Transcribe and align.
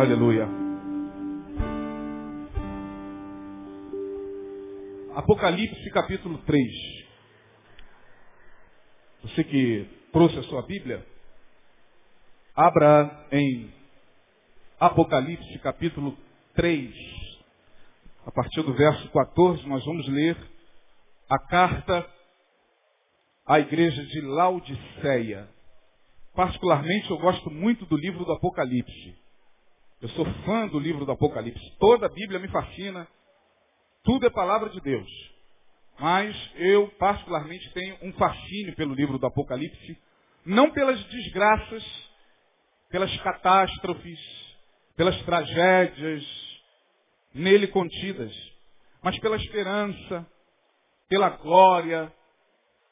Aleluia. 0.00 0.48
Apocalipse 5.14 5.90
capítulo 5.90 6.38
3. 6.38 6.64
Você 9.24 9.44
que 9.44 9.86
trouxe 10.10 10.38
a 10.38 10.42
sua 10.44 10.62
Bíblia, 10.62 11.06
abra 12.56 13.28
em 13.30 13.70
Apocalipse 14.78 15.58
capítulo 15.58 16.16
3. 16.54 16.94
A 18.24 18.30
partir 18.30 18.62
do 18.62 18.72
verso 18.72 19.06
14, 19.10 19.68
nós 19.68 19.84
vamos 19.84 20.08
ler 20.08 20.34
a 21.28 21.38
carta 21.38 22.10
à 23.44 23.60
igreja 23.60 24.02
de 24.02 24.22
Laodiceia. 24.22 25.46
Particularmente, 26.34 27.10
eu 27.10 27.18
gosto 27.18 27.50
muito 27.50 27.84
do 27.84 27.98
livro 27.98 28.24
do 28.24 28.32
Apocalipse. 28.32 29.19
Eu 30.00 30.08
sou 30.10 30.24
fã 30.44 30.66
do 30.66 30.78
livro 30.78 31.04
do 31.04 31.12
Apocalipse. 31.12 31.76
Toda 31.78 32.06
a 32.06 32.08
Bíblia 32.08 32.38
me 32.38 32.48
fascina. 32.48 33.06
Tudo 34.02 34.26
é 34.26 34.30
palavra 34.30 34.70
de 34.70 34.80
Deus. 34.80 35.08
Mas 35.98 36.34
eu, 36.54 36.88
particularmente, 36.98 37.70
tenho 37.74 37.98
um 38.02 38.12
fascínio 38.14 38.74
pelo 38.76 38.94
livro 38.94 39.18
do 39.18 39.26
Apocalipse. 39.26 39.98
Não 40.46 40.70
pelas 40.70 41.02
desgraças, 41.04 41.84
pelas 42.88 43.14
catástrofes, 43.18 44.18
pelas 44.96 45.20
tragédias 45.22 46.24
nele 47.34 47.66
contidas, 47.68 48.32
mas 49.02 49.18
pela 49.18 49.36
esperança, 49.36 50.26
pela 51.08 51.28
glória, 51.28 52.12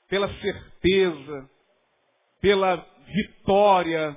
pela 0.09 0.29
certeza, 0.41 1.51
pela 2.41 2.77
vitória, 3.07 4.17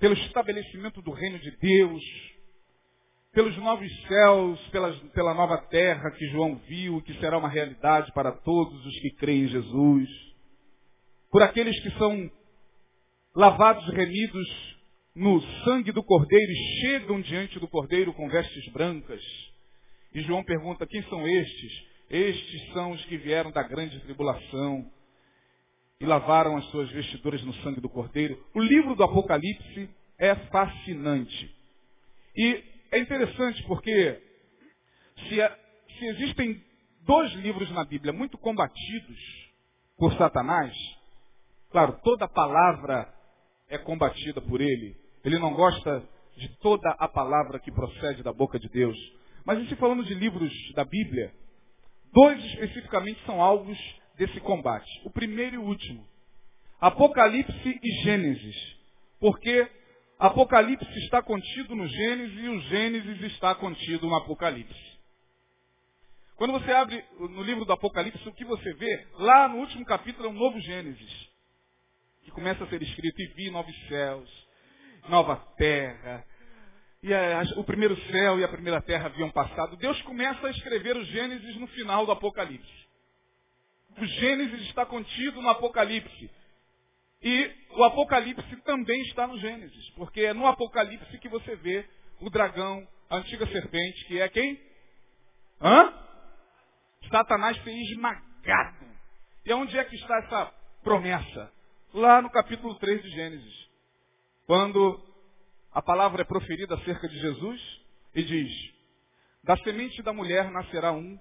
pelo 0.00 0.14
estabelecimento 0.14 1.00
do 1.02 1.12
reino 1.12 1.38
de 1.38 1.50
Deus, 1.58 2.02
pelos 3.32 3.56
novos 3.58 3.88
céus, 4.08 4.60
pela, 4.68 4.92
pela 5.10 5.34
nova 5.34 5.58
terra 5.68 6.10
que 6.12 6.26
João 6.28 6.56
viu 6.66 7.00
que 7.02 7.14
será 7.20 7.38
uma 7.38 7.48
realidade 7.48 8.10
para 8.12 8.32
todos 8.32 8.84
os 8.84 9.00
que 9.00 9.10
creem 9.10 9.44
em 9.44 9.48
Jesus, 9.48 10.08
por 11.30 11.42
aqueles 11.42 11.78
que 11.80 11.90
são 11.92 12.30
lavados 13.36 13.86
remidos 13.94 14.48
no 15.14 15.40
sangue 15.64 15.92
do 15.92 16.02
Cordeiro 16.02 16.50
e 16.50 16.80
chegam 16.80 17.20
diante 17.20 17.60
do 17.60 17.68
Cordeiro 17.68 18.12
com 18.14 18.28
vestes 18.28 18.72
brancas. 18.72 19.22
E 20.14 20.22
João 20.22 20.42
pergunta: 20.42 20.86
quem 20.86 21.02
são 21.04 21.28
estes? 21.28 21.90
Estes 22.08 22.72
são 22.72 22.92
os 22.92 23.04
que 23.04 23.16
vieram 23.16 23.52
da 23.52 23.62
grande 23.62 24.00
tribulação 24.00 24.90
e 26.00 26.06
lavaram 26.06 26.56
as 26.56 26.64
suas 26.70 26.90
vestiduras 26.90 27.42
no 27.42 27.52
sangue 27.56 27.80
do 27.80 27.88
Cordeiro. 27.88 28.42
O 28.54 28.60
livro 28.60 28.96
do 28.96 29.04
Apocalipse 29.04 29.90
é 30.20 30.34
fascinante. 30.50 31.50
E 32.36 32.62
é 32.92 32.98
interessante 32.98 33.62
porque 33.64 34.20
se, 35.16 35.36
se 35.98 36.06
existem 36.06 36.62
dois 37.06 37.32
livros 37.32 37.70
na 37.72 37.84
Bíblia 37.84 38.12
muito 38.12 38.36
combatidos 38.36 39.18
por 39.96 40.12
Satanás, 40.14 40.76
claro, 41.70 41.98
toda 42.04 42.28
palavra 42.28 43.12
é 43.68 43.78
combatida 43.78 44.42
por 44.42 44.60
ele. 44.60 44.94
Ele 45.24 45.38
não 45.38 45.54
gosta 45.54 46.06
de 46.36 46.48
toda 46.58 46.90
a 46.90 47.08
palavra 47.08 47.58
que 47.58 47.72
procede 47.72 48.22
da 48.22 48.32
boca 48.32 48.58
de 48.58 48.68
Deus. 48.68 48.96
Mas 49.44 49.66
se 49.68 49.76
falando 49.76 50.04
de 50.04 50.14
livros 50.14 50.52
da 50.74 50.84
Bíblia, 50.84 51.32
dois 52.12 52.44
especificamente 52.44 53.24
são 53.24 53.40
alvos 53.40 53.78
desse 54.18 54.38
combate. 54.40 54.90
O 55.04 55.10
primeiro 55.10 55.56
e 55.56 55.58
o 55.58 55.64
último. 55.64 56.06
Apocalipse 56.78 57.80
e 57.82 58.02
Gênesis. 58.02 58.56
Porque 59.18 59.79
Apocalipse 60.20 60.98
está 60.98 61.22
contido 61.22 61.74
no 61.74 61.86
Gênesis 61.86 62.38
e 62.38 62.48
o 62.50 62.60
Gênesis 62.60 63.22
está 63.32 63.54
contido 63.54 64.06
no 64.06 64.14
Apocalipse. 64.14 65.00
Quando 66.36 66.52
você 66.52 66.70
abre 66.72 67.02
no 67.18 67.42
livro 67.42 67.64
do 67.64 67.72
Apocalipse, 67.72 68.28
o 68.28 68.34
que 68.34 68.44
você 68.44 68.74
vê? 68.74 69.06
Lá 69.14 69.48
no 69.48 69.56
último 69.56 69.82
capítulo 69.86 70.26
é 70.26 70.30
um 70.30 70.34
novo 70.34 70.60
Gênesis. 70.60 71.28
Que 72.22 72.30
começa 72.32 72.62
a 72.62 72.66
ser 72.66 72.82
escrito, 72.82 73.18
e 73.18 73.26
vi 73.28 73.50
novos 73.50 73.74
céus, 73.88 74.48
nova 75.08 75.36
terra. 75.56 76.22
E 77.02 77.14
a, 77.14 77.42
o 77.56 77.64
primeiro 77.64 77.96
céu 78.10 78.38
e 78.38 78.44
a 78.44 78.48
primeira 78.48 78.82
terra 78.82 79.06
haviam 79.06 79.30
passado. 79.30 79.74
Deus 79.78 80.02
começa 80.02 80.46
a 80.46 80.50
escrever 80.50 80.98
o 80.98 81.04
Gênesis 81.04 81.56
no 81.56 81.66
final 81.68 82.04
do 82.04 82.12
Apocalipse. 82.12 82.88
O 83.96 84.04
Gênesis 84.04 84.60
está 84.68 84.84
contido 84.84 85.40
no 85.40 85.48
Apocalipse. 85.48 86.30
E 87.22 87.50
o 87.76 87.84
Apocalipse 87.84 88.56
também 88.62 89.00
está 89.02 89.26
no 89.26 89.38
Gênesis, 89.38 89.90
porque 89.90 90.22
é 90.22 90.32
no 90.32 90.46
Apocalipse 90.46 91.18
que 91.18 91.28
você 91.28 91.54
vê 91.56 91.86
o 92.20 92.30
dragão, 92.30 92.86
a 93.08 93.16
antiga 93.16 93.46
serpente, 93.46 94.06
que 94.06 94.20
é 94.20 94.28
quem? 94.28 94.60
Hã? 95.60 95.92
Satanás 97.10 97.62
ser 97.62 97.72
esmagado. 97.72 98.86
E 99.44 99.52
onde 99.52 99.76
é 99.78 99.84
que 99.84 99.96
está 99.96 100.18
essa 100.18 100.46
promessa? 100.82 101.52
Lá 101.92 102.22
no 102.22 102.30
capítulo 102.30 102.74
3 102.76 103.02
de 103.02 103.10
Gênesis. 103.10 103.68
Quando 104.46 105.00
a 105.72 105.82
palavra 105.82 106.22
é 106.22 106.24
proferida 106.24 106.74
acerca 106.74 107.08
de 107.08 107.18
Jesus 107.18 107.80
e 108.14 108.22
diz: 108.22 108.52
Da 109.44 109.56
semente 109.58 110.02
da 110.02 110.12
mulher 110.12 110.50
nascerá 110.50 110.92
um 110.92 111.18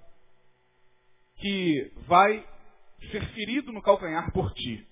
que 1.37 1.91
vai 2.07 2.45
ser 3.11 3.25
ferido 3.33 3.71
no 3.71 3.81
calcanhar 3.81 4.31
por 4.31 4.53
ti. 4.53 4.88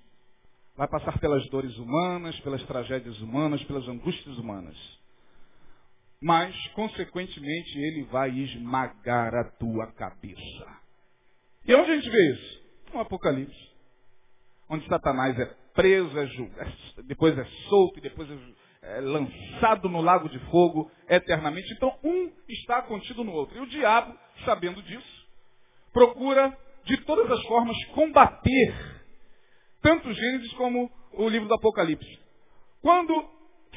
Vai 0.77 0.87
passar 0.87 1.17
pelas 1.19 1.43
dores 1.49 1.75
humanas, 1.77 2.39
pelas 2.41 2.61
tragédias 2.63 3.19
humanas, 3.19 3.63
pelas 3.63 3.87
angústias 3.87 4.37
humanas. 4.37 4.77
Mas, 6.21 6.55
consequentemente, 6.69 7.79
ele 7.79 8.03
vai 8.03 8.29
esmagar 8.29 9.33
a 9.33 9.43
tua 9.57 9.87
cabeça. 9.93 10.67
E 11.65 11.73
onde 11.73 11.91
a 11.91 11.95
gente 11.95 12.09
vê 12.09 12.31
isso? 12.31 12.61
No 12.93 12.99
Apocalipse. 12.99 13.71
Onde 14.69 14.87
Satanás 14.87 15.37
é 15.39 15.45
preso, 15.73 16.17
é 16.19 16.27
julgado, 16.27 16.71
é, 16.97 17.01
depois 17.03 17.37
é 17.37 17.45
solto 17.69 18.01
depois 18.01 18.29
é, 18.29 18.97
é 18.97 19.01
lançado 19.01 19.89
no 19.89 20.01
lago 20.01 20.29
de 20.29 20.39
fogo 20.51 20.91
eternamente. 21.09 21.73
Então, 21.73 21.97
um 22.03 22.31
está 22.47 22.83
contido 22.83 23.23
no 23.23 23.31
outro. 23.31 23.57
E 23.57 23.61
o 23.61 23.67
diabo, 23.67 24.15
sabendo 24.45 24.81
disso, 24.83 25.27
procura 25.91 26.55
de 26.83 26.97
todas 26.97 27.31
as 27.31 27.43
formas, 27.47 27.77
combater 27.93 28.96
tanto 29.81 30.13
Gênesis 30.13 30.51
como 30.53 30.91
o 31.13 31.29
livro 31.29 31.47
do 31.47 31.53
Apocalipse. 31.53 32.19
Quando 32.81 33.13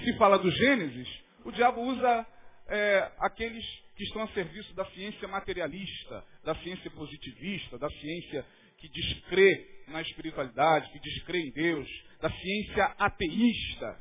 se 0.02 0.16
fala 0.16 0.38
do 0.38 0.50
Gênesis, 0.50 1.08
o 1.44 1.50
diabo 1.50 1.80
usa 1.82 2.26
é, 2.68 3.12
aqueles 3.18 3.64
que 3.96 4.04
estão 4.04 4.22
a 4.22 4.28
serviço 4.28 4.74
da 4.74 4.84
ciência 4.86 5.28
materialista, 5.28 6.24
da 6.44 6.54
ciência 6.56 6.90
positivista, 6.90 7.78
da 7.78 7.90
ciência 7.90 8.44
que 8.78 8.88
descrê 8.88 9.84
na 9.88 10.00
espiritualidade, 10.00 10.90
que 10.90 10.98
descrê 11.00 11.40
em 11.40 11.50
Deus, 11.50 11.88
da 12.20 12.30
ciência 12.30 12.84
ateísta, 12.98 14.00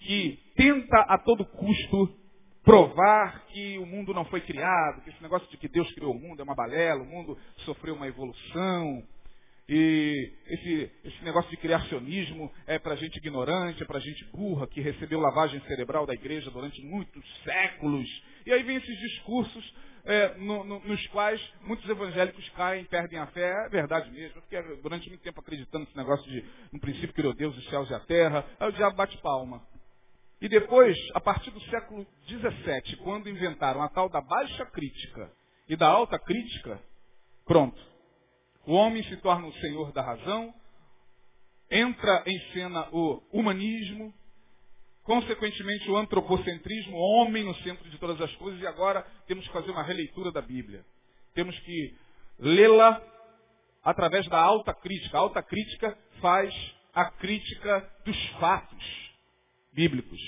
que 0.00 0.38
tenta 0.56 1.00
a 1.08 1.18
todo 1.18 1.46
custo 1.46 2.20
provar 2.62 3.46
que 3.46 3.78
o 3.78 3.86
mundo 3.86 4.12
não 4.12 4.24
foi 4.24 4.40
criado, 4.40 5.02
que 5.02 5.10
esse 5.10 5.22
negócio 5.22 5.48
de 5.50 5.56
que 5.56 5.68
Deus 5.68 5.90
criou 5.92 6.12
o 6.12 6.18
mundo 6.18 6.40
é 6.40 6.42
uma 6.42 6.54
balela, 6.54 7.02
o 7.02 7.06
mundo 7.06 7.38
sofreu 7.58 7.94
uma 7.94 8.08
evolução. 8.08 9.02
E 9.68 10.32
esse, 10.46 10.90
esse 11.04 11.24
negócio 11.24 11.50
de 11.50 11.56
criacionismo 11.56 12.52
é 12.66 12.78
para 12.78 12.96
gente 12.96 13.16
ignorante, 13.16 13.82
é 13.82 13.86
para 13.86 13.98
gente 13.98 14.24
burra, 14.26 14.66
que 14.66 14.80
recebeu 14.80 15.18
lavagem 15.18 15.60
cerebral 15.62 16.04
da 16.06 16.12
igreja 16.12 16.50
durante 16.50 16.82
muitos 16.82 17.24
séculos. 17.42 18.06
E 18.44 18.52
aí 18.52 18.62
vem 18.62 18.76
esses 18.76 18.98
discursos 18.98 19.74
é, 20.04 20.34
no, 20.36 20.64
no, 20.64 20.80
nos 20.80 21.06
quais 21.06 21.40
muitos 21.62 21.88
evangélicos 21.88 22.46
caem, 22.50 22.84
perdem 22.84 23.18
a 23.18 23.26
fé. 23.28 23.64
É 23.66 23.68
verdade 23.70 24.10
mesmo. 24.10 24.36
Eu 24.36 24.42
fiquei 24.42 24.62
durante 24.82 25.08
muito 25.08 25.22
tempo 25.22 25.40
acreditando 25.40 25.84
nesse 25.84 25.96
negócio 25.96 26.30
de, 26.30 26.44
no 26.70 26.78
princípio, 26.78 27.14
criou 27.14 27.34
Deus, 27.34 27.56
os 27.56 27.68
céus 27.70 27.88
e 27.88 27.94
a 27.94 28.00
terra. 28.00 28.44
Aí 28.60 28.68
o 28.68 28.72
diabo 28.72 28.96
bate 28.96 29.16
palma. 29.18 29.62
E 30.42 30.48
depois, 30.48 30.94
a 31.14 31.20
partir 31.20 31.50
do 31.50 31.60
século 31.70 32.06
XVII, 32.26 32.96
quando 32.98 33.30
inventaram 33.30 33.80
a 33.82 33.88
tal 33.88 34.10
da 34.10 34.20
baixa 34.20 34.66
crítica 34.66 35.32
e 35.66 35.74
da 35.74 35.88
alta 35.88 36.18
crítica, 36.18 36.78
pronto. 37.46 37.93
O 38.66 38.72
homem 38.72 39.02
se 39.04 39.16
torna 39.18 39.46
o 39.46 39.52
senhor 39.54 39.92
da 39.92 40.02
razão, 40.02 40.54
entra 41.70 42.22
em 42.26 42.38
cena 42.52 42.88
o 42.92 43.22
humanismo, 43.32 44.12
consequentemente 45.02 45.90
o 45.90 45.96
antropocentrismo, 45.96 46.96
o 46.96 47.00
homem 47.00 47.44
no 47.44 47.54
centro 47.56 47.88
de 47.90 47.98
todas 47.98 48.20
as 48.20 48.34
coisas, 48.36 48.60
e 48.60 48.66
agora 48.66 49.02
temos 49.26 49.46
que 49.46 49.52
fazer 49.52 49.70
uma 49.70 49.82
releitura 49.82 50.32
da 50.32 50.40
Bíblia. 50.40 50.84
Temos 51.34 51.58
que 51.60 51.94
lê-la 52.38 53.02
através 53.82 54.26
da 54.28 54.40
alta 54.40 54.72
crítica. 54.72 55.18
A 55.18 55.20
alta 55.20 55.42
crítica 55.42 55.98
faz 56.20 56.54
a 56.94 57.10
crítica 57.10 57.90
dos 58.04 58.28
fatos 58.40 59.12
bíblicos. 59.72 60.20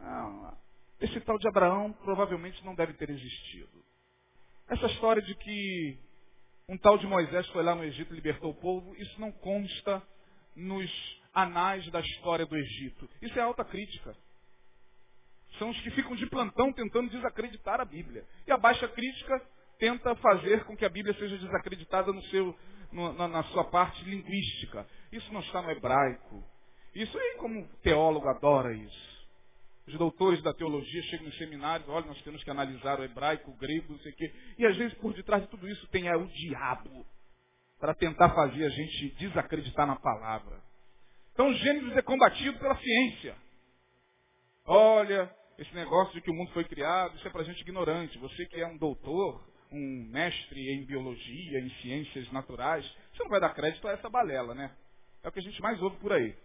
Ah, 0.00 0.54
esse 1.00 1.20
tal 1.20 1.38
de 1.38 1.48
Abraão 1.48 1.92
provavelmente 2.04 2.64
não 2.64 2.74
deve 2.74 2.94
ter 2.94 3.10
existido. 3.10 3.84
Essa 4.68 4.86
história 4.86 5.22
de 5.22 5.34
que 5.36 5.98
um 6.70 6.78
tal 6.78 6.96
de 6.96 7.06
Moisés 7.06 7.48
foi 7.48 7.64
lá 7.64 7.74
no 7.74 7.82
Egito 7.82 8.12
e 8.12 8.14
libertou 8.14 8.52
o 8.52 8.54
povo, 8.54 8.94
isso 8.96 9.20
não 9.20 9.32
consta 9.32 10.00
nos 10.54 10.88
anais 11.34 11.84
da 11.90 11.98
história 11.98 12.46
do 12.46 12.56
Egito. 12.56 13.10
Isso 13.20 13.36
é 13.36 13.42
alta 13.42 13.64
crítica. 13.64 14.16
São 15.58 15.70
os 15.70 15.80
que 15.80 15.90
ficam 15.90 16.14
de 16.14 16.26
plantão 16.26 16.72
tentando 16.72 17.10
desacreditar 17.10 17.80
a 17.80 17.84
Bíblia. 17.84 18.24
E 18.46 18.52
a 18.52 18.56
baixa 18.56 18.86
crítica 18.86 19.44
tenta 19.80 20.14
fazer 20.14 20.62
com 20.64 20.76
que 20.76 20.84
a 20.84 20.88
Bíblia 20.88 21.12
seja 21.14 21.36
desacreditada 21.38 22.12
no 22.12 22.22
seu, 22.26 22.56
no, 22.92 23.12
na, 23.14 23.26
na, 23.26 23.42
sua 23.44 23.64
parte 23.64 24.04
linguística. 24.04 24.86
Isso 25.10 25.32
não 25.32 25.40
está 25.40 25.60
no 25.60 25.72
hebraico. 25.72 26.40
Isso 26.94 27.18
aí, 27.18 27.36
como 27.38 27.66
teólogo, 27.82 28.28
adora 28.28 28.72
isso. 28.72 29.19
Os 29.86 29.94
doutores 29.98 30.42
da 30.42 30.54
teologia 30.54 31.02
chegam 31.04 31.26
nos 31.26 31.36
seminários, 31.36 31.88
olha, 31.88 32.06
nós 32.06 32.22
temos 32.22 32.42
que 32.44 32.50
analisar 32.50 33.00
o 33.00 33.04
hebraico, 33.04 33.50
o 33.50 33.56
grego, 33.56 33.92
não 33.92 34.00
sei 34.00 34.12
o 34.12 34.16
quê. 34.16 34.32
E 34.58 34.66
às 34.66 34.76
vezes 34.76 34.94
por 34.98 35.12
detrás 35.12 35.42
de 35.42 35.48
tudo 35.48 35.68
isso 35.68 35.86
tem 35.88 36.08
é, 36.08 36.16
o 36.16 36.26
diabo 36.26 37.06
para 37.78 37.94
tentar 37.94 38.30
fazer 38.30 38.64
a 38.64 38.68
gente 38.68 39.08
desacreditar 39.18 39.86
na 39.86 39.96
palavra. 39.96 40.60
Então 41.32 41.52
Gênesis 41.54 41.96
é 41.96 42.02
combatido 42.02 42.58
pela 42.58 42.76
ciência. 42.76 43.34
Olha, 44.66 45.34
esse 45.58 45.74
negócio 45.74 46.12
de 46.14 46.20
que 46.20 46.30
o 46.30 46.34
mundo 46.34 46.52
foi 46.52 46.64
criado, 46.64 47.16
isso 47.16 47.26
é 47.26 47.30
para 47.30 47.42
gente 47.42 47.60
ignorante. 47.62 48.18
Você 48.18 48.46
que 48.46 48.60
é 48.60 48.66
um 48.66 48.76
doutor, 48.76 49.42
um 49.72 50.08
mestre 50.10 50.60
em 50.72 50.84
biologia, 50.84 51.60
em 51.60 51.70
ciências 51.82 52.30
naturais, 52.32 52.84
você 53.12 53.22
não 53.22 53.30
vai 53.30 53.40
dar 53.40 53.54
crédito 53.54 53.88
a 53.88 53.92
essa 53.92 54.08
balela, 54.08 54.54
né? 54.54 54.74
É 55.22 55.28
o 55.28 55.32
que 55.32 55.38
a 55.38 55.42
gente 55.42 55.60
mais 55.60 55.80
ouve 55.82 55.96
por 55.96 56.12
aí. 56.12 56.36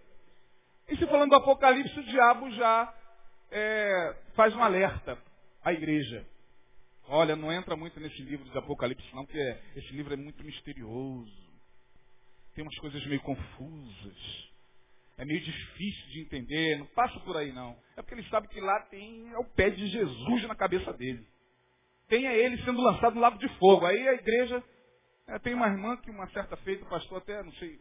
E 0.88 0.98
se 0.98 1.06
falando 1.08 1.32
do 1.32 1.36
Apocalipse, 1.36 2.00
o 2.00 2.04
diabo 2.04 2.52
já 2.52 2.94
é, 3.58 4.16
faz 4.36 4.54
um 4.54 4.62
alerta 4.62 5.18
à 5.64 5.72
igreja. 5.72 6.26
Olha, 7.08 7.38
não 7.38 7.54
entra 7.54 7.76
muito 7.78 7.98
nesse 8.02 8.22
livro 8.22 8.50
de 8.50 8.58
Apocalipse, 8.58 9.16
não, 9.16 9.26
porque 9.26 9.58
esse 9.78 9.94
livro 9.94 10.14
é 10.14 10.18
muito 10.18 10.44
misterioso. 10.44 11.46
Tem 12.54 12.64
umas 12.64 12.78
coisas 12.80 13.06
meio 13.06 13.22
confusas. 13.22 14.52
É 15.18 15.24
meio 15.24 15.40
difícil 15.40 16.08
de 16.10 16.22
entender. 16.22 16.78
Não 16.78 16.86
passa 16.88 17.18
por 17.22 17.38
aí, 17.38 17.54
não. 17.54 17.78
É 17.96 18.02
porque 18.02 18.16
ele 18.16 18.28
sabe 18.30 18.50
que 18.50 18.60
lá 18.60 18.82
tem 18.82 19.32
é 19.32 19.38
o 19.38 19.46
pé 19.46 19.70
de 19.70 19.88
Jesus 19.88 20.44
na 20.44 20.56
cabeça 20.56 20.92
dele. 20.92 21.26
Tem 22.10 22.28
é 22.28 22.38
ele 22.38 22.62
sendo 22.64 22.82
lançado 22.82 23.16
no 23.16 23.22
lago 23.22 23.38
de 23.38 23.48
fogo. 23.58 23.86
Aí 23.86 24.08
a 24.08 24.14
igreja. 24.14 24.62
É, 25.28 25.40
tem 25.40 25.54
uma 25.54 25.68
irmã 25.68 25.98
que 25.98 26.12
uma 26.12 26.28
certa 26.32 26.56
feita, 26.58 26.86
o 26.86 26.90
pastor 26.90 27.18
até, 27.18 27.42
não 27.42 27.52
sei 27.54 27.80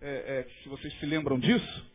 é, 0.00 0.38
é, 0.40 0.62
se 0.62 0.68
vocês 0.68 0.92
se 0.98 1.04
lembram 1.04 1.38
disso, 1.38 1.92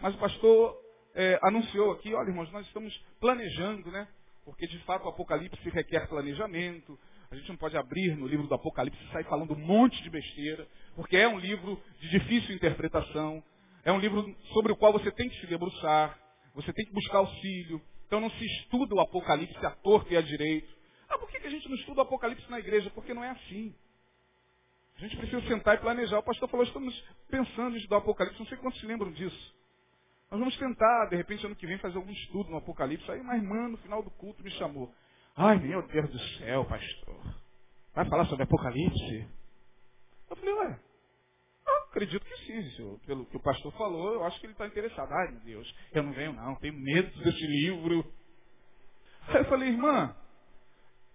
mas 0.00 0.14
o 0.14 0.18
pastor 0.18 0.89
é, 1.14 1.38
anunciou 1.42 1.92
aqui, 1.92 2.14
olha 2.14 2.28
irmãos, 2.28 2.50
nós 2.52 2.66
estamos 2.66 2.96
planejando, 3.20 3.90
né? 3.90 4.06
Porque 4.44 4.66
de 4.66 4.78
fato 4.80 5.04
o 5.04 5.08
Apocalipse 5.08 5.68
requer 5.70 6.08
planejamento. 6.08 6.98
A 7.30 7.36
gente 7.36 7.48
não 7.48 7.56
pode 7.56 7.76
abrir 7.76 8.16
no 8.16 8.26
livro 8.26 8.46
do 8.46 8.54
Apocalipse 8.54 9.02
e 9.04 9.12
sair 9.12 9.24
falando 9.24 9.52
um 9.54 9.58
monte 9.58 10.02
de 10.02 10.10
besteira, 10.10 10.66
porque 10.96 11.16
é 11.16 11.28
um 11.28 11.38
livro 11.38 11.80
de 12.00 12.08
difícil 12.10 12.54
interpretação. 12.54 13.42
É 13.84 13.92
um 13.92 13.98
livro 13.98 14.34
sobre 14.52 14.72
o 14.72 14.76
qual 14.76 14.92
você 14.92 15.10
tem 15.10 15.28
que 15.28 15.40
se 15.40 15.46
debruçar, 15.46 16.18
você 16.54 16.72
tem 16.72 16.84
que 16.84 16.92
buscar 16.92 17.18
auxílio. 17.18 17.80
Então 18.06 18.20
não 18.20 18.30
se 18.30 18.44
estuda 18.44 18.94
o 18.94 19.00
Apocalipse 19.00 19.64
à 19.64 19.70
torta 19.70 20.12
e 20.12 20.16
à 20.16 20.20
direito. 20.20 20.74
Ah, 21.08 21.18
por 21.18 21.30
que 21.30 21.36
a 21.38 21.50
gente 21.50 21.68
não 21.68 21.76
estuda 21.76 22.00
o 22.00 22.02
Apocalipse 22.02 22.50
na 22.50 22.58
igreja? 22.58 22.90
Porque 22.90 23.14
não 23.14 23.22
é 23.22 23.30
assim. 23.30 23.74
A 24.96 25.00
gente 25.00 25.16
precisa 25.16 25.40
sentar 25.48 25.76
e 25.76 25.78
planejar. 25.78 26.18
O 26.18 26.22
pastor 26.22 26.48
falou, 26.48 26.66
estamos 26.66 26.94
pensando 27.28 27.74
em 27.74 27.78
estudar 27.78 27.96
o 27.96 28.00
Apocalipse. 28.00 28.38
Não 28.38 28.46
sei 28.46 28.58
quantos 28.58 28.80
se 28.80 28.86
lembram 28.86 29.10
disso. 29.12 29.54
Nós 30.30 30.38
vamos 30.38 30.56
tentar, 30.58 31.06
de 31.06 31.16
repente, 31.16 31.44
ano 31.44 31.56
que 31.56 31.66
vem, 31.66 31.76
fazer 31.78 31.96
algum 31.96 32.12
estudo 32.12 32.50
no 32.50 32.58
Apocalipse. 32.58 33.10
Aí 33.10 33.20
uma 33.20 33.34
irmã, 33.34 33.68
no 33.68 33.76
final 33.78 34.00
do 34.00 34.10
culto, 34.12 34.42
me 34.44 34.50
chamou. 34.52 34.94
Ai, 35.34 35.58
meu 35.58 35.82
Deus 35.88 36.08
do 36.08 36.18
céu, 36.38 36.64
pastor. 36.66 37.34
Vai 37.92 38.08
falar 38.08 38.26
sobre 38.26 38.44
Apocalipse? 38.44 39.28
Eu 40.30 40.36
falei, 40.36 40.54
ué, 40.54 40.80
eu 41.66 41.74
acredito 41.88 42.24
que 42.24 42.36
sim, 42.46 42.70
senhor. 42.76 43.00
Pelo 43.00 43.26
que 43.26 43.36
o 43.36 43.42
pastor 43.42 43.72
falou, 43.72 44.14
eu 44.14 44.24
acho 44.24 44.38
que 44.38 44.46
ele 44.46 44.52
está 44.52 44.68
interessado. 44.68 45.12
Ai, 45.12 45.32
meu 45.32 45.40
Deus, 45.40 45.76
eu 45.92 46.02
não 46.04 46.12
venho 46.12 46.32
não, 46.32 46.54
tenho 46.56 46.74
medo 46.74 47.10
desse 47.24 47.46
livro. 47.46 48.04
Aí 49.26 49.38
eu 49.38 49.44
falei, 49.46 49.70
irmã, 49.70 50.14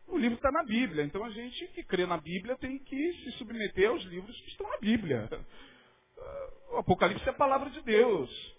o 0.07 0.17
livro 0.17 0.35
está 0.35 0.51
na 0.51 0.63
Bíblia, 0.65 1.05
então 1.05 1.23
a 1.23 1.29
gente 1.29 1.67
que 1.67 1.83
crê 1.83 2.05
na 2.05 2.17
Bíblia 2.17 2.57
tem 2.57 2.77
que 2.79 3.13
se 3.13 3.31
submeter 3.37 3.89
aos 3.89 4.03
livros 4.03 4.35
que 4.41 4.49
estão 4.49 4.69
na 4.69 4.77
Bíblia. 4.77 5.29
O 6.71 6.77
Apocalipse 6.79 7.25
é 7.25 7.31
a 7.31 7.33
palavra 7.33 7.69
de 7.69 7.81
Deus. 7.81 8.54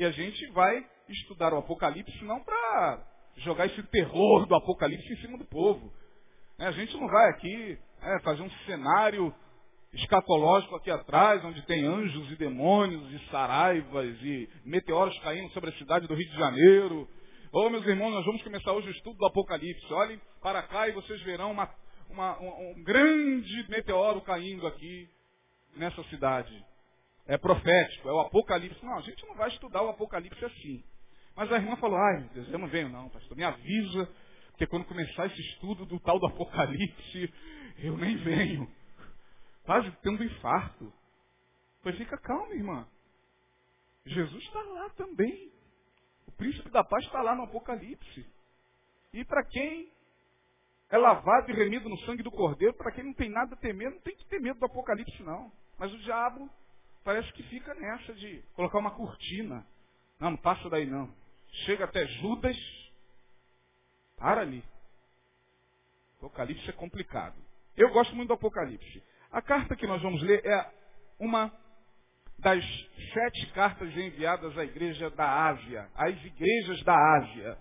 E 0.00 0.04
a 0.06 0.10
gente 0.12 0.46
vai 0.52 0.82
estudar 1.10 1.52
o 1.52 1.58
Apocalipse 1.58 2.24
não 2.24 2.42
para 2.42 3.06
jogar 3.36 3.66
esse 3.66 3.82
terror 3.88 4.46
do 4.46 4.54
Apocalipse 4.54 5.12
em 5.12 5.16
cima 5.16 5.36
do 5.36 5.44
povo. 5.44 5.92
É, 6.58 6.68
a 6.68 6.70
gente 6.70 6.96
não 6.96 7.06
vai 7.06 7.28
aqui 7.28 7.78
é, 8.00 8.18
fazer 8.20 8.40
um 8.40 8.50
cenário 8.64 9.30
escatológico 9.92 10.74
aqui 10.74 10.90
atrás, 10.90 11.44
onde 11.44 11.60
tem 11.66 11.84
anjos 11.84 12.32
e 12.32 12.36
demônios 12.36 13.12
e 13.12 13.30
saraivas 13.30 14.16
e 14.22 14.48
meteoros 14.64 15.18
caindo 15.18 15.52
sobre 15.52 15.68
a 15.68 15.76
cidade 15.76 16.06
do 16.06 16.14
Rio 16.14 16.30
de 16.30 16.38
Janeiro. 16.38 17.06
Ô, 17.52 17.66
oh, 17.66 17.68
meus 17.68 17.86
irmãos, 17.86 18.12
nós 18.12 18.24
vamos 18.24 18.42
começar 18.42 18.72
hoje 18.72 18.88
o 18.88 18.92
estudo 18.92 19.18
do 19.18 19.26
Apocalipse. 19.26 19.92
Olhem 19.92 20.18
para 20.40 20.62
cá 20.62 20.88
e 20.88 20.92
vocês 20.92 21.20
verão 21.24 21.50
uma, 21.50 21.68
uma, 22.08 22.40
um, 22.40 22.70
um 22.70 22.82
grande 22.82 23.66
meteoro 23.68 24.22
caindo 24.22 24.66
aqui 24.66 25.10
nessa 25.76 26.02
cidade 26.04 26.69
é 27.30 27.38
profético, 27.38 28.08
é 28.08 28.12
o 28.12 28.18
Apocalipse. 28.18 28.84
Não, 28.84 28.98
a 28.98 29.02
gente 29.02 29.24
não 29.24 29.36
vai 29.36 29.48
estudar 29.50 29.82
o 29.82 29.88
Apocalipse 29.90 30.44
assim. 30.44 30.82
Mas 31.36 31.50
a 31.52 31.56
irmã 31.56 31.76
falou, 31.76 31.96
ai 31.96 32.18
meu 32.22 32.28
Deus, 32.30 32.48
eu 32.48 32.58
não 32.58 32.66
venho 32.66 32.88
não, 32.88 33.08
pastor. 33.08 33.36
Me 33.36 33.44
avisa, 33.44 34.12
porque 34.48 34.66
quando 34.66 34.84
começar 34.84 35.26
esse 35.26 35.40
estudo 35.40 35.86
do 35.86 36.00
tal 36.00 36.18
do 36.18 36.26
Apocalipse, 36.26 37.32
eu 37.78 37.96
nem 37.96 38.16
venho. 38.16 38.68
Quase 39.62 39.88
tendo 40.02 40.20
um 40.20 40.26
infarto. 40.26 40.92
Pois 41.84 41.96
fica 41.96 42.18
calma, 42.18 42.52
irmã. 42.52 42.88
Jesus 44.06 44.42
está 44.42 44.60
lá 44.62 44.90
também. 44.90 45.52
O 46.26 46.32
príncipe 46.32 46.68
da 46.70 46.82
paz 46.82 47.04
está 47.04 47.22
lá 47.22 47.36
no 47.36 47.44
Apocalipse. 47.44 48.26
E 49.12 49.24
para 49.24 49.44
quem 49.44 49.92
é 50.90 50.98
lavado 50.98 51.48
e 51.48 51.54
remido 51.54 51.88
no 51.88 51.98
sangue 52.00 52.24
do 52.24 52.30
Cordeiro, 52.32 52.74
para 52.74 52.90
quem 52.90 53.04
não 53.04 53.14
tem 53.14 53.30
nada 53.30 53.54
a 53.54 53.58
temer, 53.58 53.92
não 53.92 54.00
tem 54.00 54.16
que 54.16 54.26
ter 54.26 54.40
medo 54.40 54.58
do 54.58 54.66
Apocalipse, 54.66 55.22
não. 55.22 55.52
Mas 55.78 55.94
o 55.94 55.98
diabo 55.98 56.50
parece 57.04 57.32
que 57.32 57.42
fica 57.44 57.74
nessa 57.74 58.12
de 58.14 58.42
colocar 58.54 58.78
uma 58.78 58.90
cortina. 58.90 59.66
Não, 60.18 60.32
não 60.32 60.36
passa 60.36 60.68
daí 60.68 60.86
não. 60.86 61.12
Chega 61.64 61.84
até 61.84 62.06
Judas, 62.06 62.56
para 64.16 64.42
ali. 64.42 64.62
Apocalipse 66.18 66.68
é 66.68 66.72
complicado. 66.72 67.36
Eu 67.76 67.90
gosto 67.90 68.14
muito 68.14 68.28
do 68.28 68.34
Apocalipse. 68.34 69.02
A 69.32 69.40
carta 69.40 69.74
que 69.74 69.86
nós 69.86 70.02
vamos 70.02 70.22
ler 70.22 70.44
é 70.44 70.70
uma 71.18 71.52
das 72.38 72.64
sete 73.12 73.46
cartas 73.52 73.94
enviadas 73.96 74.56
à 74.56 74.64
igreja 74.64 75.10
da 75.10 75.48
Ásia, 75.48 75.88
às 75.94 76.16
igrejas 76.24 76.82
da 76.84 76.94
Ásia. 77.16 77.58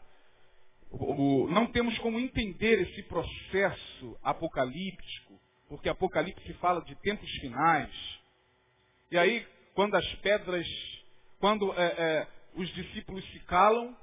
Não 1.50 1.68
temos 1.68 1.98
como 2.00 2.20
entender 2.20 2.82
esse 2.82 3.04
processo 3.04 4.18
apocalíptico, 4.24 5.40
porque 5.68 5.88
Apocalipse 5.88 6.54
fala 6.56 6.82
de 6.84 6.96
tempos 6.96 7.30
finais, 7.40 8.19
e 9.12 9.18
aí, 9.18 9.46
quando 9.74 9.96
as 9.96 10.08
pedras, 10.16 10.68
quando 11.40 11.74
é, 11.74 11.86
é, 11.86 12.28
os 12.56 12.70
discípulos 12.76 13.26
se 13.32 13.40
calam, 13.42 13.98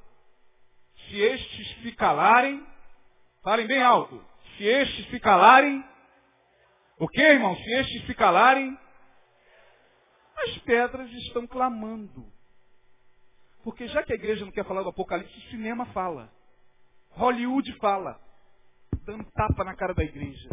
se 1.06 1.16
estes 1.16 1.82
se 1.82 1.92
calarem, 1.92 2.66
falem 3.42 3.66
bem 3.68 3.80
alto, 3.80 4.24
se 4.56 4.64
estes 4.64 5.08
se 5.08 5.20
calarem, 5.20 5.84
o 6.98 7.06
que, 7.06 7.20
irmão? 7.20 7.54
Se 7.56 7.70
estes 7.74 8.06
se 8.06 8.14
calarem, 8.14 8.76
as 10.36 10.58
pedras 10.58 11.10
estão 11.12 11.46
clamando. 11.46 12.26
Porque 13.62 13.86
já 13.88 14.02
que 14.02 14.12
a 14.12 14.16
igreja 14.16 14.44
não 14.44 14.52
quer 14.52 14.64
falar 14.64 14.82
do 14.82 14.88
Apocalipse, 14.88 15.38
o 15.38 15.50
cinema 15.50 15.86
fala. 15.86 16.32
Hollywood 17.10 17.72
fala. 17.78 18.20
Dando 19.04 19.24
tapa 19.32 19.62
na 19.62 19.76
cara 19.76 19.94
da 19.94 20.02
igreja. 20.02 20.48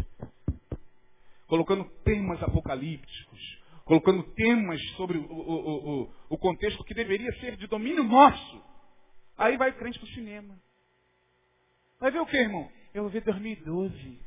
Colocando 1.48 1.86
temas 2.03 2.41
apocalípticos 2.43 3.62
colocando 3.85 4.23
temas 4.33 4.81
sobre 4.95 5.17
o, 5.17 5.23
o, 5.23 6.03
o, 6.03 6.13
o 6.29 6.37
contexto 6.37 6.83
que 6.83 6.93
deveria 6.93 7.31
ser 7.39 7.57
de 7.57 7.67
domínio 7.67 8.03
nosso. 8.03 8.63
Aí 9.37 9.57
vai 9.57 9.71
o 9.71 9.75
crente 9.75 9.99
para 9.99 10.07
o 10.07 10.13
cinema. 10.13 10.55
Vai 11.99 12.11
ver 12.11 12.19
o 12.19 12.25
que, 12.25 12.37
irmão? 12.37 12.69
Eu 12.93 13.03
vou 13.03 13.11
ver 13.11 13.21
2012. 13.21 14.19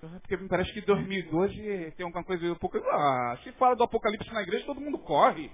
Porque 0.00 0.36
me 0.36 0.48
parece 0.48 0.72
que 0.72 0.80
2012 0.80 1.92
tem 1.96 2.04
alguma 2.04 2.24
coisa. 2.24 2.56
Ah, 2.90 3.38
se 3.42 3.52
fala 3.52 3.76
do 3.76 3.84
apocalipse 3.84 4.32
na 4.32 4.42
igreja, 4.42 4.64
todo 4.64 4.80
mundo 4.80 4.98
corre. 4.98 5.50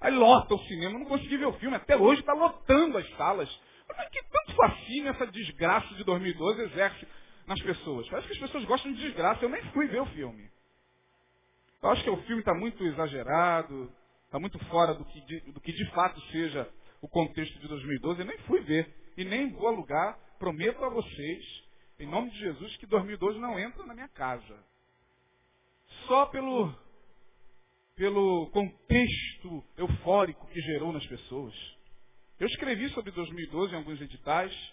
Aí 0.00 0.12
lota 0.12 0.54
o 0.54 0.64
cinema, 0.64 0.98
não 0.98 1.06
consegui 1.06 1.36
ver 1.36 1.46
o 1.46 1.52
filme. 1.54 1.76
Até 1.76 1.96
hoje 1.96 2.20
está 2.20 2.32
lotando 2.32 2.98
as 2.98 3.08
salas. 3.16 3.48
Mas 3.88 4.08
que 4.08 4.22
tanto 4.24 4.56
fascínio 4.56 5.10
essa 5.10 5.26
desgraça 5.28 5.94
de 5.94 6.02
2012 6.02 6.62
exerce 6.62 7.06
nas 7.46 7.60
pessoas? 7.62 8.08
Parece 8.08 8.26
que 8.26 8.34
as 8.34 8.40
pessoas 8.40 8.64
gostam 8.64 8.92
de 8.92 9.00
desgraça. 9.00 9.44
Eu 9.44 9.48
nem 9.48 9.62
fui 9.70 9.86
ver 9.86 10.00
o 10.00 10.06
filme. 10.06 10.50
Eu 11.82 11.90
acho 11.90 12.04
que 12.04 12.10
o 12.10 12.22
filme 12.22 12.40
está 12.40 12.54
muito 12.54 12.84
exagerado, 12.84 13.92
está 14.24 14.38
muito 14.38 14.58
fora 14.66 14.94
do 14.94 15.04
que, 15.04 15.20
de, 15.22 15.40
do 15.52 15.60
que 15.60 15.72
de 15.72 15.90
fato 15.90 16.20
seja 16.30 16.70
o 17.00 17.08
contexto 17.08 17.58
de 17.58 17.66
2012. 17.66 18.20
Eu 18.20 18.26
nem 18.26 18.38
fui 18.38 18.60
ver 18.60 19.12
e 19.16 19.24
nem 19.24 19.50
vou 19.50 19.66
alugar. 19.66 20.16
Prometo 20.38 20.84
a 20.84 20.88
vocês, 20.88 21.44
em 21.98 22.06
nome 22.06 22.30
de 22.30 22.38
Jesus, 22.38 22.76
que 22.76 22.86
2012 22.86 23.38
não 23.40 23.58
entra 23.58 23.84
na 23.84 23.94
minha 23.94 24.08
casa. 24.08 24.64
Só 26.06 26.26
pelo, 26.26 26.72
pelo 27.96 28.48
contexto 28.50 29.64
eufórico 29.76 30.46
que 30.46 30.60
gerou 30.60 30.92
nas 30.92 31.06
pessoas. 31.06 31.54
Eu 32.38 32.46
escrevi 32.46 32.88
sobre 32.90 33.10
2012 33.10 33.72
em 33.72 33.76
alguns 33.76 34.00
editais, 34.00 34.72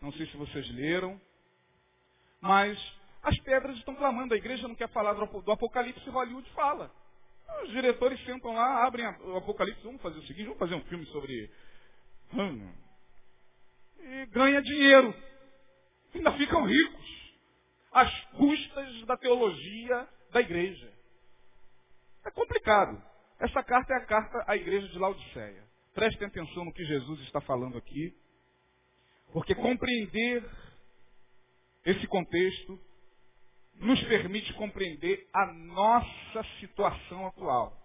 não 0.00 0.12
sei 0.12 0.26
se 0.26 0.36
vocês 0.36 0.68
leram, 0.70 1.20
mas 2.40 2.78
as 3.24 3.38
pedras 3.40 3.76
estão 3.78 3.94
clamando, 3.94 4.34
a 4.34 4.36
igreja 4.36 4.68
não 4.68 4.74
quer 4.74 4.88
falar 4.90 5.14
do 5.14 5.52
Apocalipse, 5.52 6.08
Hollywood 6.10 6.48
fala. 6.50 6.94
Os 7.62 7.70
diretores 7.70 8.22
sentam 8.24 8.52
lá, 8.52 8.86
abrem 8.86 9.06
o 9.06 9.36
Apocalipse, 9.36 9.82
vamos 9.82 10.02
fazer 10.02 10.18
o 10.18 10.26
seguinte, 10.26 10.44
vamos 10.44 10.58
fazer 10.58 10.74
um 10.74 10.84
filme 10.84 11.06
sobre. 11.06 11.50
Hum, 12.34 12.70
e 13.98 14.26
ganha 14.26 14.60
dinheiro. 14.60 15.14
Ainda 16.14 16.32
ficam 16.32 16.64
ricos. 16.64 17.34
Às 17.90 18.24
custas 18.32 19.06
da 19.06 19.16
teologia 19.16 20.08
da 20.30 20.40
igreja. 20.40 20.92
É 22.26 22.30
complicado. 22.30 23.02
Essa 23.38 23.62
carta 23.62 23.94
é 23.94 23.96
a 23.96 24.06
carta 24.06 24.44
à 24.46 24.56
igreja 24.56 24.86
de 24.88 24.98
Laodiceia. 24.98 25.64
Prestem 25.94 26.26
atenção 26.26 26.64
no 26.64 26.72
que 26.72 26.84
Jesus 26.84 27.20
está 27.20 27.40
falando 27.40 27.78
aqui. 27.78 28.14
Porque 29.32 29.54
compreender 29.54 30.44
esse 31.86 32.06
contexto 32.06 32.78
nos 33.76 34.02
permite 34.04 34.52
compreender 34.54 35.28
a 35.32 35.52
nossa 35.52 36.44
situação 36.60 37.26
atual. 37.26 37.76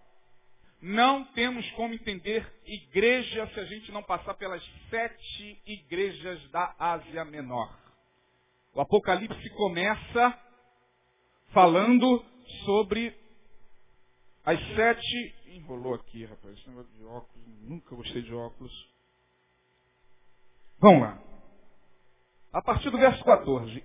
Não 0.81 1.25
temos 1.33 1.69
como 1.71 1.93
entender 1.93 2.49
igreja 2.65 3.47
se 3.53 3.59
a 3.59 3.65
gente 3.65 3.91
não 3.91 4.01
passar 4.01 4.33
pelas 4.35 4.63
sete 4.89 5.61
igrejas 5.65 6.49
da 6.51 6.73
Ásia 6.79 7.25
Menor. 7.25 7.77
O 8.73 8.79
Apocalipse 8.79 9.49
começa 9.51 10.39
falando 11.51 12.23
sobre 12.63 13.13
as 14.45 14.59
sete. 14.75 15.35
Enrolou 15.47 15.95
aqui, 15.95 16.25
rapaz, 16.25 16.57
esse 16.57 16.69
negócio 16.69 16.91
de 16.93 17.03
óculos, 17.03 17.45
nunca 17.63 17.95
gostei 17.95 18.21
de 18.21 18.33
óculos. 18.33 18.89
Vamos 20.79 21.01
lá. 21.01 21.21
A 22.53 22.61
partir 22.61 22.89
do 22.89 22.97
verso 22.97 23.23
14. 23.23 23.83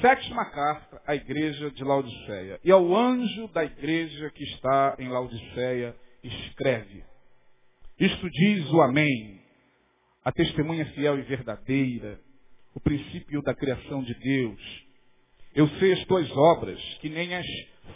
Sétima 0.00 0.44
carta 0.46 1.02
à 1.06 1.14
igreja 1.14 1.70
de 1.70 1.82
Laodiceia. 1.82 2.60
E 2.64 2.70
ao 2.70 2.94
anjo 2.94 3.48
da 3.48 3.64
igreja 3.64 4.30
que 4.30 4.44
está 4.44 4.96
em 4.98 5.08
Laodiceia, 5.08 5.94
escreve. 6.22 7.04
Isto 7.98 8.30
diz 8.30 8.70
o 8.70 8.80
Amém, 8.80 9.40
a 10.24 10.32
testemunha 10.32 10.86
fiel 10.86 11.18
e 11.18 11.22
verdadeira, 11.22 12.20
o 12.74 12.80
princípio 12.80 13.42
da 13.42 13.54
criação 13.54 14.02
de 14.02 14.14
Deus. 14.14 14.60
Eu 15.54 15.68
sei 15.78 15.92
as 15.92 16.04
tuas 16.06 16.30
obras, 16.30 16.80
que 17.00 17.08
nem 17.08 17.34
és 17.34 17.46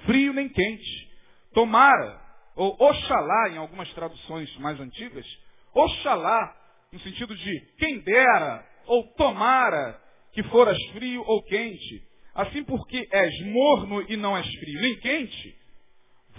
frio 0.05 0.33
nem 0.33 0.49
quente. 0.49 1.11
Tomara, 1.55 2.21
ou 2.55 2.77
oxalá 2.79 3.49
em 3.51 3.57
algumas 3.57 3.93
traduções 3.95 4.55
mais 4.59 4.79
antigas, 4.81 5.27
oxalá, 5.73 6.55
no 6.93 7.01
sentido 7.01 7.35
de 7.35 7.61
quem 7.79 8.01
dera, 8.01 8.67
ou 8.87 9.05
tomara 9.15 10.01
que 10.37 10.43
foras 10.51 10.77
frio 10.93 11.25
ou 11.27 11.43
quente. 11.45 12.07
Assim 12.35 12.63
porque 12.63 13.09
és 13.11 13.41
morno 13.47 14.05
e 14.07 14.19
não 14.19 14.37
és 14.37 14.47
frio 14.47 14.81
nem 14.83 15.01
quente, 15.01 15.57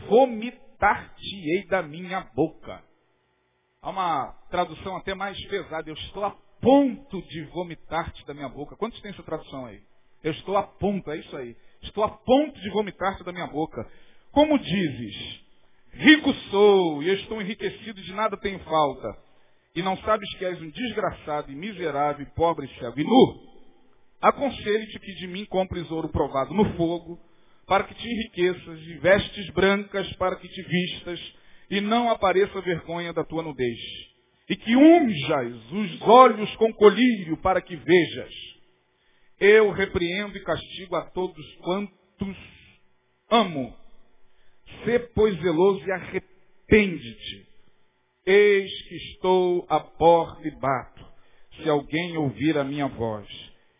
vomitar-te-ei 0.08 1.66
da 1.66 1.82
minha 1.82 2.22
boca. 2.36 2.84
Há 3.82 3.90
uma 3.90 4.32
tradução 4.52 4.96
até 4.96 5.16
mais 5.16 5.44
pesada. 5.48 5.90
Eu 5.90 5.96
estou 5.96 6.24
a 6.24 6.38
ponto 6.62 7.20
de 7.24 7.42
vomitar-te 7.46 8.24
da 8.28 8.36
minha 8.36 8.48
boca. 8.48 8.76
Quantos 8.76 9.02
tem 9.02 9.10
essa 9.10 9.24
tradução 9.24 9.66
aí? 9.66 9.82
Eu 10.24 10.32
estou 10.34 10.56
a 10.56 10.62
ponto, 10.62 11.10
é 11.10 11.18
isso 11.18 11.36
aí. 11.36 11.58
Estou 11.82 12.04
a 12.04 12.10
ponto 12.10 12.60
de 12.60 12.70
vomitar-te 12.70 13.24
da 13.24 13.32
minha 13.32 13.48
boca. 13.48 13.84
Como 14.32 14.60
dizes, 14.60 15.42
rico 15.94 16.32
sou 16.52 17.02
e 17.02 17.10
estou 17.16 17.42
enriquecido, 17.42 18.00
de 18.00 18.14
nada 18.14 18.38
tenho 18.38 18.60
falta. 18.60 19.18
E 19.74 19.82
não 19.82 19.98
sabes 19.98 20.32
que 20.38 20.46
és 20.46 20.62
um 20.62 20.70
desgraçado 20.70 21.52
e 21.52 21.56
miserável, 21.56 22.28
e 22.28 22.36
pobre, 22.36 22.68
cego 22.80 23.00
e 23.00 23.04
nu. 23.04 23.47
Aconselho-te 24.22 25.00
que 25.00 25.14
de 25.14 25.28
mim 25.28 25.46
compres 25.46 25.90
ouro 25.92 26.10
provado 26.10 26.54
no 26.54 26.76
fogo, 26.76 27.20
para 27.68 27.84
que 27.84 27.94
te 27.94 28.08
enriqueças, 28.08 28.80
e 28.82 28.94
vestes 29.00 29.50
brancas 29.52 30.12
para 30.14 30.36
que 30.38 30.48
te 30.48 30.62
vistas, 30.64 31.34
e 31.70 31.82
não 31.82 32.10
apareça 32.10 32.62
vergonha 32.62 33.14
da 33.14 33.24
tua 33.24 33.44
nudez. 33.44 33.80
E 34.50 34.56
que 34.56 34.76
unjas 34.76 35.72
os 35.72 36.02
olhos 36.02 36.56
com 36.56 36.74
colírio 36.74 37.38
para 37.38 37.62
que 37.62 37.76
vejas. 37.76 38.34
Eu 39.40 39.72
repreendo 39.72 40.36
e 40.38 40.44
castigo 40.44 40.96
a 40.96 41.04
todos 41.12 41.46
quantos 41.58 42.38
amo. 43.30 43.76
Sê, 44.84 45.00
pois, 45.00 45.38
zeloso 45.42 45.86
e 45.86 45.92
arrepende-te. 45.92 47.48
Eis 48.26 48.82
que 48.88 48.96
estou 48.96 49.66
à 49.70 49.80
porta 49.80 50.48
e 50.48 50.52
bato. 50.60 51.06
Se 51.58 51.70
alguém 51.70 52.18
ouvir 52.18 52.58
a 52.58 52.64
minha 52.64 52.88
voz 52.88 53.28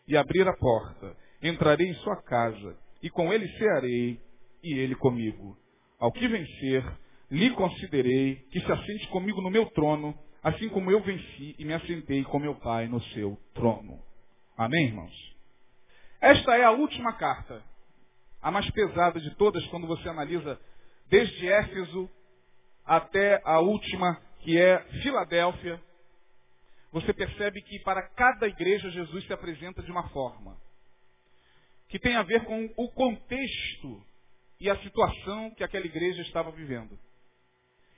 e 0.08 0.16
abrir 0.16 0.48
a 0.48 0.56
porta, 0.56 1.14
entrarei 1.42 1.86
em 1.86 1.94
sua 1.96 2.16
casa, 2.22 2.76
e 3.02 3.10
com 3.10 3.32
ele 3.32 3.46
cearei, 3.58 4.18
e 4.64 4.78
ele 4.78 4.94
comigo. 4.96 5.56
Ao 6.00 6.10
que 6.10 6.26
vencer, 6.26 6.84
lhe 7.30 7.50
considerei 7.50 8.36
que 8.50 8.60
se 8.60 8.72
assente 8.72 9.06
comigo 9.08 9.40
no 9.42 9.50
meu 9.50 9.66
trono, 9.66 10.18
assim 10.42 10.68
como 10.70 10.90
eu 10.90 11.00
venci 11.00 11.54
e 11.58 11.64
me 11.64 11.74
assentei 11.74 12.24
com 12.24 12.38
meu 12.38 12.54
Pai 12.54 12.88
no 12.88 13.00
seu 13.02 13.38
trono. 13.54 14.02
Amém, 14.56 14.86
irmãos? 14.86 15.36
Esta 16.20 16.56
é 16.56 16.64
a 16.64 16.70
última 16.70 17.12
carta, 17.12 17.62
a 18.42 18.50
mais 18.50 18.68
pesada 18.70 19.20
de 19.20 19.34
todas 19.36 19.64
quando 19.66 19.86
você 19.86 20.08
analisa 20.08 20.58
desde 21.08 21.46
Éfeso 21.46 22.08
até 22.84 23.40
a 23.44 23.60
última, 23.60 24.20
que 24.40 24.58
é 24.58 24.78
Filadélfia, 25.02 25.80
você 26.90 27.12
percebe 27.12 27.60
que 27.62 27.78
para 27.80 28.02
cada 28.10 28.46
igreja 28.46 28.90
Jesus 28.90 29.26
se 29.26 29.32
apresenta 29.32 29.82
de 29.82 29.90
uma 29.90 30.08
forma 30.08 30.56
que 31.88 31.98
tem 31.98 32.16
a 32.16 32.22
ver 32.22 32.44
com 32.44 32.70
o 32.76 32.90
contexto 32.90 34.02
e 34.60 34.68
a 34.68 34.76
situação 34.82 35.50
que 35.54 35.64
aquela 35.64 35.86
igreja 35.86 36.20
estava 36.22 36.50
vivendo. 36.50 36.98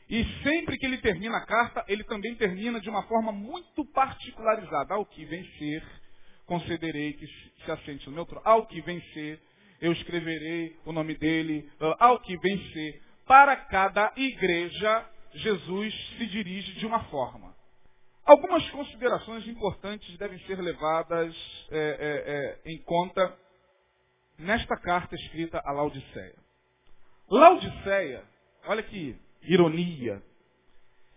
E 0.08 0.24
sempre 0.42 0.76
que 0.76 0.86
ele 0.86 0.98
termina 0.98 1.36
a 1.36 1.46
carta, 1.46 1.84
ele 1.88 2.04
também 2.04 2.34
termina 2.34 2.80
de 2.80 2.88
uma 2.88 3.02
forma 3.04 3.30
muito 3.30 3.84
particularizada. 3.92 4.94
Ao 4.94 5.06
que 5.06 5.24
vencer, 5.24 5.84
concederei 6.46 7.12
que 7.12 7.26
se 7.64 7.70
assente 7.70 8.08
no 8.08 8.14
meu 8.14 8.26
trono. 8.26 8.42
Ao 8.44 8.66
que 8.66 8.80
vencer, 8.80 9.40
eu 9.80 9.92
escreverei 9.92 10.76
o 10.84 10.92
nome 10.92 11.14
dele. 11.14 11.70
Ah, 11.80 12.06
ao 12.06 12.20
que 12.20 12.36
vencer, 12.38 13.00
para 13.24 13.56
cada 13.56 14.12
igreja, 14.16 15.08
Jesus 15.34 15.94
se 16.18 16.26
dirige 16.26 16.72
de 16.74 16.86
uma 16.86 17.04
forma. 17.04 17.49
Algumas 18.24 18.68
considerações 18.70 19.46
importantes 19.46 20.16
devem 20.18 20.38
ser 20.46 20.60
levadas 20.60 21.34
é, 21.70 21.78
é, 21.78 22.68
é, 22.68 22.72
em 22.72 22.78
conta 22.82 23.36
nesta 24.38 24.76
carta 24.76 25.14
escrita 25.14 25.60
a 25.64 25.72
Laodiceia. 25.72 26.36
Laodiceia, 27.28 28.24
olha 28.66 28.82
que 28.82 29.16
ironia, 29.42 30.22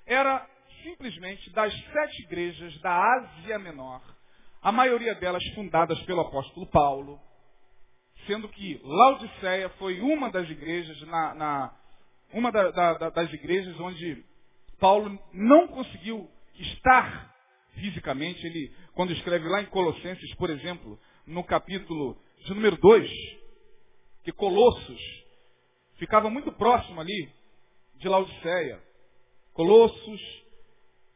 era 0.05 0.48
simplesmente 0.83 1.50
das 1.51 1.74
sete 1.74 2.24
igrejas 2.24 2.79
da 2.81 3.15
Ásia 3.15 3.60
Menor, 3.60 4.01
a 4.62 4.72
maioria 4.72 5.15
delas 5.15 5.43
fundadas 5.55 6.00
pelo 6.03 6.22
apóstolo 6.22 6.65
Paulo, 6.67 7.19
sendo 8.27 8.48
que 8.50 8.79
Laodiceia 8.83 9.69
foi 9.72 10.01
uma 10.01 10.31
das 10.31 10.50
igrejas 10.50 11.00
na, 11.01 11.33
na 11.33 11.74
uma 12.33 12.51
da, 12.51 12.72
da, 12.72 13.10
das 13.10 13.31
igrejas 13.33 13.79
onde 13.79 14.25
Paulo 14.79 15.19
não 15.31 15.67
conseguiu 15.67 16.29
estar 16.55 17.33
fisicamente. 17.74 18.45
Ele, 18.45 18.74
quando 18.93 19.13
escreve 19.13 19.48
lá 19.48 19.62
em 19.62 19.65
Colossenses, 19.67 20.36
por 20.36 20.50
exemplo, 20.50 21.00
no 21.25 21.43
capítulo 21.43 22.17
de 22.45 22.53
número 22.53 22.77
2, 22.77 23.10
que 24.24 24.31
Colossos 24.31 25.01
ficava 25.98 26.29
muito 26.29 26.51
próximo 26.51 27.00
ali 27.00 27.31
de 27.95 28.07
Laodiceia. 28.07 28.81
Colossos, 29.53 30.22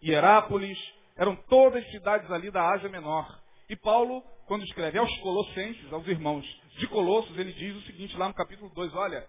Hierápolis, 0.03 0.77
eram 1.15 1.35
todas 1.35 1.85
cidades 1.91 2.29
ali 2.31 2.51
da 2.51 2.71
Ásia 2.71 2.89
Menor. 2.89 3.41
E 3.69 3.75
Paulo, 3.75 4.21
quando 4.45 4.63
escreve 4.63 4.97
aos 4.97 5.13
Colossenses, 5.17 5.91
aos 5.91 6.07
irmãos 6.07 6.45
de 6.77 6.87
Colossos, 6.87 7.37
ele 7.37 7.51
diz 7.53 7.75
o 7.75 7.81
seguinte 7.81 8.15
lá 8.15 8.27
no 8.27 8.33
capítulo 8.33 8.69
2, 8.73 8.93
olha, 8.93 9.27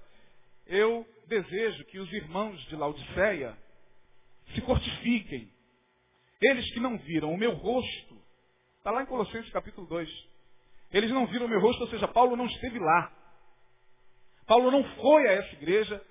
eu 0.66 1.06
desejo 1.26 1.84
que 1.86 1.98
os 1.98 2.12
irmãos 2.12 2.60
de 2.66 2.76
Laodiceia 2.76 3.56
se 4.54 4.60
fortifiquem, 4.60 5.50
eles 6.40 6.70
que 6.72 6.80
não 6.80 6.98
viram 6.98 7.32
o 7.32 7.38
meu 7.38 7.54
rosto, 7.54 8.16
está 8.78 8.90
lá 8.90 9.02
em 9.02 9.06
Colossenses 9.06 9.50
capítulo 9.52 9.86
2. 9.86 10.08
Eles 10.92 11.10
não 11.10 11.26
viram 11.26 11.46
o 11.46 11.48
meu 11.48 11.60
rosto, 11.60 11.82
ou 11.82 11.88
seja, 11.88 12.08
Paulo 12.08 12.36
não 12.36 12.46
esteve 12.46 12.78
lá. 12.78 13.12
Paulo 14.46 14.70
não 14.70 14.82
foi 14.96 15.28
a 15.28 15.32
essa 15.32 15.52
igreja, 15.54 16.02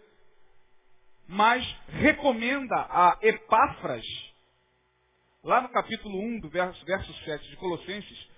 mas 1.27 1.65
recomenda 1.87 2.75
a 2.75 3.17
Epáfras, 3.21 4.05
lá 5.43 5.61
no 5.61 5.69
capítulo 5.69 6.19
1, 6.19 6.39
do 6.41 6.49
verso, 6.49 6.85
verso 6.85 7.13
7 7.23 7.49
de 7.49 7.55
Colossenses, 7.57 8.29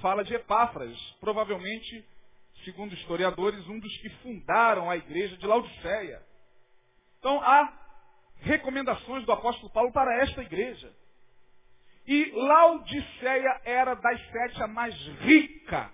fala 0.00 0.22
de 0.22 0.34
Epáfras, 0.34 0.96
provavelmente, 1.20 2.06
segundo 2.64 2.94
historiadores, 2.94 3.66
um 3.66 3.80
dos 3.80 3.96
que 3.98 4.10
fundaram 4.22 4.88
a 4.88 4.96
igreja 4.96 5.36
de 5.36 5.46
Laodiceia. 5.46 6.22
Então 7.18 7.42
há 7.42 7.72
recomendações 8.42 9.24
do 9.26 9.32
apóstolo 9.32 9.70
Paulo 9.70 9.92
para 9.92 10.22
esta 10.22 10.42
igreja. 10.42 10.94
E 12.08 12.30
Laodiceia 12.32 13.60
era 13.66 13.94
das 13.94 14.18
sete 14.30 14.62
a 14.62 14.66
mais 14.66 14.94
rica, 15.20 15.92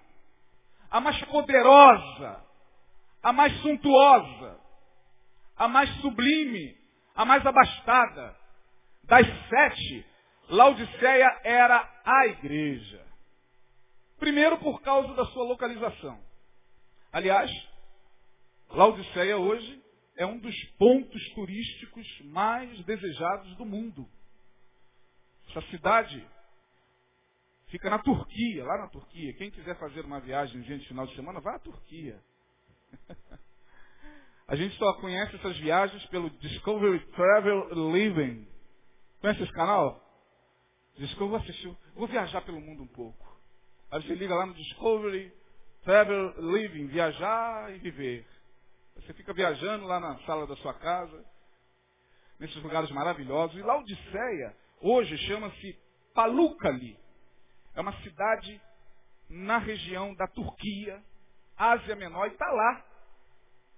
a 0.89 1.01
mais 1.01 1.21
poderosa, 1.25 2.41
a 3.21 3.33
mais 3.33 3.53
suntuosa, 3.61 4.61
a 5.57 5.67
mais 5.67 5.91
sublime, 6.01 6.79
a 7.17 7.25
mais 7.25 7.45
abastada. 7.45 8.37
Das 9.03 9.27
sete, 9.49 10.07
Laodiceia 10.51 11.41
era 11.43 11.85
a 12.05 12.27
igreja. 12.29 13.05
Primeiro 14.17 14.57
por 14.59 14.83
causa 14.83 15.13
da 15.15 15.25
sua 15.27 15.43
localização. 15.43 16.23
Aliás, 17.13 17.51
Laodiceia 18.71 19.37
hoje 19.37 19.83
é 20.17 20.25
um 20.25 20.39
dos 20.39 20.55
pontos 20.79 21.29
turísticos 21.35 22.07
mais 22.27 22.85
desejados 22.85 23.57
do 23.57 23.65
mundo. 23.65 24.09
Essa 25.55 25.71
cidade 25.71 26.27
fica 27.69 27.89
na 27.89 28.01
Turquia, 28.01 28.65
lá 28.65 28.77
na 28.77 28.89
Turquia. 28.89 29.33
Quem 29.35 29.53
quiser 29.53 29.79
fazer 29.79 30.05
uma 30.05 30.19
viagem 30.19 30.61
de 30.61 30.89
final 30.89 31.07
de 31.07 31.15
semana, 31.15 31.41
vá 31.41 31.55
à 31.55 31.59
Turquia. 31.61 32.21
A 34.49 34.57
gente 34.57 34.77
só 34.77 34.93
conhece 34.95 35.37
essas 35.37 35.57
viagens 35.59 36.05
pelo 36.07 36.29
Discovery 36.29 36.99
Travel 37.13 37.93
Living. 37.93 38.49
Conhece 39.21 39.45
esse 39.45 39.53
canal? 39.53 40.03
Discovery 40.99 41.45
assistiu. 41.45 41.77
Vou 41.95 42.09
viajar 42.09 42.41
pelo 42.43 42.61
mundo 42.61 42.83
um 42.83 42.89
pouco. 42.89 43.41
Aí 43.93 44.03
você 44.03 44.15
liga 44.17 44.35
lá 44.35 44.47
no 44.47 44.55
Discovery 44.55 45.33
Travel 45.85 46.35
Living, 46.53 46.89
viajar 46.89 47.73
e 47.75 47.79
viver. 47.79 48.27
Você 48.97 49.15
fica 49.15 49.33
viajando 49.33 49.87
lá 49.87 50.01
na 50.01 50.19
sala 50.27 50.49
da 50.49 50.57
sua 50.57 50.75
casa, 50.75 51.25
nesses 52.41 52.61
lugares 52.61 52.91
maravilhosos. 52.91 53.57
E 53.57 53.63
Laodiceia, 53.63 54.64
hoje, 54.81 55.17
chama-se 55.19 55.77
Palucali. 56.15 56.99
É 57.75 57.81
uma 57.81 57.93
cidade 58.03 58.61
na 59.29 59.59
região 59.59 60.15
da 60.15 60.27
Turquia, 60.27 61.03
Ásia 61.57 61.97
Menor, 61.97 62.27
e 62.27 62.33
está 62.33 62.51
lá. 62.51 62.85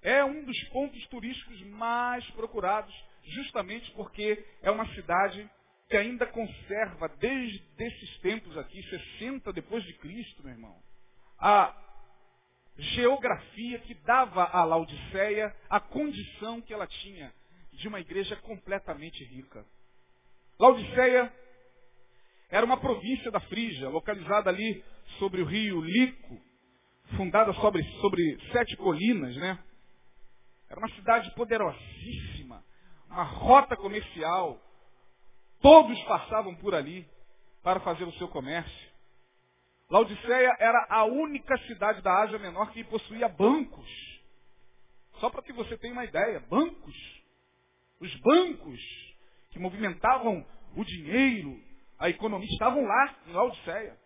É 0.02 0.24
um 0.24 0.44
dos 0.44 0.62
pontos 0.68 1.04
turísticos 1.08 1.60
mais 1.62 2.28
procurados, 2.30 2.94
justamente 3.24 3.90
porque 3.92 4.44
é 4.62 4.70
uma 4.70 4.86
cidade 4.94 5.50
que 5.88 5.96
ainda 5.96 6.26
conserva, 6.26 7.08
desde 7.18 7.62
esses 7.78 8.18
tempos 8.18 8.56
aqui, 8.58 8.82
60 9.18 9.52
depois 9.52 9.82
de 9.84 9.94
Cristo, 9.94 10.42
meu 10.42 10.52
irmão, 10.52 10.76
a 11.38 11.74
geografia 12.78 13.78
que 13.80 13.94
dava 13.94 14.44
a 14.44 14.64
Laodiceia 14.64 15.54
a 15.68 15.80
condição 15.80 16.60
que 16.60 16.74
ela 16.74 16.86
tinha 16.86 17.32
de 17.72 17.88
uma 17.88 18.00
igreja 18.00 18.36
completamente 18.36 19.22
rica. 19.24 19.64
Laodiceia 20.58 21.32
era 22.48 22.64
uma 22.64 22.78
província 22.78 23.30
da 23.30 23.40
Frígia, 23.40 23.88
localizada 23.88 24.48
ali 24.48 24.82
sobre 25.18 25.42
o 25.42 25.44
rio 25.44 25.80
Lico, 25.80 26.40
fundada 27.16 27.52
sobre, 27.54 27.82
sobre 28.00 28.38
sete 28.52 28.76
colinas, 28.76 29.36
né? 29.36 29.58
Era 30.68 30.80
uma 30.80 30.90
cidade 30.90 31.30
poderosíssima, 31.34 32.64
uma 33.08 33.22
rota 33.22 33.76
comercial. 33.76 34.60
Todos 35.60 36.00
passavam 36.04 36.54
por 36.56 36.74
ali 36.74 37.06
para 37.62 37.80
fazer 37.80 38.04
o 38.04 38.12
seu 38.14 38.28
comércio. 38.28 38.96
Laodiceia 39.90 40.56
era 40.58 40.86
a 40.88 41.04
única 41.04 41.56
cidade 41.66 42.02
da 42.02 42.22
Ásia 42.22 42.38
Menor 42.38 42.72
que 42.72 42.82
possuía 42.84 43.28
bancos. 43.28 43.88
Só 45.20 45.30
para 45.30 45.42
que 45.42 45.52
você 45.52 45.76
tenha 45.78 45.92
uma 45.92 46.04
ideia, 46.04 46.40
bancos. 46.40 46.96
Os 48.00 48.14
bancos 48.20 49.05
que 49.56 49.62
movimentavam 49.62 50.44
o 50.76 50.84
dinheiro, 50.84 51.58
a 51.98 52.10
economia, 52.10 52.46
estavam 52.50 52.84
lá 52.84 53.16
em 53.26 53.32
Laodiceia. 53.32 53.98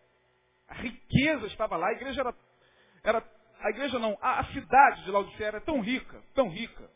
A 0.68 0.74
riqueza 0.74 1.46
estava 1.48 1.76
lá, 1.76 1.88
a 1.88 1.92
igreja 1.92 2.20
era, 2.20 2.34
era 3.02 3.24
a 3.58 3.70
igreja 3.70 3.98
não, 3.98 4.16
a, 4.22 4.38
a 4.38 4.44
cidade 4.52 5.04
de 5.04 5.10
Laodiceia 5.10 5.48
era 5.48 5.60
tão 5.60 5.80
rica, 5.80 6.22
tão 6.32 6.48
rica, 6.48 6.88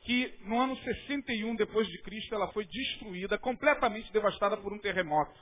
que 0.00 0.34
no 0.44 0.58
ano 0.58 0.76
61 0.78 1.56
depois 1.56 1.86
de 1.86 2.02
Cristo 2.02 2.34
ela 2.34 2.50
foi 2.52 2.64
destruída, 2.64 3.38
completamente 3.38 4.10
devastada 4.12 4.56
por 4.56 4.72
um 4.72 4.78
terremoto. 4.78 5.38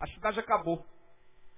A 0.00 0.06
cidade 0.08 0.40
acabou. 0.40 0.84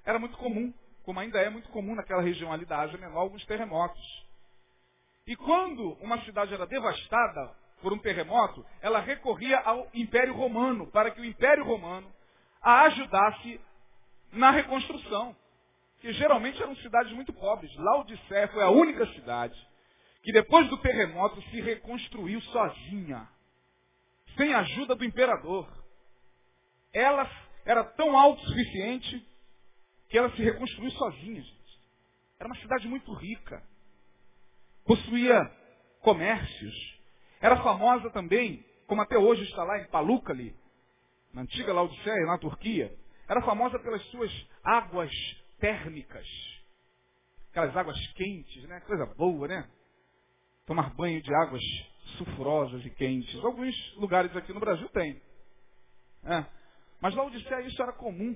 Era 0.05 0.18
muito 0.18 0.37
comum, 0.37 0.75
como 1.05 1.21
ainda 1.21 1.38
é 1.38 1.49
muito 1.49 1.68
comum 1.68 1.95
naquela 1.95 2.21
região 2.21 2.53
ali 2.53 2.66
da 2.66 2.81
Ásia 2.81 2.99
Menor, 2.99 3.21
alguns 3.21 3.47
terremotos. 3.47 4.27
E 5.25 5.37
quando 5.37 5.92
uma 6.01 6.21
cidade 6.25 6.53
era 6.53 6.66
devastada 6.66 7.63
por 7.81 7.93
um 7.93 7.99
terremoto, 7.99 8.65
ela 8.81 9.01
recorria 9.01 9.59
ao 9.61 9.89
Império 9.93 10.35
Romano, 10.35 10.87
para 10.91 11.11
que 11.11 11.21
o 11.21 11.25
Império 11.25 11.65
Romano 11.65 12.11
a 12.63 12.83
ajudasse 12.83 13.61
na 14.33 14.51
reconstrução. 14.51 15.37
Que 16.01 16.13
geralmente 16.13 16.63
eram 16.63 16.77
cidades 16.77 17.13
muito 17.13 17.33
pobres. 17.33 17.75
Laodiceia 17.77 18.49
foi 18.49 18.63
a 18.63 18.71
única 18.71 19.07
cidade 19.15 19.59
que 20.23 20.33
depois 20.33 20.69
do 20.69 20.79
terremoto 20.79 21.41
se 21.51 21.61
reconstruiu 21.61 22.41
sozinha, 22.41 23.29
sem 24.37 24.55
ajuda 24.55 24.95
do 24.95 25.05
imperador. 25.05 25.69
Ela 26.93 27.31
era 27.65 27.85
tão 27.85 28.17
autossuficiente 28.17 29.27
que 30.09 30.17
ela 30.17 30.31
se 30.35 30.43
reconstruiu 30.43 30.91
sozinha, 30.93 31.43
gente. 31.43 31.81
Era 32.39 32.49
uma 32.49 32.57
cidade 32.57 32.89
muito 32.89 33.13
rica. 33.13 33.63
Possuía 34.85 35.51
comércios. 36.01 37.01
Era 37.44 37.62
famosa 37.62 38.09
também, 38.09 38.64
como 38.87 39.02
até 39.02 39.18
hoje 39.18 39.42
está 39.42 39.62
lá 39.64 39.78
em 39.78 39.87
Palucali, 39.88 40.57
na 41.30 41.42
antiga 41.42 41.74
Laodiceia, 41.74 42.24
na 42.24 42.38
Turquia. 42.38 42.90
Era 43.28 43.42
famosa 43.42 43.78
pelas 43.80 44.02
suas 44.07 44.33
águas 44.64 45.12
térmicas. 45.59 46.26
Aquelas 47.50 47.76
águas 47.76 47.98
quentes, 48.14 48.64
né? 48.64 48.80
Coisa 48.80 49.04
boa, 49.14 49.46
né? 49.46 49.68
Tomar 50.64 50.94
banho 50.94 51.20
de 51.20 51.35
águas 51.35 51.62
sulfurosas 52.16 52.83
e 52.83 52.88
quentes. 52.88 53.44
Alguns 53.44 53.94
lugares 53.96 54.35
aqui 54.35 54.50
no 54.54 54.61
Brasil 54.61 54.88
tem. 54.88 55.20
É. 56.24 56.46
Mas 56.98 57.14
Laodiceia 57.14 57.61
isso 57.61 57.83
era 57.83 57.92
comum 57.92 58.35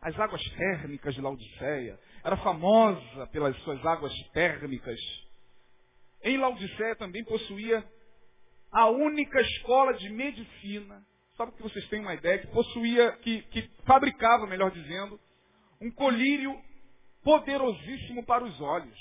as 0.00 0.18
águas 0.18 0.42
térmicas 0.42 1.14
de 1.14 1.20
Laodiceia. 1.20 1.96
Era 2.24 2.36
famosa 2.38 3.28
pelas 3.28 3.56
suas 3.62 3.86
águas 3.86 4.12
térmicas. 4.32 4.98
Em 6.24 6.36
Laodiceia 6.38 6.96
também 6.96 7.22
possuía 7.22 7.88
a 8.70 8.86
única 8.86 9.40
escola 9.40 9.94
de 9.94 10.08
medicina, 10.10 11.04
só 11.34 11.46
para 11.46 11.54
que 11.54 11.62
vocês 11.62 11.86
tenham 11.88 12.04
uma 12.04 12.14
ideia, 12.14 12.38
que 12.38 12.46
possuía, 12.48 13.12
que, 13.18 13.42
que 13.42 13.62
fabricava, 13.84 14.46
melhor 14.46 14.70
dizendo, 14.70 15.20
um 15.80 15.90
colírio 15.90 16.58
poderosíssimo 17.22 18.24
para 18.24 18.44
os 18.44 18.60
olhos. 18.60 18.98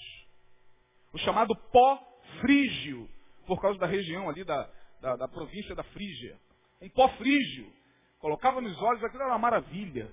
O 1.13 1.17
chamado 1.19 1.55
pó 1.71 1.99
frígio, 2.41 3.09
por 3.47 3.61
causa 3.61 3.79
da 3.79 3.85
região 3.85 4.29
ali 4.29 4.43
da, 4.43 4.69
da, 5.01 5.15
da 5.15 5.27
província 5.27 5.75
da 5.75 5.83
Frígia. 5.83 6.37
Um 6.81 6.89
pó 6.89 7.07
frígio. 7.17 7.71
Colocava 8.19 8.59
nos 8.59 8.81
olhos, 8.81 9.03
aquilo 9.03 9.23
era 9.23 9.31
uma 9.31 9.39
maravilha. 9.39 10.11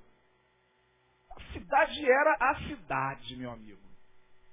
A 1.36 1.52
cidade 1.52 2.04
era 2.04 2.36
a 2.38 2.68
cidade, 2.68 3.36
meu 3.36 3.50
amigo. 3.50 3.80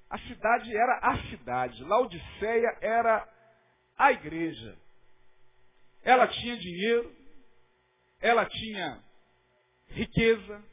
A 0.09 0.17
cidade 0.19 0.75
era 0.75 0.97
a 0.99 1.17
cidade. 1.29 1.83
Laodiceia 1.83 2.77
era 2.81 3.27
a 3.97 4.11
igreja. 4.11 4.77
Ela 6.03 6.27
tinha 6.27 6.57
dinheiro, 6.57 7.15
ela 8.19 8.45
tinha 8.45 9.03
riqueza, 9.87 10.63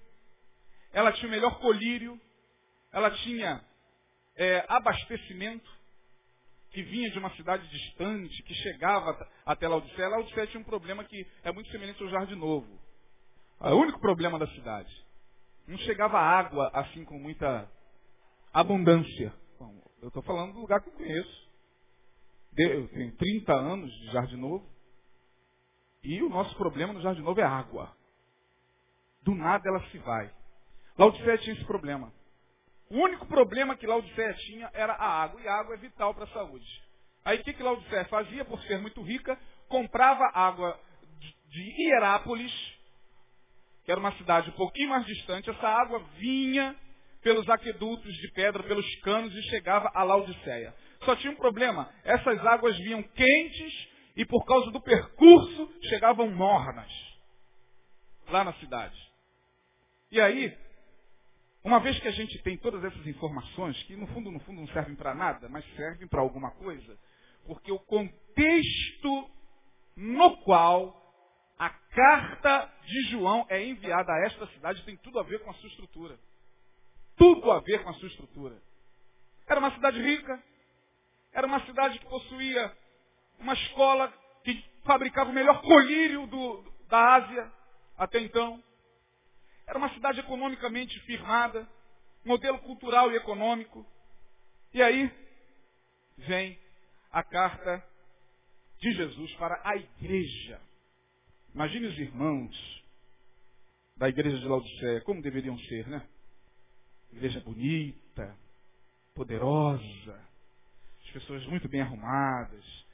ela 0.92 1.12
tinha 1.12 1.28
o 1.28 1.30
melhor 1.30 1.58
colírio, 1.60 2.20
ela 2.92 3.10
tinha 3.10 3.64
é, 4.36 4.64
abastecimento 4.68 5.76
que 6.70 6.82
vinha 6.82 7.10
de 7.10 7.18
uma 7.18 7.34
cidade 7.36 7.66
distante, 7.68 8.42
que 8.42 8.54
chegava 8.54 9.16
até 9.46 9.66
Laodiceia. 9.66 10.08
Laodiceia 10.08 10.46
tinha 10.48 10.60
um 10.60 10.64
problema 10.64 11.04
que 11.04 11.26
é 11.42 11.50
muito 11.50 11.70
semelhante 11.70 12.02
ao 12.02 12.10
Jardim 12.10 12.34
Novo. 12.34 12.78
É 13.62 13.70
o 13.70 13.80
único 13.80 13.98
problema 13.98 14.38
da 14.38 14.46
cidade. 14.48 14.94
Não 15.66 15.78
chegava 15.78 16.18
água 16.18 16.70
assim 16.74 17.04
com 17.04 17.18
muita 17.18 17.70
abundância. 18.52 19.32
Bom, 19.58 19.82
eu 20.02 20.08
estou 20.08 20.22
falando 20.22 20.52
do 20.52 20.60
lugar 20.60 20.82
que 20.82 20.90
eu 20.90 20.92
conheço. 20.92 21.46
Eu 22.58 22.88
tenho 22.88 23.16
30 23.16 23.52
anos 23.54 23.90
de 23.92 24.12
Jardim 24.12 24.36
Novo. 24.36 24.75
E 26.06 26.22
o 26.22 26.28
nosso 26.28 26.54
problema 26.54 26.92
no 26.92 27.00
Jardim 27.00 27.22
Novo 27.22 27.40
é 27.40 27.42
água. 27.44 27.92
Do 29.22 29.34
nada 29.34 29.68
ela 29.68 29.80
se 29.90 29.98
vai. 29.98 30.30
Laodiceia 30.96 31.36
tinha 31.38 31.56
esse 31.56 31.64
problema. 31.64 32.12
O 32.88 32.98
único 32.98 33.26
problema 33.26 33.76
que 33.76 33.88
Laodiceia 33.88 34.32
tinha 34.34 34.70
era 34.72 34.92
a 34.92 35.22
água. 35.22 35.40
E 35.40 35.48
a 35.48 35.54
água 35.54 35.74
é 35.74 35.78
vital 35.78 36.14
para 36.14 36.22
a 36.22 36.28
saúde. 36.28 36.64
Aí 37.24 37.40
o 37.40 37.42
que, 37.42 37.52
que 37.52 37.62
Laodiceia 37.62 38.04
fazia? 38.04 38.44
Por 38.44 38.62
ser 38.62 38.78
muito 38.78 39.02
rica, 39.02 39.36
comprava 39.68 40.30
água 40.32 40.78
de 41.48 41.82
Hierápolis, 41.82 42.52
que 43.84 43.90
era 43.90 43.98
uma 43.98 44.12
cidade 44.12 44.50
um 44.50 44.52
pouquinho 44.52 44.90
mais 44.90 45.04
distante, 45.06 45.50
essa 45.50 45.68
água 45.68 45.98
vinha 46.18 46.76
pelos 47.20 47.48
aquedutos 47.48 48.14
de 48.14 48.30
pedra, 48.30 48.62
pelos 48.62 48.86
canos 49.00 49.34
e 49.34 49.42
chegava 49.50 49.90
a 49.92 50.04
Laodiceia. 50.04 50.72
Só 51.04 51.16
tinha 51.16 51.32
um 51.32 51.36
problema, 51.36 51.92
essas 52.04 52.46
águas 52.46 52.76
vinham 52.76 53.02
quentes 53.02 53.95
e 54.16 54.24
por 54.24 54.44
causa 54.46 54.70
do 54.70 54.80
percurso 54.80 55.72
chegavam 55.82 56.30
mornas 56.30 56.90
lá 58.28 58.42
na 58.42 58.54
cidade. 58.54 58.96
E 60.10 60.20
aí, 60.20 60.56
uma 61.62 61.80
vez 61.80 61.98
que 62.00 62.08
a 62.08 62.12
gente 62.12 62.42
tem 62.42 62.56
todas 62.56 62.82
essas 62.82 63.06
informações, 63.06 63.80
que 63.84 63.96
no 63.96 64.06
fundo, 64.08 64.30
no 64.30 64.40
fundo 64.40 64.60
não 64.60 64.68
servem 64.68 64.96
para 64.96 65.14
nada, 65.14 65.48
mas 65.48 65.64
servem 65.74 66.08
para 66.08 66.20
alguma 66.20 66.50
coisa, 66.52 66.98
porque 67.46 67.70
o 67.70 67.78
contexto 67.78 69.30
no 69.96 70.36
qual 70.38 71.02
a 71.58 71.70
carta 71.70 72.72
de 72.84 73.02
João 73.10 73.46
é 73.48 73.64
enviada 73.64 74.12
a 74.12 74.26
esta 74.26 74.46
cidade 74.48 74.84
tem 74.84 74.96
tudo 74.98 75.18
a 75.18 75.22
ver 75.22 75.40
com 75.42 75.50
a 75.50 75.54
sua 75.54 75.68
estrutura. 75.68 76.18
Tudo 77.16 77.50
a 77.50 77.60
ver 77.60 77.82
com 77.82 77.90
a 77.90 77.94
sua 77.94 78.08
estrutura. 78.08 78.60
Era 79.46 79.58
uma 79.60 79.72
cidade 79.72 80.00
rica, 80.00 80.42
era 81.32 81.46
uma 81.46 81.64
cidade 81.64 81.98
que 81.98 82.06
possuía 82.06 82.76
uma 83.38 83.54
escola 83.54 84.12
que 84.44 84.64
fabricava 84.84 85.30
o 85.30 85.34
melhor 85.34 85.60
colírio 85.62 86.26
do, 86.26 86.62
da 86.88 87.14
Ásia 87.14 87.52
até 87.96 88.20
então. 88.20 88.62
Era 89.66 89.78
uma 89.78 89.92
cidade 89.94 90.20
economicamente 90.20 90.98
firmada, 91.00 91.68
modelo 92.24 92.58
cultural 92.60 93.10
e 93.10 93.16
econômico. 93.16 93.84
E 94.72 94.82
aí 94.82 95.10
vem 96.18 96.58
a 97.10 97.22
carta 97.22 97.84
de 98.78 98.92
Jesus 98.92 99.34
para 99.34 99.60
a 99.64 99.76
igreja. 99.76 100.60
Imagine 101.54 101.86
os 101.86 101.98
irmãos 101.98 102.84
da 103.96 104.08
igreja 104.08 104.38
de 104.38 104.46
Laodiceia, 104.46 105.00
como 105.00 105.22
deveriam 105.22 105.58
ser, 105.60 105.88
né? 105.88 106.06
Igreja 107.10 107.40
bonita, 107.40 108.36
poderosa, 109.14 110.20
as 111.06 111.10
pessoas 111.12 111.46
muito 111.46 111.68
bem 111.68 111.80
arrumadas, 111.80 112.85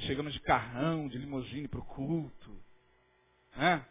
chegando 0.00 0.30
de 0.30 0.40
carrão, 0.40 1.08
de 1.08 1.18
limusine 1.18 1.68
para 1.68 1.80
o 1.80 1.84
culto, 1.84 2.62
né? 3.56 3.86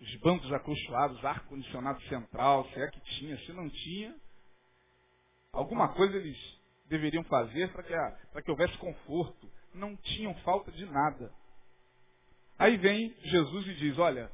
Os 0.00 0.16
bancos 0.16 0.52
acolchoados, 0.52 1.24
ar-condicionado 1.24 2.00
central, 2.02 2.68
se 2.70 2.80
é 2.80 2.90
que 2.90 3.00
tinha, 3.16 3.38
se 3.38 3.52
não 3.52 3.70
tinha, 3.70 4.14
alguma 5.52 5.88
coisa 5.94 6.16
eles 6.16 6.38
deveriam 6.86 7.24
fazer 7.24 7.72
para 7.72 7.82
que, 7.82 8.42
que 8.42 8.50
houvesse 8.50 8.76
conforto. 8.78 9.50
Não 9.72 9.96
tinham 9.96 10.34
falta 10.42 10.70
de 10.70 10.84
nada. 10.86 11.32
Aí 12.58 12.76
vem 12.76 13.14
Jesus 13.24 13.66
e 13.66 13.74
diz, 13.74 13.98
olha, 13.98 14.30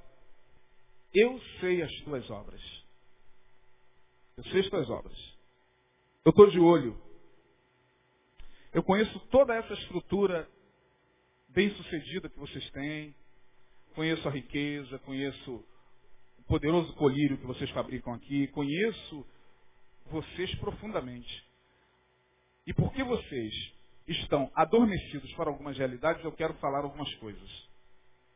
eu 1.14 1.40
sei 1.60 1.82
as 1.82 1.92
tuas 2.00 2.28
obras. 2.30 2.60
Eu 4.36 4.44
sei 4.44 4.60
as 4.60 4.68
tuas 4.68 4.90
obras. 4.90 5.18
Eu 6.24 6.30
estou 6.30 6.50
de 6.50 6.60
olho. 6.60 7.00
Eu 8.72 8.82
conheço 8.84 9.18
toda 9.30 9.54
essa 9.54 9.74
estrutura 9.74 10.48
bem 11.48 11.70
sucedida 11.74 12.28
que 12.28 12.38
vocês 12.38 12.70
têm. 12.70 13.14
Conheço 13.94 14.26
a 14.28 14.30
riqueza, 14.30 14.98
conheço 15.00 15.64
o 16.38 16.42
poderoso 16.44 16.92
colírio 16.94 17.36
que 17.36 17.46
vocês 17.46 17.68
fabricam 17.70 18.14
aqui. 18.14 18.46
Conheço 18.48 19.26
vocês 20.06 20.54
profundamente. 20.56 21.44
E 22.64 22.72
porque 22.72 23.02
vocês 23.02 23.52
estão 24.06 24.50
adormecidos 24.54 25.32
para 25.34 25.50
algumas 25.50 25.76
realidades, 25.76 26.24
eu 26.24 26.32
quero 26.32 26.54
falar 26.54 26.84
algumas 26.84 27.12
coisas. 27.16 27.68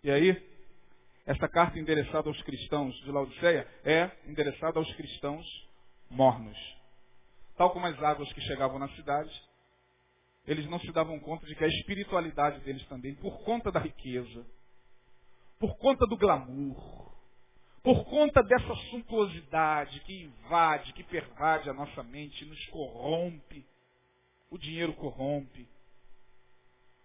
E 0.02 0.10
aí, 0.10 0.54
essa 1.26 1.48
carta 1.48 1.78
endereçada 1.78 2.28
aos 2.28 2.42
cristãos 2.42 2.94
de 3.02 3.10
Laodiceia 3.10 3.68
é 3.84 4.10
endereçada 4.26 4.78
aos 4.78 4.92
cristãos 4.94 5.46
mornos. 6.10 6.58
Tal 7.56 7.70
como 7.70 7.86
as 7.86 8.00
águas 8.02 8.32
que 8.32 8.40
chegavam 8.42 8.78
na 8.80 8.88
cidade, 8.90 9.30
eles 10.46 10.66
não 10.66 10.78
se 10.80 10.92
davam 10.92 11.18
conta 11.20 11.46
de 11.46 11.54
que 11.54 11.64
a 11.64 11.68
espiritualidade 11.68 12.60
deles 12.60 12.84
também, 12.86 13.14
por 13.14 13.42
conta 13.44 13.72
da 13.72 13.80
riqueza, 13.80 14.46
por 15.58 15.76
conta 15.78 16.06
do 16.06 16.16
glamour, 16.16 17.14
por 17.82 18.04
conta 18.04 18.42
dessa 18.42 18.74
suntuosidade 18.90 20.00
que 20.00 20.22
invade, 20.22 20.92
que 20.92 21.02
pervade 21.02 21.68
a 21.68 21.74
nossa 21.74 22.02
mente, 22.02 22.44
nos 22.44 22.66
corrompe, 22.66 23.66
o 24.50 24.58
dinheiro 24.58 24.92
corrompe, 24.94 25.68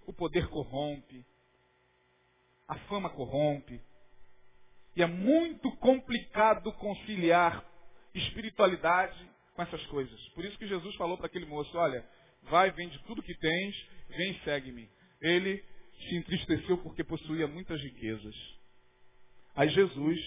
o 0.05 0.13
poder 0.13 0.47
corrompe, 0.49 1.25
a 2.67 2.75
fama 2.87 3.09
corrompe. 3.09 3.81
E 4.95 5.03
é 5.03 5.07
muito 5.07 5.71
complicado 5.77 6.71
conciliar 6.73 7.63
espiritualidade 8.13 9.29
com 9.53 9.61
essas 9.61 9.85
coisas. 9.87 10.19
Por 10.29 10.43
isso 10.43 10.57
que 10.57 10.67
Jesus 10.67 10.95
falou 10.95 11.17
para 11.17 11.27
aquele 11.27 11.45
moço, 11.45 11.77
olha, 11.77 12.05
vai, 12.43 12.71
vende 12.71 12.97
tudo 13.05 13.23
que 13.23 13.35
tens, 13.35 13.87
vem 14.09 14.31
e 14.31 14.39
segue-me. 14.43 14.89
Ele 15.21 15.63
se 16.07 16.15
entristeceu 16.15 16.77
porque 16.79 17.03
possuía 17.03 17.47
muitas 17.47 17.81
riquezas. 17.81 18.35
Aí 19.55 19.69
Jesus 19.69 20.19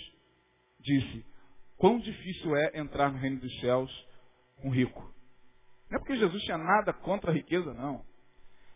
disse, 0.81 1.25
quão 1.77 1.99
difícil 1.99 2.55
é 2.57 2.79
entrar 2.79 3.11
no 3.11 3.19
reino 3.19 3.41
dos 3.41 3.61
céus 3.61 3.91
com 4.61 4.71
rico. 4.71 5.01
Não 5.91 5.97
é 5.97 5.99
porque 5.99 6.17
Jesus 6.17 6.43
tinha 6.45 6.59
nada 6.59 6.93
contra 6.93 7.31
a 7.31 7.35
riqueza, 7.35 7.73
não. 7.75 8.05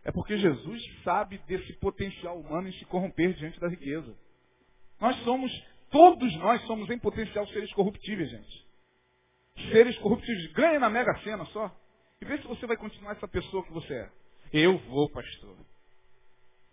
É 0.05 0.12
porque 0.12 0.37
Jesus 0.38 0.83
sabe 1.03 1.38
desse 1.46 1.72
potencial 1.81 2.38
humano 2.38 2.68
em 2.68 2.72
se 2.75 2.85
corromper 2.85 3.35
diante 3.35 3.59
da 3.59 3.68
riqueza. 3.68 4.16
Nós 5.01 5.16
somos, 5.25 5.51
todos 5.90 6.35
nós 6.37 6.62
somos 6.62 6.88
em 6.90 6.99
potencial 6.99 7.46
seres 7.49 7.72
corruptíveis, 7.72 8.31
gente. 8.31 8.66
Seres 9.72 9.99
corruptíveis. 9.99 10.53
Ganha 10.53 10.79
na 10.79 10.88
Mega 10.88 11.18
Sena 11.20 11.44
só. 11.46 11.75
E 12.20 12.24
vê 12.24 12.38
se 12.38 12.46
você 12.46 12.66
vai 12.66 12.76
continuar 12.76 13.12
essa 13.12 13.29
pessoa 13.29 13.64
que 13.64 13.72
você 13.72 13.94
é. 13.94 14.12
Eu 14.52 14.79
vou, 14.79 15.11
pastor. 15.11 15.57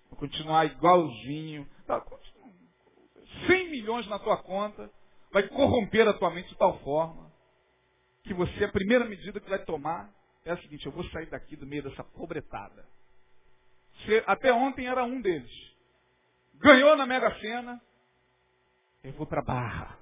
Vou 0.10 0.20
continuar 0.20 0.66
igualzinho. 0.66 1.68
Tá, 1.86 2.04
100 3.48 3.70
milhões 3.70 4.08
na 4.08 4.20
tua 4.20 4.38
conta. 4.38 4.90
Vai 5.32 5.48
corromper 5.48 6.08
a 6.08 6.14
tua 6.14 6.30
mente 6.30 6.50
de 6.50 6.56
tal 6.56 6.80
forma 6.80 7.32
que 8.24 8.34
você, 8.34 8.64
a 8.64 8.72
primeira 8.72 9.06
medida 9.06 9.40
que 9.40 9.50
vai 9.50 9.60
tomar 9.66 10.10
é 10.46 10.52
a 10.52 10.58
seguinte, 10.58 10.86
eu 10.86 10.92
vou 10.92 11.04
sair 11.10 11.26
daqui 11.28 11.56
do 11.56 11.66
meio 11.66 11.84
dessa 11.84 12.04
pobretada. 12.04 12.88
Você, 13.98 14.24
até 14.26 14.54
ontem 14.54 14.88
era 14.88 15.04
um 15.04 15.22
deles. 15.22 15.52
Ganhou 16.56 16.96
na 16.96 17.06
Mega 17.06 17.34
Sena, 17.40 17.82
eu 19.04 19.12
vou 19.14 19.26
para 19.26 19.42
Barra. 19.42 20.00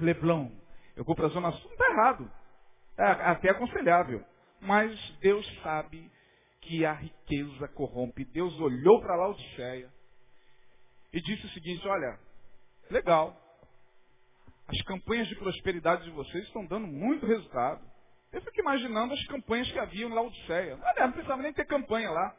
Leblon, 0.00 0.50
eu 0.96 1.04
vou 1.04 1.14
para 1.14 1.26
a 1.26 1.30
Zona 1.30 1.52
Sul. 1.52 1.64
Não 1.64 1.72
está 1.72 1.90
errado. 1.90 2.32
É 2.96 3.04
até 3.04 3.50
aconselhável. 3.50 4.24
Mas 4.60 4.98
Deus 5.20 5.46
sabe 5.62 6.10
que 6.60 6.84
a 6.84 6.92
riqueza 6.92 7.68
corrompe. 7.68 8.24
Deus 8.24 8.58
olhou 8.60 9.00
para 9.00 9.16
Laodiceia 9.16 9.90
e 11.12 11.20
disse 11.20 11.46
o 11.46 11.50
seguinte, 11.50 11.86
olha, 11.86 12.18
legal. 12.90 13.40
As 14.66 14.80
campanhas 14.82 15.28
de 15.28 15.36
prosperidade 15.36 16.04
de 16.04 16.10
vocês 16.10 16.44
estão 16.44 16.64
dando 16.64 16.86
muito 16.86 17.26
resultado. 17.26 17.84
Eu 18.32 18.40
fico 18.40 18.60
imaginando 18.60 19.12
as 19.12 19.26
campanhas 19.26 19.70
que 19.70 19.78
haviam 19.78 20.10
em. 20.10 20.76
Não, 20.76 20.94
não 21.06 21.12
precisava 21.12 21.42
nem 21.42 21.52
ter 21.52 21.66
campanha 21.66 22.10
lá. 22.10 22.34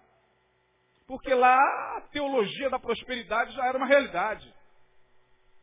Porque 1.08 1.34
lá 1.34 1.56
a 1.98 2.02
teologia 2.12 2.70
da 2.70 2.80
prosperidade 2.80 3.54
já 3.54 3.65
era 3.68 3.78
uma 3.78 3.86
realidade. 3.86 4.52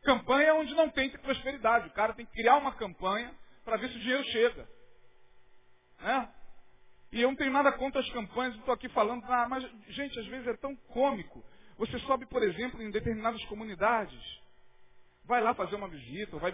Campanha 0.03 0.47
é 0.47 0.53
onde 0.53 0.73
não 0.73 0.89
tem 0.89 1.09
prosperidade. 1.19 1.87
O 1.87 1.93
cara 1.93 2.13
tem 2.13 2.25
que 2.25 2.31
criar 2.31 2.57
uma 2.57 2.73
campanha 2.73 3.33
para 3.63 3.77
ver 3.77 3.89
se 3.89 3.97
o 3.97 3.99
dinheiro 3.99 4.23
chega. 4.25 4.67
Né? 6.03 6.29
E 7.11 7.21
eu 7.21 7.29
não 7.29 7.35
tenho 7.35 7.51
nada 7.51 7.71
contra 7.71 8.01
as 8.01 8.09
campanhas, 8.09 8.55
estou 8.55 8.73
aqui 8.73 8.89
falando, 8.89 9.23
ah, 9.25 9.47
mas, 9.47 9.63
gente, 9.89 10.19
às 10.19 10.25
vezes 10.27 10.47
é 10.47 10.57
tão 10.57 10.75
cômico. 10.75 11.43
Você 11.77 11.97
sobe, 11.99 12.25
por 12.25 12.43
exemplo, 12.43 12.81
em 12.81 12.91
determinadas 12.91 13.43
comunidades, 13.45 14.41
vai 15.23 15.41
lá 15.41 15.53
fazer 15.53 15.75
uma 15.75 15.87
visita, 15.87 16.37
vai, 16.37 16.51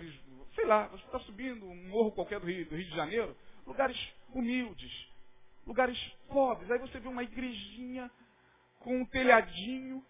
sei 0.56 0.66
lá, 0.66 0.88
você 0.88 1.04
está 1.06 1.20
subindo 1.20 1.66
um 1.66 1.88
morro 1.90 2.12
qualquer 2.12 2.40
do 2.40 2.46
Rio, 2.46 2.66
do 2.66 2.76
Rio 2.76 2.86
de 2.86 2.96
Janeiro, 2.96 3.36
lugares 3.66 3.98
humildes, 4.34 4.92
lugares 5.66 5.98
pobres. 6.28 6.70
Aí 6.70 6.80
você 6.80 7.00
vê 7.00 7.08
uma 7.08 7.24
igrejinha 7.24 8.12
com 8.80 9.02
um 9.02 9.06
telhadinho, 9.06 10.06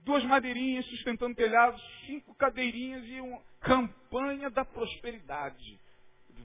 duas 0.00 0.24
madeirinhas 0.24 0.84
sustentando 0.86 1.34
telhado, 1.34 1.80
cinco 2.06 2.34
cadeirinhas 2.34 3.04
e 3.06 3.20
uma 3.20 3.40
campanha 3.60 4.50
da 4.50 4.64
prosperidade. 4.64 5.80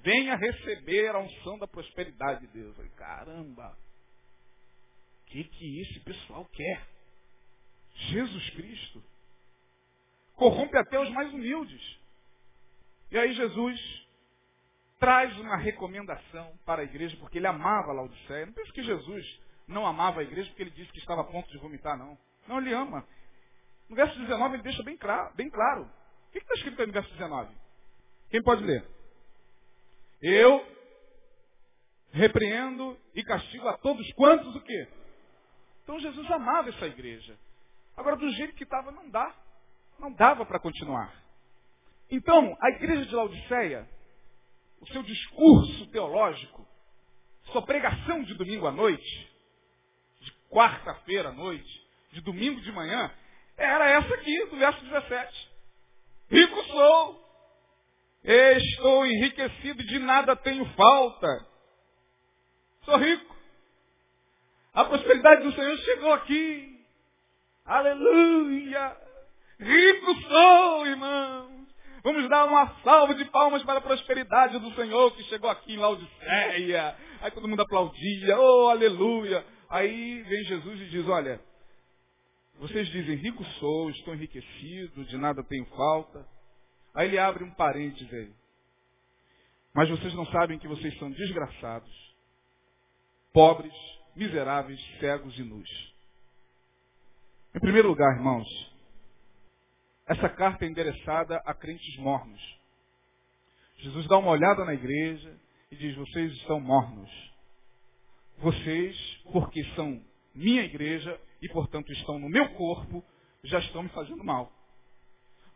Venha 0.01 0.35
receber 0.35 1.09
a 1.09 1.19
unção 1.19 1.57
da 1.59 1.67
prosperidade 1.67 2.47
de 2.47 2.53
Deus. 2.53 2.75
Falei, 2.75 2.91
caramba, 2.91 3.77
o 5.21 5.25
que, 5.25 5.43
que 5.43 5.81
esse 5.81 5.99
pessoal 6.01 6.45
quer? 6.45 6.87
Jesus 7.93 8.49
Cristo. 8.51 9.03
Corrompe 10.35 10.77
até 10.77 10.99
os 10.99 11.09
mais 11.11 11.33
humildes. 11.33 11.99
E 13.11 13.17
aí 13.17 13.33
Jesus 13.33 14.07
traz 14.99 15.37
uma 15.39 15.57
recomendação 15.57 16.57
para 16.65 16.81
a 16.81 16.85
igreja, 16.85 17.17
porque 17.17 17.37
ele 17.37 17.47
amava 17.47 17.91
a 17.91 17.93
Laodiceia. 17.93 18.45
Não 18.45 18.53
pense 18.53 18.71
que 18.71 18.83
Jesus 18.83 19.41
não 19.67 19.85
amava 19.85 20.21
a 20.21 20.23
igreja 20.23 20.49
porque 20.49 20.63
ele 20.63 20.71
disse 20.71 20.91
que 20.91 20.99
estava 20.99 21.21
a 21.21 21.25
ponto 21.25 21.49
de 21.49 21.57
vomitar, 21.57 21.97
não. 21.97 22.17
Não, 22.47 22.59
ele 22.59 22.73
ama. 22.73 23.05
No 23.89 23.95
verso 23.95 24.17
19 24.19 24.55
ele 24.55 24.63
deixa 24.63 24.83
bem 24.83 24.97
claro. 24.97 25.33
Bem 25.35 25.49
claro. 25.49 25.83
O 25.83 26.31
que 26.31 26.37
está 26.37 26.53
escrito 26.55 26.79
aí 26.79 26.87
no 26.87 26.93
verso 26.93 27.11
19? 27.11 27.53
Quem 28.29 28.43
pode 28.43 28.63
ler? 28.63 28.85
Eu 30.21 30.65
repreendo 32.11 32.97
e 33.15 33.23
castigo 33.23 33.67
a 33.67 33.77
todos 33.77 34.11
quantos 34.13 34.55
o 34.55 34.61
quê? 34.61 34.87
Então 35.83 35.99
Jesus 35.99 36.29
amava 36.31 36.69
essa 36.69 36.87
igreja. 36.87 37.37
Agora, 37.95 38.15
do 38.15 38.29
jeito 38.31 38.55
que 38.55 38.63
estava, 38.63 38.91
não 38.91 39.09
dá. 39.09 39.35
Não 39.99 40.11
dava 40.13 40.45
para 40.45 40.59
continuar. 40.59 41.13
Então, 42.09 42.57
a 42.61 42.69
igreja 42.69 43.05
de 43.05 43.13
Laodiceia, 43.13 43.87
o 44.79 44.87
seu 44.87 45.03
discurso 45.03 45.85
teológico, 45.87 46.67
sua 47.51 47.61
pregação 47.61 48.23
de 48.23 48.33
domingo 48.35 48.67
à 48.67 48.71
noite, 48.71 49.31
de 50.21 50.31
quarta-feira 50.49 51.29
à 51.29 51.31
noite, 51.31 51.87
de 52.11 52.21
domingo 52.21 52.61
de 52.61 52.71
manhã, 52.71 53.11
era 53.57 53.89
essa 53.89 54.13
aqui, 54.15 54.45
do 54.45 54.57
verso 54.57 54.81
17. 54.85 55.51
Rico 56.31 56.63
sou, 56.65 57.28
estou 58.23 59.05
enriquecido, 59.05 59.83
de 59.83 59.99
nada 59.99 60.35
tenho 60.35 60.65
falta. 60.73 61.47
Sou 62.83 62.97
rico. 62.97 63.35
A 64.73 64.85
prosperidade 64.85 65.43
do 65.43 65.53
Senhor 65.53 65.77
chegou 65.77 66.13
aqui. 66.13 66.79
Aleluia! 67.65 68.97
Rico 69.59 70.15
sou, 70.21 70.87
irmãos. 70.87 71.67
Vamos 72.03 72.29
dar 72.29 72.45
uma 72.45 72.67
salva 72.81 73.13
de 73.13 73.25
palmas 73.25 73.61
para 73.63 73.79
a 73.79 73.81
prosperidade 73.81 74.57
do 74.57 74.73
Senhor 74.73 75.11
que 75.15 75.23
chegou 75.25 75.49
aqui 75.49 75.73
em 75.73 75.77
Laodiceia. 75.77 76.95
Aí 77.21 77.31
todo 77.31 77.47
mundo 77.47 77.61
aplaudia, 77.61 78.39
oh, 78.39 78.69
aleluia. 78.69 79.45
Aí 79.69 80.23
vem 80.23 80.43
Jesus 80.45 80.81
e 80.81 80.85
diz, 80.85 81.07
olha, 81.07 81.41
vocês 82.57 82.87
dizem, 82.87 83.15
rico 83.15 83.43
sou, 83.59 83.89
estou 83.89 84.13
enriquecido, 84.13 85.03
de 85.05 85.17
nada 85.17 85.43
tenho 85.43 85.65
falta. 85.65 86.25
Aí 86.93 87.07
ele 87.07 87.17
abre 87.17 87.43
um 87.43 87.51
parênteses 87.51 88.11
aí. 88.13 88.33
Mas 89.73 89.89
vocês 89.89 90.13
não 90.13 90.25
sabem 90.27 90.57
que 90.59 90.67
vocês 90.67 90.97
são 90.97 91.11
desgraçados, 91.11 92.15
pobres, 93.31 93.73
miseráveis, 94.15 94.79
cegos 94.99 95.37
e 95.37 95.43
nus. 95.43 95.69
Em 97.55 97.59
primeiro 97.59 97.89
lugar, 97.89 98.15
irmãos, 98.15 98.47
essa 100.07 100.27
carta 100.27 100.65
é 100.65 100.67
endereçada 100.67 101.37
a 101.45 101.53
crentes 101.53 101.95
mornos. 101.97 102.59
Jesus 103.77 104.07
dá 104.07 104.17
uma 104.17 104.31
olhada 104.31 104.65
na 104.65 104.73
igreja 104.73 105.39
e 105.71 105.75
diz: 105.75 105.95
Vocês 105.95 106.33
estão 106.33 106.59
mornos. 106.59 107.09
Vocês, 108.39 108.95
porque 109.31 109.63
são 109.75 110.01
minha 110.33 110.63
igreja 110.63 111.19
e, 111.41 111.49
portanto, 111.49 111.91
estão 111.91 112.17
no 112.17 112.29
meu 112.29 112.49
corpo, 112.55 113.03
já 113.43 113.59
estão 113.59 113.83
me 113.83 113.89
fazendo 113.89 114.23
mal. 114.23 114.51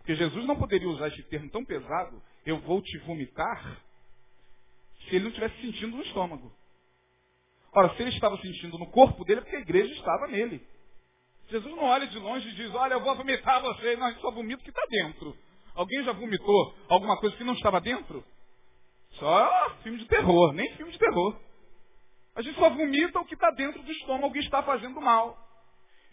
Porque 0.03 0.15
Jesus 0.15 0.45
não 0.45 0.57
poderia 0.57 0.89
usar 0.89 1.07
esse 1.07 1.23
termo 1.23 1.49
tão 1.49 1.63
pesado, 1.63 2.21
eu 2.45 2.59
vou 2.59 2.81
te 2.81 2.97
vomitar, 2.99 3.81
se 4.99 5.15
ele 5.15 5.23
não 5.23 5.29
estivesse 5.29 5.61
sentindo 5.61 5.95
no 5.95 6.03
estômago. 6.03 6.51
Ora, 7.73 7.95
se 7.95 8.01
ele 8.01 8.11
estava 8.11 8.37
sentindo 8.37 8.77
no 8.77 8.85
corpo 8.87 9.23
dele, 9.23 9.39
é 9.39 9.43
porque 9.43 9.55
a 9.55 9.61
igreja 9.61 9.93
estava 9.93 10.27
nele. 10.27 10.61
Jesus 11.47 11.73
não 11.73 11.85
olha 11.85 12.05
de 12.05 12.19
longe 12.19 12.49
e 12.49 12.53
diz, 12.53 12.75
olha, 12.75 12.95
eu 12.95 13.01
vou 13.01 13.15
vomitar 13.15 13.61
você. 13.61 13.95
Gente 13.95 14.19
só 14.19 14.29
vomita 14.29 14.61
o 14.61 14.63
que 14.63 14.71
está 14.71 14.85
dentro. 14.89 15.37
Alguém 15.73 16.03
já 16.03 16.11
vomitou 16.11 16.75
alguma 16.89 17.17
coisa 17.17 17.37
que 17.37 17.43
não 17.45 17.53
estava 17.53 17.79
dentro? 17.79 18.25
Só 19.11 19.69
filme 19.83 19.99
de 19.99 20.05
terror, 20.05 20.51
nem 20.51 20.75
filme 20.75 20.91
de 20.91 20.99
terror. 20.99 21.39
A 22.35 22.41
gente 22.41 22.59
só 22.59 22.69
vomita 22.69 23.19
o 23.19 23.25
que 23.25 23.35
está 23.35 23.51
dentro 23.51 23.81
do 23.81 23.91
estômago, 23.91 24.33
que 24.33 24.39
está 24.39 24.61
fazendo 24.63 24.99
mal. 24.99 25.37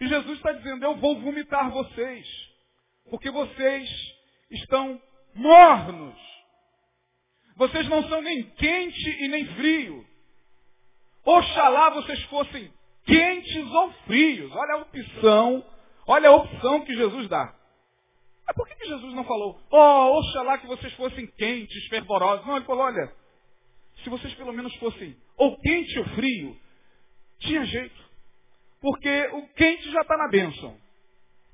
E 0.00 0.07
Jesus 0.07 0.37
está 0.37 0.53
dizendo, 0.53 0.85
eu 0.85 0.96
vou 0.96 1.20
vomitar 1.20 1.70
vocês. 1.70 2.49
Porque 3.11 3.31
vocês 3.31 3.90
estão 4.51 5.01
mornos. 5.35 6.18
Vocês 7.57 7.88
não 7.88 8.09
são 8.09 8.23
nem 8.23 8.42
quente 8.51 9.11
e 9.23 9.29
nem 9.29 9.46
frio. 9.55 10.07
Oxalá 11.25 11.90
vocês 11.90 12.23
fossem 12.25 12.73
quentes 13.05 13.70
ou 13.70 13.92
frios. 14.07 14.51
Olha 14.53 14.75
a 14.75 14.79
opção, 14.79 15.66
olha 16.07 16.29
a 16.29 16.37
opção 16.37 16.81
que 16.85 16.94
Jesus 16.94 17.29
dá. 17.29 17.55
Mas 18.46 18.57
por 18.57 18.66
que, 18.66 18.75
que 18.77 18.87
Jesus 18.87 19.14
não 19.14 19.25
falou, 19.25 19.61
oh, 19.70 20.18
oxalá 20.18 20.59
que 20.59 20.66
vocês 20.66 20.92
fossem 20.94 21.27
quentes, 21.37 21.87
fervorosos? 21.88 22.46
Não, 22.46 22.57
ele 22.57 22.64
falou, 22.64 22.85
olha, 22.85 23.12
se 24.03 24.09
vocês 24.09 24.35
pelo 24.35 24.53
menos 24.53 24.75
fossem 24.77 25.16
ou 25.37 25.57
quente 25.59 25.99
ou 25.99 26.05
frio, 26.07 26.57
tinha 27.40 27.64
jeito. 27.64 28.11
Porque 28.81 29.29
o 29.33 29.46
quente 29.55 29.90
já 29.90 30.01
está 30.01 30.16
na 30.16 30.29
bênção, 30.29 30.77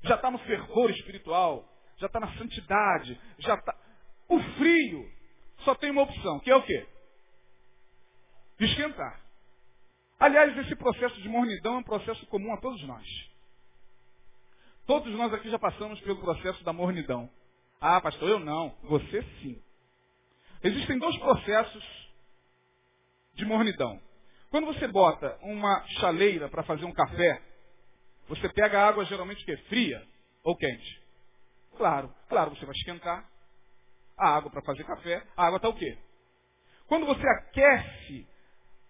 já 0.03 0.15
está 0.15 0.31
no 0.31 0.37
fervor 0.39 0.89
espiritual, 0.91 1.67
já 1.97 2.07
está 2.07 2.19
na 2.19 2.31
santidade, 2.37 3.19
já 3.39 3.55
está. 3.55 3.75
O 4.29 4.39
frio 4.39 5.09
só 5.59 5.75
tem 5.75 5.91
uma 5.91 6.03
opção, 6.03 6.39
que 6.39 6.51
é 6.51 6.55
o 6.55 6.63
quê? 6.63 6.87
Esquentar. 8.59 9.21
Aliás, 10.19 10.57
esse 10.57 10.75
processo 10.75 11.21
de 11.21 11.29
mornidão 11.29 11.75
é 11.75 11.77
um 11.77 11.83
processo 11.83 12.25
comum 12.27 12.53
a 12.53 12.57
todos 12.57 12.81
nós. 12.87 13.05
Todos 14.85 15.13
nós 15.13 15.33
aqui 15.33 15.49
já 15.49 15.59
passamos 15.59 15.99
pelo 16.01 16.19
processo 16.19 16.63
da 16.63 16.73
mornidão. 16.73 17.29
Ah, 17.79 18.01
pastor, 18.01 18.29
eu 18.29 18.39
não. 18.39 18.75
Você 18.83 19.21
sim. 19.41 19.61
Existem 20.63 20.97
dois 20.97 21.15
processos 21.17 22.07
de 23.35 23.45
mornidão. 23.45 24.01
Quando 24.49 24.65
você 24.65 24.87
bota 24.87 25.37
uma 25.41 25.85
chaleira 25.99 26.49
para 26.49 26.63
fazer 26.63 26.85
um 26.85 26.93
café, 26.93 27.41
você 28.27 28.49
pega 28.49 28.79
a 28.79 28.87
água 28.87 29.05
geralmente 29.05 29.43
que 29.45 29.51
é 29.51 29.57
fria 29.69 30.05
ou 30.43 30.55
quente? 30.55 31.01
Claro, 31.77 32.13
claro, 32.27 32.55
você 32.55 32.65
vai 32.65 32.75
esquentar 32.75 33.25
a 34.17 34.35
água 34.35 34.49
para 34.49 34.63
fazer 34.63 34.83
café. 34.83 35.23
A 35.35 35.45
água 35.45 35.57
está 35.57 35.69
o 35.69 35.75
quê? 35.75 35.97
Quando 36.87 37.05
você 37.05 37.27
aquece 37.27 38.27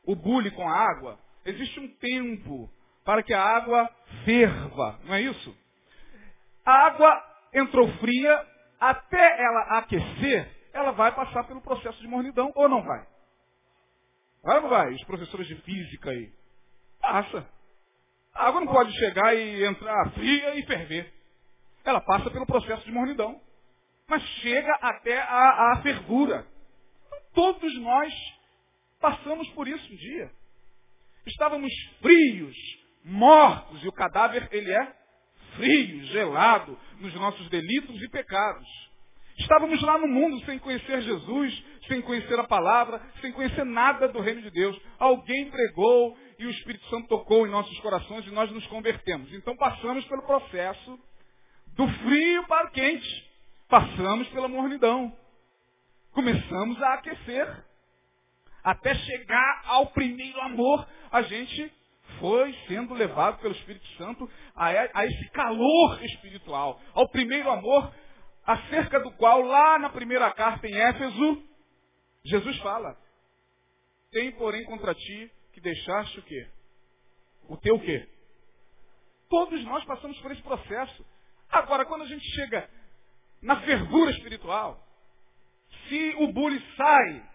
o 0.05 0.15
bule 0.15 0.51
com 0.51 0.67
a 0.67 0.73
água, 0.73 1.19
existe 1.45 1.79
um 1.79 1.87
tempo 1.95 2.71
para 3.03 3.21
que 3.23 3.33
a 3.33 3.41
água 3.41 3.89
ferva, 4.23 4.99
não 5.03 5.13
é 5.13 5.21
isso? 5.21 5.57
A 6.65 6.87
água 6.87 7.23
entrou 7.53 7.87
fria, 7.97 8.47
até 8.79 9.41
ela 9.41 9.79
aquecer, 9.79 10.69
ela 10.73 10.91
vai 10.91 11.13
passar 11.13 11.43
pelo 11.45 11.61
processo 11.61 11.99
de 11.99 12.07
mornidão 12.07 12.51
ou 12.55 12.69
não 12.69 12.83
vai? 12.83 13.05
Vai 14.43 14.55
ou 14.57 14.61
não 14.63 14.69
vai? 14.69 14.93
Os 14.93 15.03
professores 15.05 15.47
de 15.47 15.55
física 15.61 16.09
aí. 16.09 16.31
Passa. 17.01 17.56
A 18.37 18.47
água 18.47 18.61
não 18.61 18.71
pode 18.71 18.91
chegar 18.97 19.35
e 19.35 19.63
entrar 19.65 20.11
fria 20.11 20.55
e 20.55 20.65
ferver. 20.65 21.13
Ela 21.83 22.01
passa 22.01 22.29
pelo 22.29 22.45
processo 22.45 22.83
de 22.85 22.91
mornidão. 22.91 23.39
Mas 24.09 24.21
chega 24.41 24.73
até 24.81 25.19
a, 25.19 25.73
a 25.73 25.81
fervura. 25.81 26.45
Todos 27.33 27.77
nós 27.79 28.13
Passamos 28.99 29.47
por 29.49 29.67
isso 29.67 29.93
um 29.93 29.95
dia. 29.95 30.31
Estávamos 31.25 31.71
frios, 32.01 32.55
mortos, 33.03 33.83
e 33.83 33.87
o 33.87 33.91
cadáver, 33.91 34.47
ele 34.51 34.71
é 34.71 34.93
frio, 35.55 36.03
gelado, 36.05 36.77
nos 36.99 37.13
nossos 37.15 37.47
delitos 37.49 38.01
e 38.01 38.09
pecados. 38.09 38.67
Estávamos 39.37 39.79
lá 39.83 39.99
no 39.99 40.07
mundo 40.07 40.43
sem 40.45 40.57
conhecer 40.57 41.01
Jesus, 41.01 41.63
sem 41.87 42.01
conhecer 42.01 42.39
a 42.39 42.47
palavra, 42.47 42.99
sem 43.21 43.31
conhecer 43.31 43.63
nada 43.65 44.07
do 44.07 44.19
reino 44.19 44.41
de 44.41 44.49
Deus. 44.49 44.79
Alguém 44.97 45.51
pregou 45.51 46.17
e 46.39 46.45
o 46.45 46.49
Espírito 46.51 46.85
Santo 46.89 47.07
tocou 47.07 47.47
em 47.47 47.49
nossos 47.49 47.79
corações 47.79 48.25
e 48.27 48.31
nós 48.31 48.51
nos 48.51 48.65
convertemos. 48.67 49.31
Então 49.33 49.55
passamos 49.55 50.05
pelo 50.05 50.21
processo 50.23 50.99
do 51.75 51.87
frio 51.87 52.47
para 52.47 52.67
o 52.67 52.71
quente. 52.71 53.31
Passamos 53.67 54.27
pela 54.29 54.47
mornidão. 54.47 55.15
Começamos 56.11 56.81
a 56.81 56.93
aquecer. 56.95 57.65
Até 58.63 58.93
chegar 58.95 59.61
ao 59.65 59.87
primeiro 59.87 60.39
amor, 60.41 60.87
a 61.11 61.21
gente 61.21 61.71
foi 62.19 62.53
sendo 62.67 62.93
levado 62.93 63.39
pelo 63.39 63.53
Espírito 63.53 63.87
Santo 63.97 64.29
a, 64.55 64.67
a 64.67 65.05
esse 65.05 65.29
calor 65.31 66.03
espiritual, 66.03 66.81
ao 66.93 67.07
primeiro 67.09 67.49
amor, 67.49 67.93
acerca 68.45 68.99
do 68.99 69.11
qual, 69.11 69.41
lá 69.41 69.77
na 69.79 69.89
primeira 69.89 70.31
carta 70.33 70.67
em 70.67 70.75
Éfeso, 70.75 71.43
Jesus 72.25 72.57
fala. 72.59 72.97
Tem, 74.11 74.31
porém, 74.33 74.63
contra 74.65 74.93
ti 74.95 75.31
que 75.57 75.61
deixaste 75.61 76.19
o 76.19 76.21
quê? 76.21 76.47
O 77.49 77.57
teu 77.57 77.79
quê? 77.79 78.07
Todos 79.27 79.63
nós 79.65 79.83
passamos 79.85 80.19
por 80.21 80.31
esse 80.31 80.41
processo. 80.43 81.03
Agora, 81.49 81.83
quando 81.83 82.03
a 82.03 82.07
gente 82.07 82.23
chega 82.35 82.69
na 83.41 83.59
fervura 83.61 84.11
espiritual, 84.11 84.87
se 85.89 86.15
o 86.19 86.31
bule 86.31 86.63
sai 86.75 87.29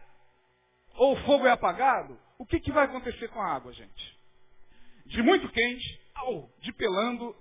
ou 0.95 1.15
o 1.15 1.17
fogo 1.25 1.49
é 1.49 1.51
apagado, 1.51 2.17
o 2.39 2.47
que, 2.47 2.61
que 2.61 2.71
vai 2.71 2.85
acontecer 2.85 3.27
com 3.29 3.41
a 3.41 3.55
água, 3.55 3.73
gente? 3.73 4.19
De 5.07 5.21
muito 5.21 5.49
quente, 5.49 6.01
de 6.61 6.73
pelando, 6.75 7.35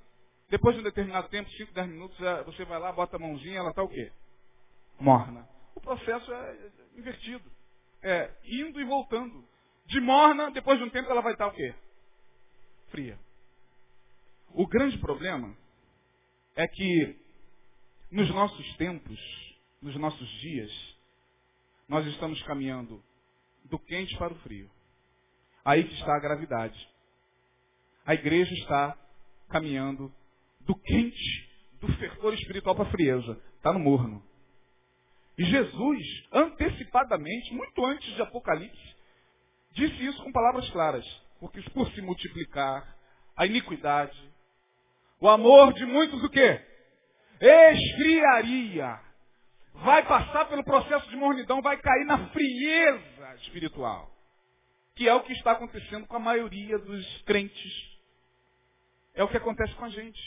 depois 0.49 0.75
de 0.75 0.81
um 0.81 0.83
determinado 0.83 1.29
tempo, 1.29 1.47
5, 1.51 1.73
10 1.73 1.87
minutos, 1.89 2.19
é, 2.21 2.43
você 2.43 2.65
vai 2.65 2.79
lá, 2.79 2.91
bota 2.91 3.17
a 3.17 3.19
mãozinha, 3.19 3.59
ela 3.59 3.69
está 3.69 3.83
o 3.83 3.87
quê? 3.87 4.11
Morna. 4.99 5.47
O 5.75 5.79
processo 5.81 6.33
é 6.33 6.71
invertido. 6.97 7.51
É 8.01 8.31
indo 8.45 8.81
e 8.81 8.83
voltando. 8.83 9.50
De 9.91 9.99
morna, 9.99 10.49
depois 10.51 10.79
de 10.79 10.85
um 10.85 10.89
tempo, 10.89 11.11
ela 11.11 11.21
vai 11.21 11.33
estar 11.33 11.47
o 11.47 11.51
quê? 11.51 11.75
Fria. 12.91 13.19
O 14.53 14.65
grande 14.65 14.97
problema 14.99 15.53
é 16.55 16.65
que 16.65 17.19
nos 18.09 18.29
nossos 18.29 18.77
tempos, 18.77 19.19
nos 19.81 19.93
nossos 19.97 20.29
dias, 20.39 20.71
nós 21.89 22.05
estamos 22.07 22.41
caminhando 22.43 23.03
do 23.65 23.77
quente 23.77 24.17
para 24.17 24.31
o 24.31 24.39
frio. 24.39 24.71
Aí 25.65 25.83
que 25.83 25.93
está 25.95 26.15
a 26.15 26.21
gravidade. 26.21 26.89
A 28.05 28.13
igreja 28.13 28.53
está 28.53 28.97
caminhando 29.49 30.09
do 30.61 30.73
quente, 30.73 31.49
do 31.81 31.91
fervor 31.97 32.33
espiritual 32.33 32.75
para 32.75 32.87
a 32.87 32.91
frieza. 32.91 33.43
Está 33.57 33.73
no 33.73 33.79
morno. 33.79 34.23
E 35.37 35.43
Jesus, 35.43 36.27
antecipadamente, 36.31 37.53
muito 37.53 37.85
antes 37.85 38.15
de 38.15 38.21
Apocalipse, 38.21 39.00
disse 39.73 40.05
isso 40.05 40.23
com 40.23 40.31
palavras 40.31 40.69
claras. 40.69 41.05
Porque 41.39 41.61
por 41.71 41.89
se 41.91 42.01
multiplicar 42.01 42.95
a 43.35 43.45
iniquidade, 43.45 44.17
o 45.19 45.27
amor 45.27 45.73
de 45.73 45.85
muitos 45.85 46.23
o 46.23 46.29
quê? 46.29 46.61
Esfriaria. 47.39 48.99
Vai 49.73 50.05
passar 50.05 50.45
pelo 50.45 50.63
processo 50.63 51.09
de 51.09 51.15
mornidão, 51.15 51.61
vai 51.61 51.77
cair 51.77 52.05
na 52.05 52.29
frieza 52.29 53.35
espiritual. 53.41 54.11
Que 54.95 55.07
é 55.07 55.13
o 55.13 55.23
que 55.23 55.33
está 55.33 55.53
acontecendo 55.53 56.05
com 56.05 56.17
a 56.17 56.19
maioria 56.19 56.77
dos 56.77 57.21
crentes. 57.23 57.99
É 59.15 59.23
o 59.23 59.27
que 59.27 59.37
acontece 59.37 59.73
com 59.75 59.85
a 59.85 59.89
gente. 59.89 60.21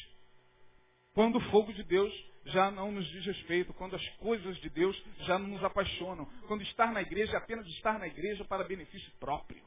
Quando 1.15 1.37
o 1.37 1.51
fogo 1.51 1.73
de 1.73 1.85
Deus 1.85 2.13
já 2.47 2.71
não 2.71 2.93
nos 2.93 3.07
diz 3.09 3.25
respeito, 3.25 3.73
quando 3.75 3.97
as 3.97 4.09
coisas 4.17 4.57
de 4.59 4.69
Deus 4.69 5.01
já 5.21 5.39
não 5.39 5.49
nos 5.49 5.65
apaixonam, 5.65 6.27
quando 6.47 6.63
estar 6.63 6.93
na 6.93 7.01
igreja 7.01 7.33
é 7.33 7.37
apenas 7.37 7.67
estar 7.69 7.99
na 7.99 8.07
igreja 8.07 8.45
para 8.45 8.65
benefício 8.65 9.11
próprio. 9.19 9.65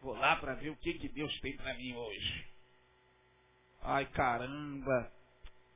Vou 0.00 0.14
lá 0.14 0.36
para 0.36 0.54
ver 0.54 0.70
o 0.70 0.76
que, 0.76 0.94
que 0.94 1.08
Deus 1.08 1.38
tem 1.40 1.56
para 1.56 1.74
mim 1.74 1.94
hoje. 1.94 2.48
Ai 3.82 4.06
caramba, 4.06 5.12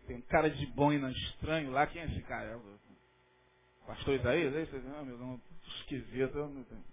tem 0.07 0.17
um 0.17 0.23
cara 0.23 0.51
de 0.51 0.67
boina 0.67 1.11
estranho 1.11 1.71
lá, 1.71 1.87
quem 1.87 2.03
é 2.03 2.07
esse 2.07 2.23
cara? 2.23 2.51
É 2.51 3.87
pastor 3.87 4.15
Isaías? 4.15 4.75
É 4.75 4.79
não, 4.79 5.05
meu 5.05 5.19
não, 5.19 5.41
esquisito. 5.79 6.85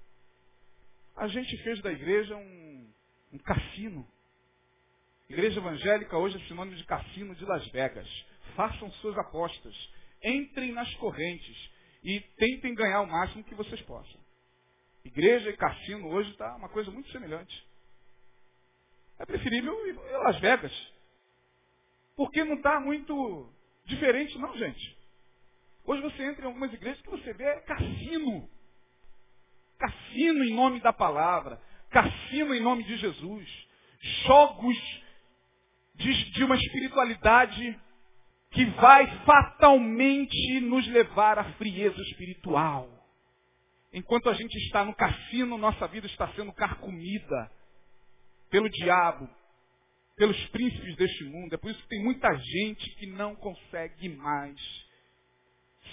A 1.15 1.27
gente 1.27 1.57
fez 1.63 1.81
da 1.81 1.91
igreja 1.91 2.35
um, 2.35 2.93
um 3.33 3.37
cassino. 3.39 4.07
Igreja 5.29 5.59
evangélica 5.59 6.17
hoje 6.17 6.37
é 6.37 6.47
sinônimo 6.47 6.75
de 6.75 6.83
cassino 6.83 7.33
de 7.35 7.45
Las 7.45 7.65
Vegas 7.69 8.07
façam 8.55 8.91
suas 8.93 9.17
apostas, 9.17 9.75
entrem 10.23 10.71
nas 10.71 10.93
correntes 10.95 11.69
e 12.03 12.19
tentem 12.37 12.73
ganhar 12.73 13.01
o 13.01 13.07
máximo 13.07 13.43
que 13.43 13.55
vocês 13.55 13.81
possam. 13.81 14.19
Igreja 15.03 15.49
e 15.49 15.57
cassino 15.57 16.09
hoje 16.09 16.31
está 16.31 16.55
uma 16.55 16.69
coisa 16.69 16.91
muito 16.91 17.11
semelhante. 17.11 17.65
É 19.19 19.25
preferível 19.25 19.87
ir 19.87 19.97
a 20.15 20.17
Las 20.19 20.39
Vegas. 20.39 20.93
Porque 22.15 22.43
não 22.43 22.55
está 22.55 22.79
muito 22.79 23.51
diferente, 23.85 24.37
não, 24.37 24.55
gente. 24.57 24.97
Hoje 25.83 26.01
você 26.01 26.23
entra 26.23 26.43
em 26.43 26.47
algumas 26.47 26.71
igrejas 26.73 27.01
que 27.01 27.09
você 27.09 27.33
vê 27.33 27.43
é 27.43 27.59
cassino. 27.61 28.49
Cassino 29.77 30.43
em 30.43 30.53
nome 30.53 30.79
da 30.81 30.93
palavra. 30.93 31.59
Cassino 31.89 32.53
em 32.53 32.61
nome 32.61 32.83
de 32.83 32.97
Jesus. 32.97 33.67
Jogos 34.25 34.77
de, 35.95 36.31
de 36.31 36.43
uma 36.43 36.55
espiritualidade 36.55 37.79
que 38.51 38.65
vai 38.65 39.07
fatalmente 39.25 40.59
nos 40.61 40.85
levar 40.87 41.39
à 41.39 41.53
frieza 41.53 41.99
espiritual. 42.01 42.89
Enquanto 43.93 44.29
a 44.29 44.33
gente 44.33 44.55
está 44.65 44.83
no 44.85 44.93
cassino, 44.93 45.57
nossa 45.57 45.87
vida 45.87 46.05
está 46.07 46.27
sendo 46.33 46.51
carcomida 46.53 47.51
pelo 48.49 48.69
diabo, 48.69 49.29
pelos 50.15 50.37
príncipes 50.49 50.95
deste 50.97 51.23
mundo. 51.25 51.53
É 51.53 51.57
por 51.57 51.71
isso 51.71 51.81
que 51.81 51.89
tem 51.89 52.03
muita 52.03 52.33
gente 52.37 52.89
que 52.95 53.07
não 53.07 53.35
consegue 53.35 54.09
mais 54.09 54.59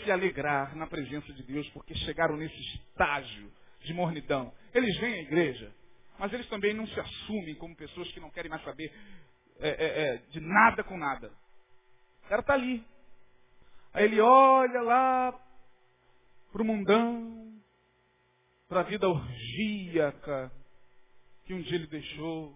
se 0.03 0.11
alegrar 0.11 0.77
na 0.77 0.87
presença 0.87 1.33
de 1.33 1.43
Deus, 1.45 1.69
porque 1.71 1.95
chegaram 1.95 2.37
nesse 2.37 2.61
estágio 2.75 3.51
de 3.81 3.95
mornidão. 3.95 4.53
Eles 4.75 4.97
vêm 4.99 5.15
à 5.15 5.23
igreja, 5.23 5.73
mas 6.19 6.33
eles 6.33 6.49
também 6.49 6.75
não 6.75 6.87
se 6.87 6.99
assumem 6.99 7.55
como 7.55 7.77
pessoas 7.77 8.11
que 8.13 8.21
não 8.21 8.31
querem 8.31 8.51
mais 8.51 8.63
saber 8.65 8.93
é, 9.61 9.69
é, 9.69 10.15
é, 10.15 10.17
de 10.31 10.41
nada 10.41 10.85
com 10.85 10.97
nada. 10.97 11.33
O 12.29 12.31
cara 12.31 12.43
está 12.43 12.53
ali. 12.53 12.85
Aí 13.95 14.05
ele 14.05 14.21
olha 14.21 14.83
lá 14.83 15.33
para 16.53 16.61
o 16.61 16.65
mundão, 16.65 17.59
para 18.69 18.81
a 18.81 18.83
vida 18.83 19.09
orgíaca 19.09 20.53
que 21.47 21.55
um 21.55 21.63
dia 21.63 21.77
ele 21.77 21.87
deixou. 21.87 22.55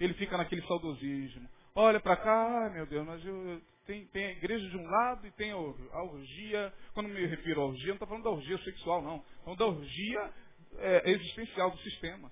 Ele 0.00 0.12
fica 0.14 0.36
naquele 0.36 0.60
saudosismo. 0.62 1.48
Olha 1.72 2.00
para 2.00 2.16
cá, 2.16 2.68
meu 2.74 2.84
Deus, 2.84 3.06
mas 3.06 3.24
eu, 3.24 3.62
tem, 3.86 4.06
tem, 4.06 4.24
a 4.24 4.32
igreja 4.32 4.68
de 4.68 4.76
um 4.76 4.90
lado 4.90 5.24
e 5.24 5.30
tem 5.30 5.52
a 5.52 6.02
orgia. 6.02 6.74
Quando 6.92 7.08
me 7.08 7.24
refiro 7.26 7.60
à 7.60 7.66
orgia, 7.66 7.86
não 7.86 7.94
estou 7.94 8.08
falando 8.08 8.24
da 8.24 8.30
orgia 8.30 8.58
sexual, 8.64 9.02
não. 9.02 9.18
Estou 9.18 9.44
falando 9.44 9.58
da 9.60 9.66
orgia 9.66 10.32
é, 10.78 11.10
existencial 11.12 11.70
do 11.70 11.78
sistema. 11.78 12.26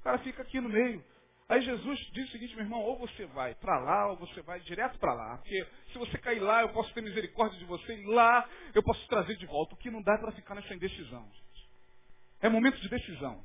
O 0.00 0.02
cara 0.04 0.18
fica 0.18 0.42
aqui 0.42 0.60
no 0.60 0.68
meio. 0.68 1.02
Aí 1.52 1.60
Jesus 1.60 1.98
diz 2.14 2.28
o 2.30 2.32
seguinte, 2.32 2.56
meu 2.56 2.64
irmão, 2.64 2.80
ou 2.80 2.96
você 2.96 3.26
vai 3.26 3.54
para 3.56 3.78
lá, 3.78 4.08
ou 4.08 4.16
você 4.16 4.40
vai 4.40 4.58
direto 4.60 4.98
para 4.98 5.12
lá. 5.12 5.36
Porque 5.36 5.66
se 5.92 5.98
você 5.98 6.16
cair 6.16 6.40
lá, 6.40 6.62
eu 6.62 6.70
posso 6.70 6.90
ter 6.94 7.02
misericórdia 7.02 7.58
de 7.58 7.66
você, 7.66 7.94
e 7.94 8.06
lá 8.06 8.48
eu 8.74 8.82
posso 8.82 9.06
trazer 9.06 9.36
de 9.36 9.44
volta. 9.44 9.74
O 9.74 9.76
que 9.76 9.90
não 9.90 10.00
dá 10.00 10.14
é 10.14 10.18
para 10.18 10.32
ficar 10.32 10.54
nessa 10.54 10.72
indecisão. 10.72 11.22
Gente. 11.30 11.68
É 12.40 12.48
momento 12.48 12.80
de 12.80 12.88
decisão. 12.88 13.44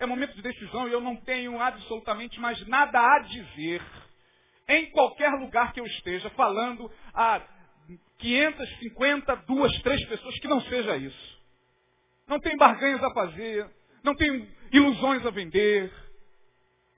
É 0.00 0.04
momento 0.04 0.34
de 0.34 0.42
decisão 0.42 0.88
e 0.88 0.92
eu 0.92 1.00
não 1.00 1.14
tenho 1.14 1.60
absolutamente 1.60 2.40
mais 2.40 2.66
nada 2.66 2.98
a 2.98 3.20
dizer 3.20 3.80
em 4.66 4.90
qualquer 4.90 5.30
lugar 5.34 5.72
que 5.72 5.78
eu 5.78 5.86
esteja 5.86 6.28
falando 6.30 6.90
a 7.14 7.40
550, 8.18 9.36
duas, 9.46 9.80
três 9.82 10.04
pessoas 10.06 10.36
que 10.40 10.48
não 10.48 10.60
seja 10.62 10.96
isso. 10.96 11.40
Não 12.26 12.40
tem 12.40 12.56
barganhas 12.56 13.00
a 13.00 13.14
fazer, 13.14 13.70
não 14.02 14.16
tem 14.16 14.48
ilusões 14.72 15.24
a 15.24 15.30
vender, 15.30 16.01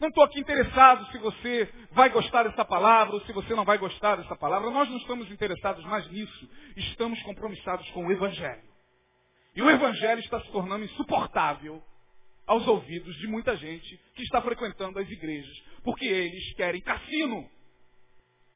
não 0.00 0.08
estou 0.08 0.24
aqui 0.24 0.40
interessado 0.40 1.06
se 1.12 1.18
você 1.18 1.72
vai 1.92 2.10
gostar 2.10 2.42
dessa 2.42 2.64
palavra 2.64 3.14
ou 3.14 3.20
se 3.22 3.32
você 3.32 3.54
não 3.54 3.64
vai 3.64 3.78
gostar 3.78 4.16
dessa 4.16 4.34
palavra. 4.36 4.70
Nós 4.70 4.88
não 4.90 4.96
estamos 4.98 5.30
interessados 5.30 5.84
mais 5.84 6.06
nisso. 6.10 6.50
Estamos 6.76 7.22
compromissados 7.22 7.88
com 7.90 8.04
o 8.04 8.12
Evangelho. 8.12 8.62
E 9.54 9.62
o 9.62 9.70
Evangelho 9.70 10.20
está 10.20 10.40
se 10.40 10.50
tornando 10.50 10.84
insuportável 10.84 11.82
aos 12.46 12.66
ouvidos 12.66 13.14
de 13.16 13.28
muita 13.28 13.56
gente 13.56 13.96
que 14.14 14.22
está 14.24 14.42
frequentando 14.42 14.98
as 14.98 15.08
igrejas. 15.08 15.56
Porque 15.84 16.04
eles 16.04 16.52
querem 16.54 16.80
cassino. 16.80 17.48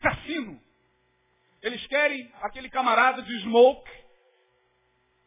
Cassino. 0.00 0.60
Eles 1.62 1.86
querem 1.86 2.30
aquele 2.42 2.68
camarada 2.68 3.22
de 3.22 3.40
smoke 3.42 3.90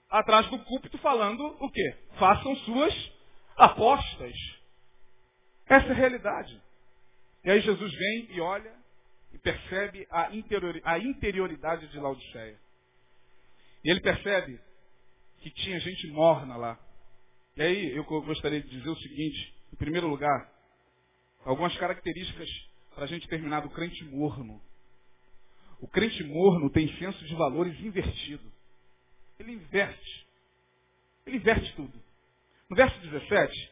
atrás 0.10 0.46
do 0.48 0.60
púlpito 0.60 0.98
falando 0.98 1.42
o 1.60 1.72
quê? 1.72 1.98
Façam 2.20 2.54
suas 2.58 3.12
apostas. 3.56 4.61
Essa 5.68 5.88
é 5.88 5.92
a 5.92 5.96
realidade. 5.96 6.62
E 7.44 7.50
aí 7.50 7.62
Jesus 7.62 7.94
vem 7.94 8.28
e 8.32 8.42
olha 8.42 8.74
e 9.34 9.38
percebe 9.38 10.08
a, 10.12 10.30
interioridade 11.00 11.88
de 11.88 12.00
Laodiceia. 12.00 12.60
E 13.84 13.90
ele 13.90 14.02
percebe 14.02 14.60
que 15.40 15.50
tinha 15.50 15.80
gente 15.80 16.08
morna 16.08 16.56
lá. 16.56 16.80
E 17.56 17.62
aí 17.62 17.96
eu 17.96 18.04
gostaria 18.04 18.62
de 18.62 18.70
dizer 18.70 18.90
o 18.90 18.98
seguinte, 18.98 19.56
em 19.74 19.76
primeiro 19.76 20.08
lugar, 20.08 20.52
algumas 21.44 21.76
características 21.78 22.50
para 22.94 23.06
a 23.06 23.08
gente 23.08 23.28
terminar 23.28 23.62
do 23.62 23.70
crente 23.70 24.04
morno. 24.06 24.62
O 25.80 25.88
crente 25.88 26.24
morno 26.24 26.70
tem 26.70 26.96
senso 26.98 27.26
de 27.26 27.34
valores 27.34 27.80
invertido. 27.80 28.52
Ele 29.40 29.54
inverte. 29.54 30.28
Ele 31.26 31.38
inverte 31.38 31.76
tudo. 31.76 32.00
No 32.70 32.76
verso 32.76 32.98
17, 33.00 33.71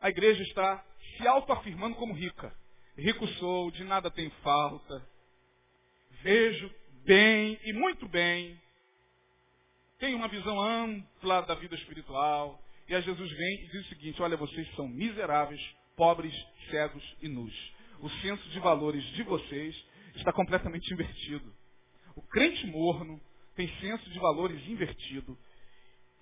a 0.00 0.08
igreja 0.08 0.42
está 0.42 0.84
se 1.16 1.28
autoafirmando 1.28 1.96
como 1.96 2.14
rica. 2.14 2.54
Rico 2.96 3.26
sou, 3.34 3.70
de 3.70 3.84
nada 3.84 4.10
tenho 4.10 4.30
falta. 4.42 5.06
Vejo 6.22 6.70
bem 7.04 7.58
e 7.64 7.72
muito 7.72 8.08
bem. 8.08 8.60
Tenho 9.98 10.16
uma 10.16 10.28
visão 10.28 10.58
ampla 10.58 11.42
da 11.42 11.54
vida 11.54 11.74
espiritual. 11.74 12.58
E 12.88 12.94
aí 12.94 13.02
Jesus 13.02 13.30
vem 13.30 13.64
e 13.64 13.68
diz 13.68 13.86
o 13.86 13.88
seguinte: 13.90 14.22
olha, 14.22 14.36
vocês 14.36 14.68
são 14.74 14.88
miseráveis, 14.88 15.60
pobres, 15.96 16.34
cegos 16.70 17.04
e 17.20 17.28
nus. 17.28 17.54
O 18.00 18.08
senso 18.22 18.48
de 18.48 18.58
valores 18.58 19.04
de 19.12 19.22
vocês 19.22 19.76
está 20.16 20.32
completamente 20.32 20.90
invertido. 20.92 21.54
O 22.16 22.22
crente 22.22 22.66
morno 22.66 23.20
tem 23.54 23.68
senso 23.80 24.08
de 24.10 24.18
valores 24.18 24.66
invertido 24.66 25.38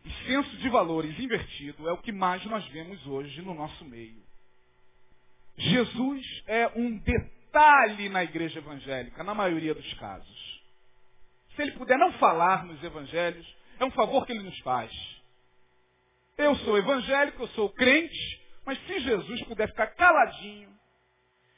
e 0.05 0.11
senso 0.27 0.57
de 0.59 0.69
valores 0.69 1.19
invertido 1.19 1.89
é 1.89 1.93
o 1.93 1.99
que 1.99 2.13
mais 2.13 2.45
nós 2.47 2.67
vemos 2.69 3.05
hoje 3.07 3.43
no 3.43 3.55
nosso 3.55 3.85
meio. 3.85 4.23
Jesus 5.57 6.25
é 6.47 6.69
um 6.77 6.99
detalhe 6.99 8.09
na 8.09 8.23
igreja 8.23 8.59
evangélica, 8.59 9.25
na 9.25 9.35
maioria 9.35 9.75
dos 9.75 9.95
casos. 9.95 10.63
Se 11.55 11.63
ele 11.63 11.73
puder 11.73 11.99
não 11.99 12.13
falar 12.15 12.65
nos 12.65 12.83
evangelhos, 12.83 13.47
é 13.81 13.85
um 13.85 13.91
favor 13.91 14.25
que 14.25 14.33
ele 14.33 14.45
nos 14.45 14.59
faz. 14.61 14.93
Eu 16.37 16.55
sou 16.57 16.79
evangélico, 16.79 17.43
eu 17.43 17.49
sou 17.49 17.69
crente, 17.71 18.41
mas 18.65 18.79
se 18.87 19.01
Jesus 19.01 19.43
puder 19.45 19.69
ficar 19.69 19.89
caladinho 19.89 20.71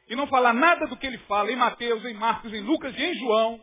e 0.09 0.16
não 0.16 0.26
falar 0.26 0.55
nada 0.55 0.86
do 0.86 0.97
que 0.97 1.07
ele 1.07 1.18
fala 1.18 1.53
em 1.53 1.57
Mateus, 1.57 2.03
em 2.05 2.14
Marcos, 2.14 2.53
em 2.53 2.61
Lucas 2.61 2.97
e 2.97 3.03
em 3.03 3.14
João, 3.16 3.62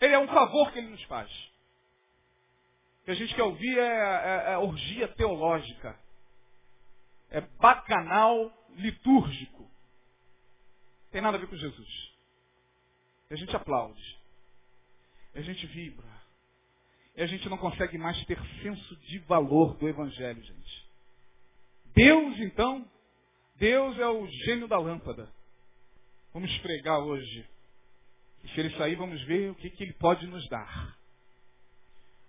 ele 0.00 0.14
é 0.14 0.18
um 0.18 0.26
favor 0.26 0.72
que 0.72 0.80
ele 0.80 0.88
nos 0.88 1.02
faz 1.04 1.51
que 3.04 3.10
a 3.10 3.14
gente 3.14 3.34
quer 3.34 3.42
ouvir 3.42 3.78
é, 3.78 3.82
é, 3.82 4.52
é 4.52 4.58
orgia 4.58 5.08
teológica. 5.08 5.98
É 7.30 7.40
bacanal 7.40 8.52
litúrgico. 8.76 9.68
Tem 11.10 11.20
nada 11.20 11.36
a 11.36 11.40
ver 11.40 11.46
com 11.48 11.56
Jesus. 11.56 12.12
E 13.30 13.34
a 13.34 13.36
gente 13.36 13.54
aplaude. 13.56 14.18
E 15.34 15.38
a 15.38 15.42
gente 15.42 15.66
vibra. 15.66 16.12
E 17.16 17.22
a 17.22 17.26
gente 17.26 17.48
não 17.48 17.58
consegue 17.58 17.98
mais 17.98 18.22
ter 18.24 18.38
senso 18.62 18.96
de 18.96 19.18
valor 19.20 19.76
do 19.76 19.88
Evangelho, 19.88 20.42
gente. 20.42 20.90
Deus, 21.94 22.38
então, 22.38 22.88
Deus 23.56 23.98
é 23.98 24.06
o 24.06 24.26
gênio 24.26 24.66
da 24.66 24.78
lâmpada. 24.78 25.28
Vamos 26.32 26.50
esfregar 26.50 27.00
hoje. 27.00 27.46
E 28.44 28.48
se 28.48 28.60
ele 28.60 28.76
sair, 28.76 28.96
vamos 28.96 29.20
ver 29.24 29.50
o 29.50 29.54
que, 29.54 29.68
que 29.70 29.82
ele 29.82 29.92
pode 29.94 30.26
nos 30.26 30.48
dar. 30.48 30.96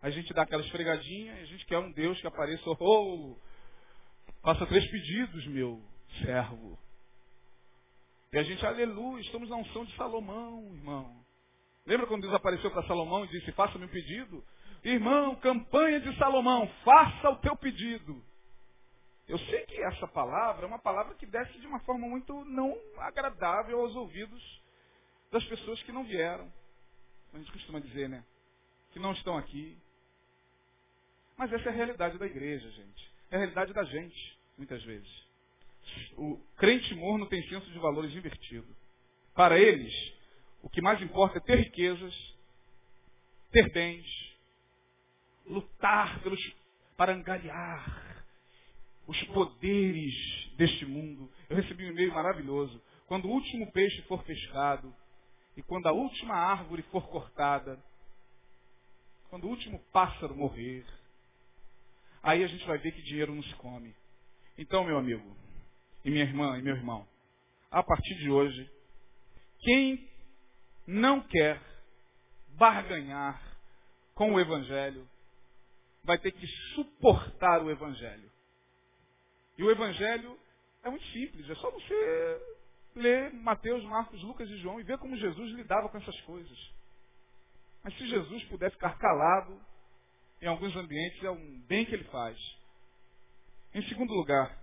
A 0.03 0.09
gente 0.09 0.33
dá 0.33 0.41
aquela 0.41 0.61
esfregadinha 0.61 1.33
e 1.39 1.43
a 1.43 1.45
gente 1.45 1.65
quer 1.65 1.79
um 1.79 1.89
Deus 1.93 2.19
que 2.19 2.27
apareça. 2.27 2.61
Oh, 2.67 3.37
faça 4.41 4.65
três 4.65 4.85
pedidos, 4.91 5.47
meu 5.47 5.81
servo. 6.21 6.77
E 8.33 8.37
a 8.37 8.43
gente, 8.43 8.65
aleluia, 8.65 9.21
estamos 9.21 9.49
na 9.49 9.55
unção 9.55 9.85
de 9.85 9.95
Salomão, 9.95 10.75
irmão. 10.75 11.23
Lembra 11.85 12.05
quando 12.05 12.23
Deus 12.23 12.33
apareceu 12.33 12.69
para 12.69 12.85
Salomão 12.85 13.23
e 13.23 13.29
disse, 13.29 13.49
faça-me 13.53 13.85
um 13.85 13.89
pedido? 13.89 14.43
Irmão, 14.83 15.35
campanha 15.37 16.01
de 16.01 16.13
Salomão, 16.17 16.67
faça 16.83 17.29
o 17.29 17.37
teu 17.37 17.55
pedido. 17.55 18.21
Eu 19.25 19.39
sei 19.39 19.65
que 19.67 19.81
essa 19.83 20.05
palavra 20.05 20.65
é 20.65 20.67
uma 20.67 20.79
palavra 20.79 21.15
que 21.15 21.25
desce 21.25 21.57
de 21.59 21.65
uma 21.65 21.79
forma 21.79 22.09
muito 22.09 22.43
não 22.43 22.77
agradável 22.97 23.79
aos 23.79 23.95
ouvidos 23.95 24.61
das 25.31 25.45
pessoas 25.45 25.81
que 25.83 25.93
não 25.93 26.03
vieram. 26.03 26.51
A 27.33 27.37
gente 27.37 27.53
costuma 27.53 27.79
dizer, 27.79 28.09
né? 28.09 28.25
Que 28.91 28.99
não 28.99 29.13
estão 29.13 29.37
aqui. 29.37 29.81
Mas 31.37 31.51
essa 31.51 31.69
é 31.69 31.71
a 31.71 31.75
realidade 31.75 32.17
da 32.17 32.25
igreja, 32.25 32.69
gente. 32.71 33.11
É 33.31 33.35
a 33.35 33.39
realidade 33.39 33.73
da 33.73 33.83
gente, 33.83 34.37
muitas 34.57 34.83
vezes. 34.83 35.09
O 36.17 36.37
crente 36.57 36.93
morno 36.95 37.25
tem 37.27 37.47
senso 37.47 37.69
de 37.71 37.79
valores 37.79 38.13
invertido. 38.13 38.67
Para 39.33 39.57
eles, 39.57 39.93
o 40.61 40.69
que 40.69 40.81
mais 40.81 41.01
importa 41.01 41.39
é 41.39 41.41
ter 41.41 41.57
riquezas, 41.57 42.13
ter 43.51 43.71
bens, 43.71 44.05
lutar 45.45 46.21
pelos, 46.21 46.39
para 46.95 47.13
angariar 47.13 48.25
os 49.07 49.21
poderes 49.25 50.13
deste 50.55 50.85
mundo. 50.85 51.29
Eu 51.49 51.57
recebi 51.57 51.85
um 51.85 51.91
e-mail 51.91 52.13
maravilhoso. 52.13 52.81
Quando 53.07 53.25
o 53.25 53.31
último 53.31 53.71
peixe 53.71 54.01
for 54.03 54.23
pescado, 54.23 54.93
e 55.57 55.61
quando 55.61 55.87
a 55.87 55.91
última 55.91 56.35
árvore 56.35 56.81
for 56.83 57.07
cortada, 57.09 57.77
quando 59.29 59.45
o 59.45 59.49
último 59.49 59.79
pássaro 59.91 60.35
morrer, 60.35 60.85
aí 62.23 62.43
a 62.43 62.47
gente 62.47 62.65
vai 62.65 62.77
ver 62.77 62.93
que 62.93 63.01
dinheiro 63.03 63.35
nos 63.35 63.53
come. 63.55 63.93
Então, 64.57 64.83
meu 64.85 64.97
amigo, 64.97 65.35
e 66.05 66.09
minha 66.09 66.23
irmã 66.23 66.57
e 66.57 66.61
meu 66.61 66.75
irmão, 66.75 67.05
a 67.69 67.83
partir 67.83 68.15
de 68.15 68.31
hoje, 68.31 68.69
quem 69.59 70.09
não 70.87 71.21
quer 71.21 71.61
barganhar 72.57 73.41
com 74.15 74.33
o 74.33 74.39
Evangelho, 74.39 75.07
vai 76.03 76.17
ter 76.17 76.31
que 76.31 76.47
suportar 76.75 77.61
o 77.63 77.69
Evangelho. 77.69 78.31
E 79.57 79.63
o 79.63 79.71
Evangelho 79.71 80.37
é 80.83 80.89
muito 80.89 81.05
simples, 81.07 81.49
é 81.49 81.55
só 81.55 81.69
você 81.71 82.41
ler 82.95 83.33
Mateus, 83.33 83.83
Marcos, 83.85 84.21
Lucas 84.23 84.49
e 84.49 84.57
João 84.57 84.79
e 84.79 84.83
ver 84.83 84.97
como 84.97 85.17
Jesus 85.17 85.51
lidava 85.53 85.89
com 85.89 85.97
essas 85.97 86.19
coisas. 86.21 86.73
Mas 87.83 87.97
se 87.97 88.07
Jesus 88.07 88.43
puder 88.45 88.71
ficar 88.71 88.97
calado, 88.97 89.59
em 90.43 90.47
alguns 90.47 90.75
ambientes 90.75 91.23
é 91.23 91.31
um 91.31 91.61
bem 91.69 91.85
que 91.85 91.93
ele 91.95 92.03
faz. 92.05 92.37
Em 93.73 93.81
segundo 93.83 94.13
lugar, 94.13 94.61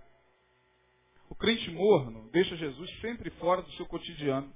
o 1.27 1.33
crente 1.33 1.71
morno 1.71 2.29
deixa 2.31 2.55
Jesus 2.55 2.89
sempre 2.99 3.31
fora 3.31 3.63
do 3.63 3.71
seu 3.71 3.87
cotidiano. 3.87 4.53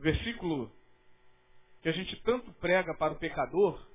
Versículo 0.00 0.72
que 1.82 1.90
a 1.90 1.92
gente 1.92 2.16
tanto 2.22 2.50
prega 2.54 2.96
para 2.96 3.12
o 3.12 3.18
pecador, 3.18 3.86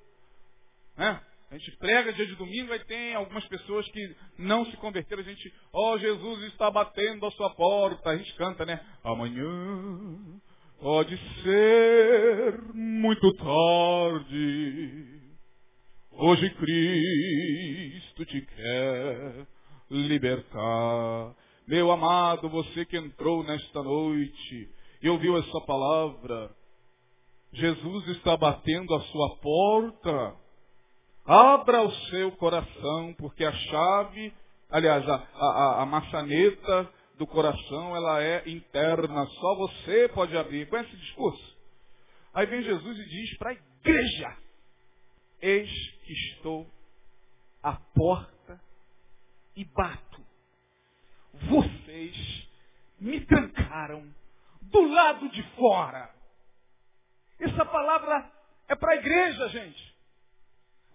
né? 0.95 1.20
A 1.49 1.57
gente 1.57 1.76
prega 1.78 2.14
dia 2.14 2.28
de 2.28 2.36
domingo, 2.36 2.74
e 2.74 2.80
tem 2.86 3.16
algumas 3.16 3.45
pessoas 3.47 3.88
que 3.89 4.16
não 4.38 4.66
se 4.66 4.78
converteram. 4.78 5.22
A 5.22 5.26
gente, 5.26 5.53
ó, 5.72 5.93
oh, 5.93 5.99
Jesus 5.99 6.43
está 6.45 6.70
batendo 6.70 7.26
a 7.26 7.32
sua 7.32 7.53
porta. 7.53 8.09
A 8.09 8.18
gente 8.18 8.34
canta, 8.36 8.66
né? 8.66 8.84
Amanhã 9.03 10.39
pode 10.80 11.16
ser 11.43 12.59
muito 12.74 13.32
tarde. 13.36 15.22
Hoje 16.16 16.47
Cristo 16.51 18.24
te 18.26 18.41
quer 18.41 19.47
libertar. 19.89 21.36
Meu 21.68 21.91
amado, 21.91 22.47
você 22.49 22.86
que 22.86 22.95
entrou 22.95 23.43
nesta 23.43 23.82
noite 23.82 24.70
e 25.01 25.09
ouviu 25.09 25.36
essa 25.38 25.61
palavra, 25.61 26.51
Jesus 27.51 28.07
está 28.09 28.38
batendo 28.38 28.93
a 28.93 29.01
sua 29.01 29.38
porta. 29.38 30.36
Abra 31.26 31.82
o 31.82 31.91
seu 32.09 32.32
coração, 32.34 33.16
porque 33.18 33.43
a 33.43 33.51
chave, 33.51 34.32
aliás, 34.70 35.09
a, 35.09 35.16
a, 35.16 35.82
a 35.82 35.86
maçaneta 35.88 36.89
do 37.18 37.26
coração, 37.26 37.95
ela 37.95 38.22
é 38.22 38.43
interna. 38.47 39.26
Só 39.26 39.55
você 39.55 40.07
pode 40.09 40.38
abrir. 40.38 40.70
Conhece 40.70 40.89
esse 40.89 40.99
discurso? 40.99 41.57
Aí 42.36 42.45
vem 42.45 42.61
Jesus 42.61 42.99
e 42.99 43.05
diz 43.09 43.38
para 43.39 43.49
a 43.49 43.53
igreja: 43.53 44.42
Eis 45.45 45.69
que 46.05 46.13
estou 46.13 46.65
à 47.61 47.73
porta 47.93 48.61
e 49.57 49.65
bato. 49.65 50.25
Vocês 51.33 52.47
me 52.97 53.19
trancaram 53.25 54.07
do 54.61 54.87
lado 54.87 55.27
de 55.27 55.43
fora. 55.57 56.09
Essa 57.37 57.65
palavra 57.65 58.31
é 58.69 58.75
para 58.75 58.93
a 58.93 58.95
igreja, 58.95 59.49
gente. 59.49 59.93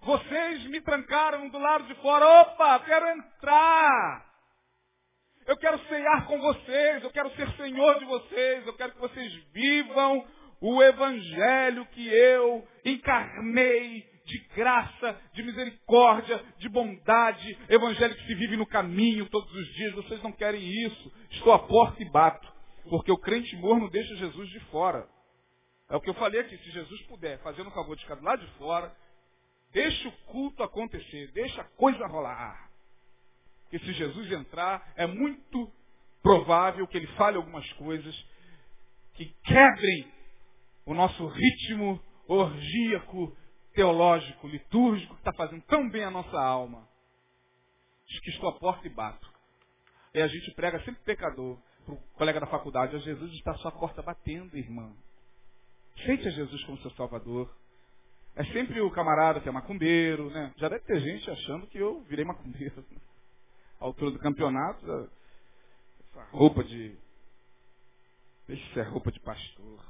Vocês 0.00 0.64
me 0.68 0.80
trancaram 0.80 1.50
do 1.50 1.58
lado 1.58 1.84
de 1.86 1.94
fora. 1.96 2.24
Opa, 2.40 2.80
quero 2.86 3.06
entrar. 3.06 4.32
Eu 5.46 5.58
quero 5.58 5.78
ceiar 5.88 6.26
com 6.26 6.40
vocês. 6.40 7.04
Eu 7.04 7.10
quero 7.10 7.30
ser 7.36 7.52
senhor 7.52 7.98
de 7.98 8.06
vocês. 8.06 8.66
Eu 8.66 8.74
quero 8.78 8.92
que 8.92 9.00
vocês 9.00 9.30
vivam 9.52 10.26
o 10.58 10.82
evangelho 10.82 11.84
que 11.92 12.08
eu 12.08 12.66
encarnei 12.82 14.17
de 14.28 14.38
graça, 14.54 15.20
de 15.32 15.42
misericórdia, 15.42 16.44
de 16.58 16.68
bondade, 16.68 17.58
evangelho 17.68 18.14
que 18.14 18.26
se 18.26 18.34
vive 18.34 18.56
no 18.56 18.66
caminho 18.66 19.28
todos 19.28 19.52
os 19.52 19.74
dias. 19.74 19.94
Vocês 19.94 20.22
não 20.22 20.32
querem 20.32 20.62
isso. 20.86 21.12
Estou 21.30 21.52
à 21.52 21.58
porta 21.58 22.02
e 22.02 22.10
bato. 22.10 22.46
Porque 22.88 23.10
o 23.10 23.18
crente 23.18 23.56
morno 23.56 23.90
deixa 23.90 24.14
Jesus 24.16 24.48
de 24.50 24.60
fora. 24.70 25.08
É 25.90 25.96
o 25.96 26.00
que 26.00 26.10
eu 26.10 26.14
falei 26.14 26.40
aqui. 26.40 26.56
Se 26.58 26.70
Jesus 26.70 27.02
puder 27.02 27.38
fazer 27.42 27.62
um 27.62 27.70
favor 27.70 27.96
de 27.96 28.02
ficar 28.02 28.22
lado 28.22 28.44
de 28.44 28.52
fora, 28.52 28.94
Deixa 29.72 30.08
o 30.08 30.12
culto 30.26 30.62
acontecer, 30.62 31.30
deixa 31.32 31.60
a 31.60 31.64
coisa 31.64 32.06
rolar. 32.06 32.70
Porque 33.62 33.78
se 33.80 33.92
Jesus 33.92 34.32
entrar, 34.32 34.92
é 34.96 35.06
muito 35.06 35.70
provável 36.22 36.86
que 36.86 36.96
ele 36.96 37.06
fale 37.08 37.36
algumas 37.36 37.70
coisas 37.74 38.14
que 39.14 39.26
quebrem 39.44 40.10
o 40.86 40.94
nosso 40.94 41.26
ritmo 41.26 42.02
orgíaco, 42.26 43.36
teológico, 43.78 44.48
litúrgico, 44.48 45.14
que 45.14 45.20
está 45.20 45.32
fazendo 45.32 45.62
tão 45.62 45.88
bem 45.88 46.02
a 46.02 46.10
nossa 46.10 46.36
alma. 46.36 46.88
Diz 48.08 48.18
que 48.22 48.30
estou 48.30 48.48
à 48.48 48.58
porta 48.58 48.84
e 48.88 48.90
bato. 48.90 49.30
E 50.12 50.20
a 50.20 50.26
gente 50.26 50.52
prega 50.56 50.80
sempre 50.80 51.00
pecador 51.04 51.56
para 51.84 51.94
o 51.94 51.98
colega 52.14 52.40
da 52.40 52.48
faculdade. 52.48 52.98
Jesus 52.98 53.32
está 53.34 53.52
à 53.52 53.58
sua 53.58 53.70
porta 53.70 54.02
batendo, 54.02 54.58
irmã. 54.58 54.92
Aceite 55.96 56.26
a 56.26 56.30
Jesus 56.32 56.64
como 56.64 56.78
seu 56.78 56.90
Salvador. 56.92 57.54
É 58.34 58.44
sempre 58.46 58.80
o 58.80 58.90
camarada 58.90 59.40
que 59.40 59.48
é 59.48 59.52
macumbeiro, 59.52 60.28
né? 60.30 60.52
Já 60.56 60.68
deve 60.68 60.84
ter 60.84 60.98
gente 60.98 61.30
achando 61.30 61.68
que 61.68 61.78
eu 61.78 62.00
virei 62.08 62.24
macumbeiro. 62.24 62.84
A 63.80 63.84
altura 63.84 64.10
do 64.10 64.18
campeonato, 64.18 64.84
essa 66.00 66.24
roupa 66.32 66.64
de. 66.64 66.98
Deixa 68.48 68.74
ser 68.74 68.88
roupa 68.88 69.12
de 69.12 69.20
pastor. 69.20 69.84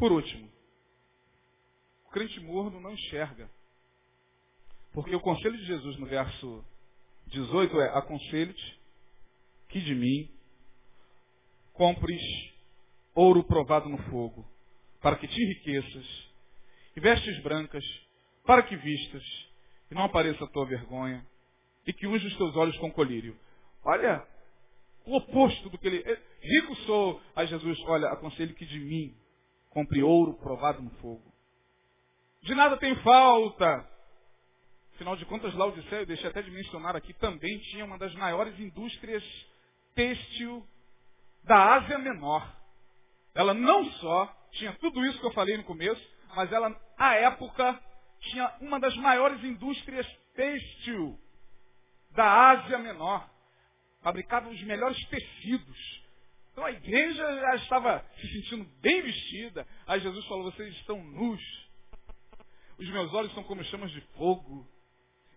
Por 0.00 0.12
último, 0.12 0.50
o 2.06 2.08
crente 2.08 2.40
morno 2.40 2.80
não 2.80 2.90
enxerga. 2.90 3.50
Porque 4.94 5.14
o 5.14 5.20
conselho 5.20 5.58
de 5.58 5.66
Jesus 5.66 5.98
no 5.98 6.06
verso 6.06 6.64
18 7.26 7.78
é: 7.82 7.98
Aconselho-te 7.98 8.80
que 9.68 9.78
de 9.78 9.94
mim 9.94 10.30
compres 11.74 12.22
ouro 13.14 13.44
provado 13.44 13.90
no 13.90 13.98
fogo, 14.04 14.50
para 15.02 15.16
que 15.16 15.28
te 15.28 15.38
enriqueças, 15.38 16.30
e 16.96 17.00
vestes 17.00 17.38
brancas, 17.42 17.84
para 18.46 18.62
que 18.62 18.76
vistas, 18.76 19.22
e 19.90 19.94
não 19.94 20.04
apareça 20.04 20.42
a 20.42 20.48
tua 20.48 20.64
vergonha, 20.64 21.26
e 21.86 21.92
que 21.92 22.06
unja 22.06 22.26
os 22.26 22.36
teus 22.38 22.56
olhos 22.56 22.78
com 22.78 22.90
colírio. 22.90 23.38
Olha, 23.84 24.26
o 25.04 25.14
oposto 25.14 25.68
do 25.68 25.76
que 25.76 25.86
ele. 25.86 26.02
Rico 26.40 26.74
sou 26.86 27.20
a 27.36 27.44
Jesus, 27.44 27.78
olha, 27.80 28.08
aconselho 28.08 28.54
que 28.54 28.64
de 28.64 28.78
mim 28.78 29.19
compre 29.70 30.02
ouro 30.02 30.34
provado 30.34 30.82
no 30.82 30.90
fogo. 30.96 31.32
De 32.42 32.54
nada 32.54 32.76
tem 32.76 32.94
falta. 32.96 33.88
Afinal 34.94 35.16
de 35.16 35.24
contas, 35.24 35.54
Laodicea, 35.54 36.00
eu 36.00 36.06
deixei 36.06 36.28
até 36.28 36.42
de 36.42 36.50
mencionar 36.50 36.94
aqui, 36.94 37.14
também 37.14 37.58
tinha 37.70 37.84
uma 37.84 37.96
das 37.96 38.14
maiores 38.14 38.58
indústrias 38.58 39.24
têxtil 39.94 40.66
da 41.44 41.76
Ásia 41.76 41.98
Menor. 41.98 42.46
Ela 43.34 43.54
não 43.54 43.84
só 43.92 44.26
tinha 44.52 44.72
tudo 44.74 45.04
isso 45.06 45.18
que 45.20 45.26
eu 45.26 45.32
falei 45.32 45.56
no 45.56 45.64
começo, 45.64 46.02
mas 46.34 46.52
ela, 46.52 46.78
à 46.98 47.14
época, 47.14 47.80
tinha 48.20 48.54
uma 48.60 48.78
das 48.78 48.94
maiores 48.96 49.42
indústrias 49.42 50.06
têxtil 50.34 51.18
da 52.10 52.50
Ásia 52.50 52.78
Menor. 52.78 53.28
Fabricava 54.02 54.48
os 54.48 54.62
melhores 54.64 55.02
tecidos. 55.06 56.02
Então 56.52 56.64
a 56.64 56.72
igreja 56.72 57.40
já 57.40 57.54
estava 57.56 58.04
se 58.20 58.28
sentindo 58.32 58.64
bem 58.80 59.02
vestida. 59.02 59.66
Aí 59.86 60.00
Jesus 60.00 60.24
falou, 60.26 60.44
vocês 60.50 60.74
estão 60.76 61.02
nus. 61.02 61.40
Os 62.78 62.88
meus 62.88 63.12
olhos 63.12 63.32
são 63.34 63.44
como 63.44 63.64
chamas 63.64 63.90
de 63.92 64.00
fogo. 64.16 64.68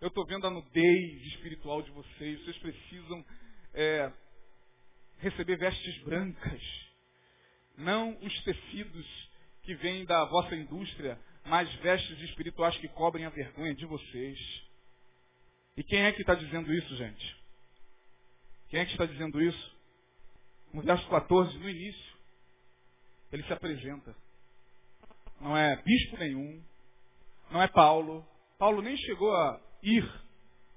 Eu 0.01 0.07
estou 0.07 0.26
vendo 0.26 0.47
a 0.47 0.49
nudez 0.49 1.22
espiritual 1.28 1.82
de 1.82 1.91
vocês. 1.91 2.41
Vocês 2.41 2.57
precisam 2.57 3.26
é, 3.74 4.11
receber 5.20 5.57
vestes 5.57 5.97
brancas. 5.99 6.61
Não 7.78 8.18
os 8.22 8.43
tecidos 8.43 9.30
que 9.64 9.76
vêm 9.76 10.05
da 10.05 10.26
vossa 10.26 10.55
indústria, 10.55 11.20
mas 11.45 11.74
vestes 11.76 12.20
espirituais 12.22 12.78
que 12.78 12.88
cobrem 12.89 13.26
a 13.26 13.30
vergonha 13.30 13.74
de 13.74 13.86
vocês. 13.86 14.39
E 15.76 15.84
quem 15.84 16.01
é 16.03 16.11
que 16.11 16.22
está 16.22 16.36
dizendo 16.36 16.74
isso, 16.74 16.95
gente? 16.95 17.36
Quem 18.70 18.80
é 18.80 18.86
que 18.86 18.91
está 18.91 19.05
dizendo 19.05 19.41
isso? 19.41 19.72
No 20.74 20.82
verso 20.82 21.07
14, 21.07 21.57
no 21.59 21.69
início, 21.69 22.17
ele 23.32 23.43
se 23.43 23.53
apresenta. 23.53 24.15
Não 25.39 25.55
é 25.55 25.76
bispo 25.84 26.17
nenhum, 26.17 26.63
não 27.51 27.61
é 27.61 27.67
Paulo. 27.67 28.26
Paulo 28.57 28.82
nem 28.82 28.97
chegou 28.97 29.36
a 29.36 29.61
ir, 29.84 30.09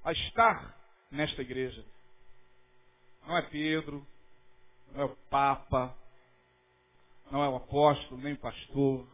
a 0.05 0.13
estar 0.13 0.77
nesta 1.11 1.41
igreja. 1.41 1.85
Não 3.27 3.37
é 3.37 3.43
Pedro, 3.43 4.07
não 4.93 5.03
é 5.03 5.05
o 5.05 5.17
Papa, 5.31 5.97
não 7.31 7.43
é 7.43 7.49
o 7.49 7.57
apóstolo, 7.57 8.21
nem 8.21 8.35
o 8.35 8.39
pastor. 8.39 9.09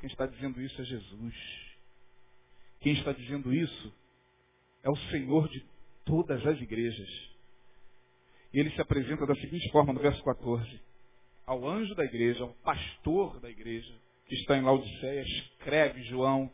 Quem 0.00 0.08
está 0.08 0.26
dizendo 0.26 0.60
isso 0.60 0.80
é 0.80 0.84
Jesus. 0.84 1.34
Quem 2.80 2.92
está 2.92 3.12
dizendo 3.12 3.52
isso 3.52 3.92
é 4.82 4.90
o 4.90 4.96
Senhor 5.10 5.48
de 5.48 5.64
todas 6.04 6.46
as 6.46 6.60
igrejas. 6.60 7.35
E 8.56 8.58
ele 8.58 8.70
se 8.70 8.80
apresenta 8.80 9.26
da 9.26 9.34
seguinte 9.34 9.70
forma 9.70 9.92
no 9.92 10.00
verso 10.00 10.24
14: 10.24 10.80
Ao 11.44 11.68
anjo 11.68 11.94
da 11.94 12.06
igreja, 12.06 12.42
ao 12.42 12.54
pastor 12.64 13.38
da 13.38 13.50
igreja, 13.50 13.94
que 14.24 14.34
está 14.34 14.56
em 14.56 14.62
Laodiceia, 14.62 15.20
escreve 15.20 16.02
João. 16.04 16.50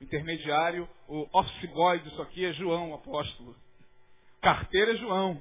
Intermediário, 0.00 0.88
o 1.06 1.28
office 1.32 1.70
boy 1.70 2.00
disso 2.00 2.20
aqui 2.22 2.44
é 2.44 2.52
João, 2.54 2.92
apóstolo. 2.92 3.54
Carteira 4.40 4.94
é 4.94 4.96
João. 4.96 5.40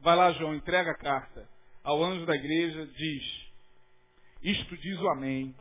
Vai 0.00 0.16
lá, 0.16 0.32
João, 0.32 0.52
entrega 0.52 0.90
a 0.90 0.98
carta. 0.98 1.48
Ao 1.84 2.02
anjo 2.02 2.26
da 2.26 2.34
igreja 2.34 2.84
diz: 2.84 3.50
Isto 4.42 4.76
diz 4.78 4.98
o 4.98 5.08
Amém. 5.10 5.54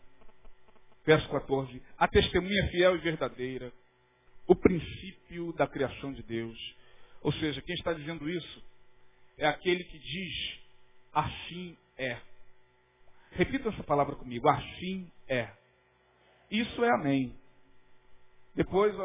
Verso 1.05 1.29
14. 1.29 1.79
A 1.95 2.07
testemunha 2.07 2.69
fiel 2.71 2.95
e 2.95 3.01
verdadeira. 3.01 3.71
O 4.47 4.55
princípio 4.55 5.53
da 5.53 5.67
criação 5.67 6.11
de 6.11 6.23
Deus. 6.23 6.57
Ou 7.21 7.31
seja, 7.33 7.61
quem 7.61 7.75
está 7.75 7.93
dizendo 7.93 8.27
isso 8.27 8.66
é 9.37 9.47
aquele 9.47 9.83
que 9.83 9.99
diz: 9.99 10.59
Assim 11.13 11.77
é. 11.97 12.17
Repita 13.31 13.69
essa 13.69 13.83
palavra 13.83 14.15
comigo: 14.15 14.47
Assim 14.49 15.11
é. 15.27 15.49
Isso 16.49 16.83
é 16.83 16.89
Amém. 16.91 17.35
Depois 18.55 18.95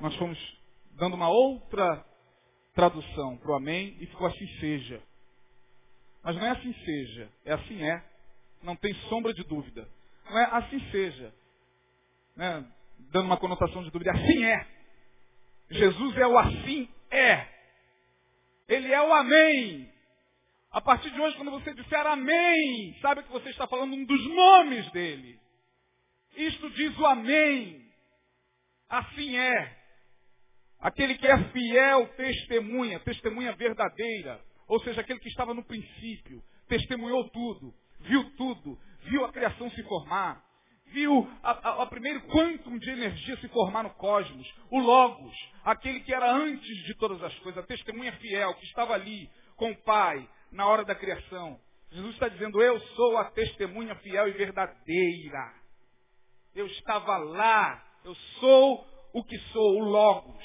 nós 0.00 0.14
fomos 0.16 0.38
dando 0.92 1.14
uma 1.14 1.28
outra 1.28 2.04
tradução 2.74 3.36
para 3.36 3.52
o 3.52 3.54
Amém 3.54 3.96
e 4.00 4.06
ficou 4.06 4.26
assim 4.26 4.46
seja. 4.58 5.00
Mas 6.22 6.34
não 6.34 6.44
é 6.44 6.50
assim 6.50 6.74
seja, 6.84 7.28
é 7.44 7.52
assim 7.52 7.82
é. 7.82 8.04
Não 8.62 8.74
tem 8.74 8.92
sombra 9.08 9.32
de 9.32 9.44
dúvida. 9.44 9.88
Não 10.28 10.38
é 10.38 10.44
assim 10.56 10.80
seja. 10.90 11.32
Né? 12.34 12.66
Dando 13.12 13.26
uma 13.26 13.36
conotação 13.36 13.84
de 13.84 13.90
dúvida. 13.90 14.10
Assim 14.10 14.44
é. 14.44 14.66
Jesus 15.70 16.16
é 16.16 16.26
o 16.26 16.36
assim 16.38 16.88
é. 17.10 17.55
Ele 18.68 18.92
é 18.92 19.00
o 19.00 19.12
amém. 19.12 19.92
A 20.70 20.80
partir 20.80 21.10
de 21.10 21.20
hoje, 21.20 21.36
quando 21.36 21.50
você 21.52 21.72
disser 21.72 22.06
amém, 22.06 22.98
sabe 23.00 23.22
que 23.22 23.32
você 23.32 23.50
está 23.50 23.66
falando 23.66 23.94
um 23.94 24.04
dos 24.04 24.26
nomes 24.26 24.90
dele. 24.90 25.40
Isto 26.36 26.68
diz 26.70 26.98
o 26.98 27.06
amém. 27.06 27.86
Assim 28.88 29.36
é. 29.36 29.76
Aquele 30.80 31.16
que 31.16 31.26
é 31.26 31.44
fiel 31.50 32.08
testemunha, 32.16 33.00
testemunha 33.00 33.54
verdadeira. 33.54 34.40
Ou 34.68 34.80
seja, 34.80 35.00
aquele 35.00 35.20
que 35.20 35.28
estava 35.28 35.54
no 35.54 35.64
princípio, 35.64 36.42
testemunhou 36.68 37.28
tudo, 37.30 37.72
viu 38.00 38.36
tudo, 38.36 38.78
viu 39.04 39.24
a 39.24 39.32
criação 39.32 39.70
se 39.70 39.82
formar, 39.84 40.44
viu 40.92 41.28
a, 41.42 41.86
primeiro 41.86 42.20
quantum 42.28 42.78
de 42.78 42.90
energia 42.90 43.36
se 43.38 43.48
formar 43.48 43.82
no 43.82 43.90
cosmos, 43.90 44.46
o 44.70 44.78
Logos, 44.78 45.34
aquele 45.64 46.00
que 46.00 46.14
era 46.14 46.32
antes 46.32 46.76
de 46.84 46.94
todas 46.96 47.22
as 47.22 47.34
coisas, 47.40 47.62
a 47.62 47.66
testemunha 47.66 48.12
fiel, 48.12 48.54
que 48.54 48.64
estava 48.66 48.94
ali 48.94 49.28
com 49.56 49.70
o 49.70 49.82
Pai 49.82 50.28
na 50.52 50.66
hora 50.66 50.84
da 50.84 50.94
criação. 50.94 51.58
Jesus 51.90 52.14
está 52.14 52.28
dizendo, 52.28 52.60
eu 52.62 52.78
sou 52.80 53.16
a 53.18 53.30
testemunha 53.30 53.94
fiel 53.96 54.28
e 54.28 54.32
verdadeira. 54.32 55.54
Eu 56.54 56.66
estava 56.66 57.16
lá, 57.18 57.84
eu 58.04 58.14
sou 58.40 58.86
o 59.12 59.24
que 59.24 59.38
sou, 59.52 59.76
o 59.76 59.84
Logos, 59.84 60.44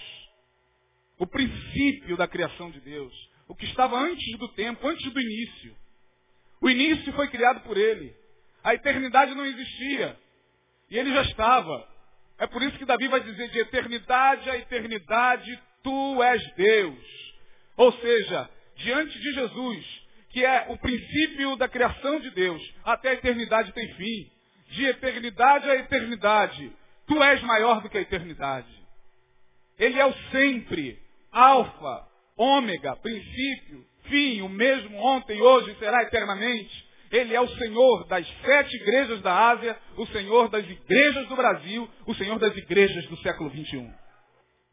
o 1.18 1.28
princípio 1.28 2.18
da 2.18 2.28
criação 2.28 2.70
de 2.72 2.80
Deus 2.82 3.32
o 3.52 3.56
que 3.56 3.66
estava 3.66 4.00
antes 4.00 4.38
do 4.38 4.48
tempo, 4.54 4.88
antes 4.88 5.12
do 5.12 5.20
início. 5.20 5.76
O 6.62 6.70
início 6.70 7.12
foi 7.12 7.28
criado 7.28 7.60
por 7.64 7.76
ele. 7.76 8.16
A 8.64 8.74
eternidade 8.74 9.36
não 9.36 9.46
existia. 9.46 10.18
E 10.92 11.00
ele 11.00 11.14
já 11.14 11.22
estava. 11.22 11.88
É 12.38 12.46
por 12.46 12.62
isso 12.62 12.78
que 12.78 12.86
Davi 12.86 13.08
vai 13.08 13.22
dizer 13.22 13.50
de 13.50 13.60
eternidade 13.60 14.50
a 14.50 14.58
eternidade, 14.58 15.60
tu 15.82 16.22
és 16.22 16.54
Deus. 16.56 17.34
Ou 17.78 17.94
seja, 17.94 18.50
diante 18.76 19.18
de 19.18 19.34
Jesus, 19.34 20.02
que 20.32 20.46
é 20.46 20.66
o 20.70 20.78
princípio 20.78 21.56
da 21.56 21.70
criação 21.70 22.20
de 22.20 22.30
Deus, 22.32 22.62
até 22.84 23.10
a 23.10 23.14
eternidade 23.14 23.72
tem 23.72 23.88
fim. 23.96 24.32
De 24.72 24.86
eternidade 24.86 25.70
a 25.70 25.76
eternidade, 25.76 26.72
tu 27.08 27.22
és 27.24 27.42
maior 27.44 27.82
do 27.82 27.90
que 27.90 27.98
a 27.98 28.02
eternidade. 28.02 28.70
Ele 29.80 29.98
é 29.98 30.06
o 30.06 30.14
sempre, 30.32 31.00
alfa, 31.32 32.08
ômega, 32.36 32.96
princípio, 32.98 33.86
fim, 34.04 34.42
o 34.42 34.50
mesmo 34.50 34.98
ontem, 34.98 35.42
hoje 35.42 35.74
será 35.80 36.04
eternamente. 36.04 36.91
Ele 37.12 37.36
é 37.36 37.42
o 37.42 37.48
Senhor 37.48 38.08
das 38.08 38.26
sete 38.46 38.76
igrejas 38.78 39.22
da 39.22 39.50
Ásia, 39.50 39.78
o 39.98 40.06
Senhor 40.08 40.50
das 40.50 40.66
igrejas 40.66 41.28
do 41.28 41.36
Brasil, 41.36 41.90
o 42.06 42.16
Senhor 42.16 42.40
das 42.40 42.56
igrejas 42.56 43.06
do 43.08 43.18
século 43.18 43.50
XXI. 43.50 43.92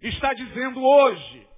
Está 0.03 0.33
dizendo 0.33 0.81
hoje, 0.81 1.49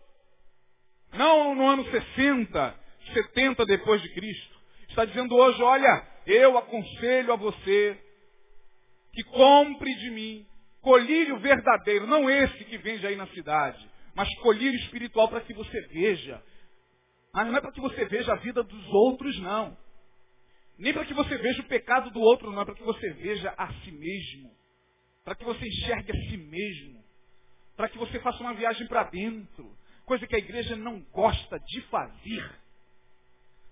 não 1.13 1.55
no 1.55 1.67
ano 1.67 1.85
60, 1.85 2.75
70 3.13 3.67
depois 3.67 4.01
de 4.01 4.09
Cristo, 4.15 4.59
está 4.89 5.05
dizendo 5.05 5.35
hoje, 5.37 5.63
olha, 5.63 6.07
eu 6.27 6.57
aconselho 6.57 7.33
a 7.33 7.37
você 7.37 7.99
que 9.13 9.23
compre 9.25 9.95
de 9.97 10.11
mim 10.11 10.47
colírio 10.81 11.39
verdadeiro, 11.39 12.07
não 12.07 12.31
esse 12.31 12.65
que 12.65 12.79
vende 12.79 13.07
aí 13.07 13.17
na 13.17 13.27
cidade, 13.29 13.87
mas 14.15 14.33
colírio 14.37 14.79
espiritual 14.81 15.29
para 15.29 15.43
que 15.43 15.53
você 15.53 15.79
veja. 15.89 16.43
Mas 17.35 17.47
não 17.47 17.57
é 17.57 17.61
para 17.61 17.73
que 17.73 17.81
você 17.81 18.05
veja 18.07 18.33
a 18.33 18.37
vida 18.37 18.63
dos 18.63 18.87
outros, 18.89 19.39
não. 19.41 19.77
Nem 20.81 20.95
para 20.95 21.05
que 21.05 21.13
você 21.13 21.37
veja 21.37 21.61
o 21.61 21.67
pecado 21.67 22.11
do 22.11 22.21
outro, 22.21 22.51
não. 22.51 22.63
É 22.63 22.65
para 22.65 22.75
que 22.75 22.83
você 22.83 23.13
veja 23.13 23.55
a 23.57 23.71
si 23.75 23.93
mesmo. 23.93 24.51
Para 25.23 25.35
que 25.35 25.45
você 25.45 25.67
enxergue 25.67 26.11
a 26.11 26.31
si 26.31 26.37
mesmo. 26.39 27.05
Para 27.77 27.89
que 27.91 27.99
você 27.99 28.19
faça 28.21 28.41
uma 28.41 28.55
viagem 28.55 28.87
para 28.87 29.05
dentro. 29.05 29.77
Coisa 30.07 30.27
que 30.27 30.35
a 30.35 30.39
igreja 30.39 30.75
não 30.77 31.01
gosta 31.13 31.61
de 31.61 31.83
fazer. 31.83 32.51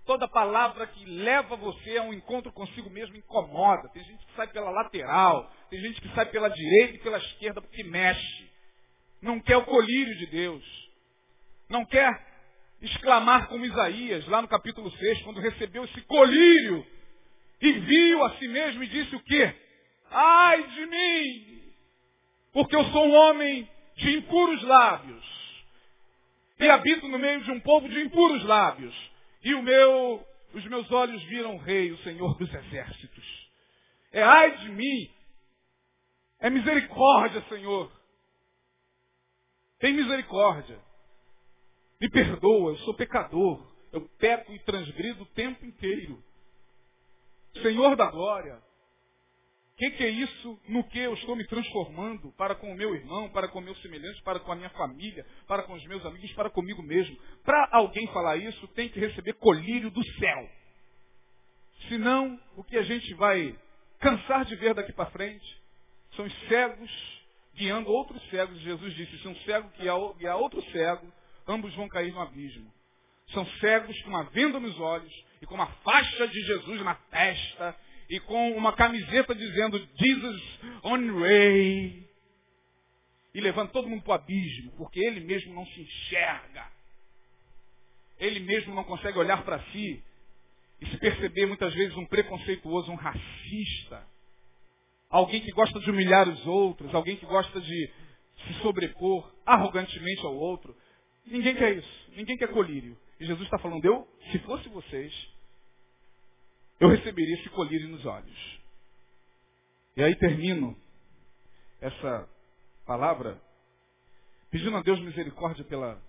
Toda 0.04 0.28
palavra 0.28 0.86
que 0.86 1.04
leva 1.06 1.56
você 1.56 1.96
a 1.96 2.02
um 2.02 2.12
encontro 2.12 2.52
consigo 2.52 2.90
mesmo 2.90 3.16
incomoda. 3.16 3.88
Tem 3.88 4.04
gente 4.04 4.26
que 4.26 4.36
sai 4.36 4.46
pela 4.48 4.70
lateral, 4.70 5.50
tem 5.70 5.80
gente 5.80 6.00
que 6.02 6.14
sai 6.14 6.26
pela 6.26 6.48
direita 6.48 6.96
e 6.96 7.00
pela 7.00 7.18
esquerda 7.18 7.60
porque 7.62 7.84
mexe 7.84 8.48
não 9.20 9.40
quer 9.40 9.56
o 9.56 9.64
colírio 9.64 10.16
de 10.16 10.26
Deus, 10.26 10.64
não 11.68 11.84
quer 11.84 12.08
exclamar 12.80 13.48
como 13.48 13.64
Isaías, 13.64 14.26
lá 14.28 14.40
no 14.40 14.46
capítulo 14.46 14.90
6, 14.90 15.22
quando 15.22 15.40
recebeu 15.40 15.84
esse 15.84 16.00
colírio 16.02 16.86
e 17.60 17.72
viu 17.72 18.24
a 18.24 18.36
si 18.36 18.48
mesmo 18.48 18.82
e 18.82 18.86
disse 18.86 19.14
o 19.14 19.20
quê? 19.20 19.54
Ai 20.10 20.62
de 20.68 20.86
mim, 20.86 21.62
porque 22.52 22.76
eu 22.76 22.84
sou 22.86 23.06
um 23.06 23.14
homem 23.14 23.68
de 23.96 24.16
impuros 24.16 24.62
lábios 24.62 25.38
e 26.58 26.68
habito 26.68 27.06
no 27.08 27.18
meio 27.18 27.42
de 27.44 27.50
um 27.50 27.60
povo 27.60 27.88
de 27.88 28.00
impuros 28.00 28.44
lábios. 28.44 28.94
E 29.44 29.54
o 29.54 29.62
meu, 29.62 30.26
os 30.54 30.64
meus 30.66 30.90
olhos 30.90 31.22
viram 31.24 31.54
o 31.54 31.58
rei, 31.58 31.92
o 31.92 31.98
Senhor 31.98 32.36
dos 32.36 32.52
exércitos. 32.52 33.50
É 34.12 34.22
ai 34.22 34.56
de 34.58 34.70
mim. 34.70 35.10
É 36.40 36.50
misericórdia, 36.50 37.44
Senhor. 37.48 37.90
Tem 39.78 39.92
misericórdia. 39.92 40.78
Me 42.00 42.10
perdoa, 42.10 42.72
eu 42.72 42.78
sou 42.78 42.94
pecador. 42.94 43.66
Eu 43.92 44.08
peco 44.18 44.52
e 44.52 44.58
transgrido 44.60 45.22
o 45.22 45.26
tempo 45.26 45.64
inteiro. 45.64 46.22
Senhor 47.62 47.96
da 47.96 48.10
glória, 48.10 48.62
que, 49.78 49.90
que 49.92 50.04
é 50.04 50.08
isso 50.10 50.60
no 50.68 50.82
que 50.82 50.98
eu 50.98 51.14
estou 51.14 51.36
me 51.36 51.46
transformando 51.46 52.32
para 52.32 52.56
com 52.56 52.72
o 52.72 52.76
meu 52.76 52.96
irmão, 52.96 53.30
para 53.30 53.46
com 53.46 53.60
o 53.60 53.62
meu 53.62 53.76
semelhante, 53.76 54.20
para 54.22 54.40
com 54.40 54.50
a 54.50 54.56
minha 54.56 54.70
família, 54.70 55.24
para 55.46 55.62
com 55.62 55.72
os 55.72 55.86
meus 55.86 56.04
amigos, 56.04 56.32
para 56.32 56.50
comigo 56.50 56.82
mesmo? 56.82 57.16
Para 57.44 57.68
alguém 57.70 58.08
falar 58.08 58.36
isso, 58.36 58.66
tem 58.68 58.88
que 58.88 58.98
receber 58.98 59.34
colírio 59.34 59.88
do 59.88 60.04
céu. 60.18 60.50
Senão, 61.88 62.38
o 62.56 62.64
que 62.64 62.76
a 62.76 62.82
gente 62.82 63.14
vai 63.14 63.56
cansar 64.00 64.44
de 64.44 64.56
ver 64.56 64.74
daqui 64.74 64.92
para 64.92 65.10
frente 65.10 65.62
são 66.16 66.24
os 66.24 66.48
cegos 66.48 66.90
guiando 67.54 67.88
outros 67.88 68.20
cegos. 68.30 68.58
Jesus 68.60 68.94
disse, 68.94 69.16
se 69.18 69.28
um 69.28 69.36
cego 69.42 69.70
guiar 70.18 70.36
outro 70.36 70.60
cego, 70.72 71.06
ambos 71.46 71.72
vão 71.76 71.88
cair 71.88 72.12
no 72.12 72.20
abismo. 72.20 72.68
São 73.32 73.46
cegos 73.60 74.00
com 74.02 74.10
uma 74.10 74.24
venda 74.24 74.58
nos 74.58 74.78
olhos 74.78 75.12
e 75.40 75.46
com 75.46 75.54
uma 75.54 75.66
faixa 75.66 76.28
de 76.28 76.40
Jesus 76.40 76.80
na 76.82 76.94
testa 76.94 77.76
e 78.08 78.18
com 78.20 78.52
uma 78.52 78.72
camiseta 78.72 79.34
dizendo 79.34 79.78
Jesus 79.96 80.60
on 80.82 81.20
way. 81.20 82.08
E 83.34 83.40
levando 83.40 83.70
todo 83.70 83.88
mundo 83.88 84.02
para 84.02 84.12
o 84.12 84.14
abismo, 84.14 84.72
porque 84.76 84.98
ele 84.98 85.20
mesmo 85.20 85.54
não 85.54 85.66
se 85.66 85.80
enxerga. 85.80 86.66
Ele 88.18 88.40
mesmo 88.40 88.74
não 88.74 88.82
consegue 88.84 89.18
olhar 89.18 89.44
para 89.44 89.60
si 89.70 90.02
e 90.80 90.86
se 90.86 90.96
perceber 90.98 91.46
muitas 91.46 91.72
vezes 91.74 91.96
um 91.96 92.06
preconceituoso, 92.06 92.90
um 92.90 92.96
racista. 92.96 94.06
Alguém 95.10 95.40
que 95.40 95.52
gosta 95.52 95.78
de 95.80 95.90
humilhar 95.90 96.28
os 96.28 96.46
outros, 96.46 96.94
alguém 96.94 97.16
que 97.16 97.26
gosta 97.26 97.60
de 97.60 97.90
se 98.46 98.54
sobrepor 98.62 99.30
arrogantemente 99.44 100.24
ao 100.24 100.34
outro. 100.34 100.76
Ninguém 101.26 101.54
quer 101.54 101.76
isso. 101.76 102.10
Ninguém 102.16 102.36
quer 102.36 102.48
colírio. 102.48 102.96
E 103.20 103.26
Jesus 103.26 103.44
está 103.44 103.58
falando, 103.58 103.84
eu, 103.84 104.06
se 104.30 104.38
fosse 104.40 104.68
vocês, 104.68 105.12
eu 106.80 106.88
receberia 106.88 107.34
esse 107.34 107.48
colírio 107.50 107.88
nos 107.88 108.04
olhos. 108.06 108.60
E 109.96 110.02
aí 110.02 110.14
termino 110.16 110.76
essa 111.80 112.28
palavra 112.86 113.40
pedindo 114.50 114.76
a 114.76 114.82
Deus 114.82 115.00
misericórdia 115.00 115.64
pela, 115.64 116.00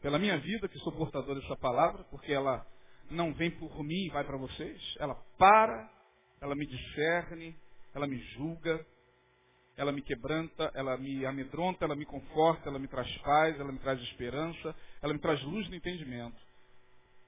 pela 0.00 0.18
minha 0.18 0.38
vida, 0.38 0.68
que 0.68 0.78
sou 0.78 0.92
portador 0.92 1.40
dessa 1.40 1.56
palavra, 1.56 2.04
porque 2.04 2.32
ela 2.32 2.64
não 3.10 3.34
vem 3.34 3.50
por 3.50 3.82
mim 3.82 4.06
e 4.06 4.10
vai 4.10 4.24
para 4.24 4.36
vocês. 4.36 4.80
Ela 4.98 5.14
para, 5.36 5.90
ela 6.40 6.54
me 6.54 6.66
discerne, 6.66 7.56
ela 7.94 8.06
me 8.06 8.18
julga, 8.34 8.86
ela 9.76 9.92
me 9.92 10.02
quebranta, 10.02 10.70
ela 10.74 10.96
me 10.96 11.24
amedronta, 11.24 11.84
ela 11.84 11.96
me 11.96 12.04
conforta, 12.04 12.68
ela 12.68 12.78
me 12.78 12.88
traz 12.88 13.10
paz, 13.18 13.58
ela 13.58 13.72
me 13.72 13.78
traz 13.78 14.00
esperança, 14.02 14.74
ela 15.00 15.12
me 15.12 15.18
traz 15.18 15.42
luz 15.42 15.68
no 15.68 15.74
entendimento. 15.74 16.36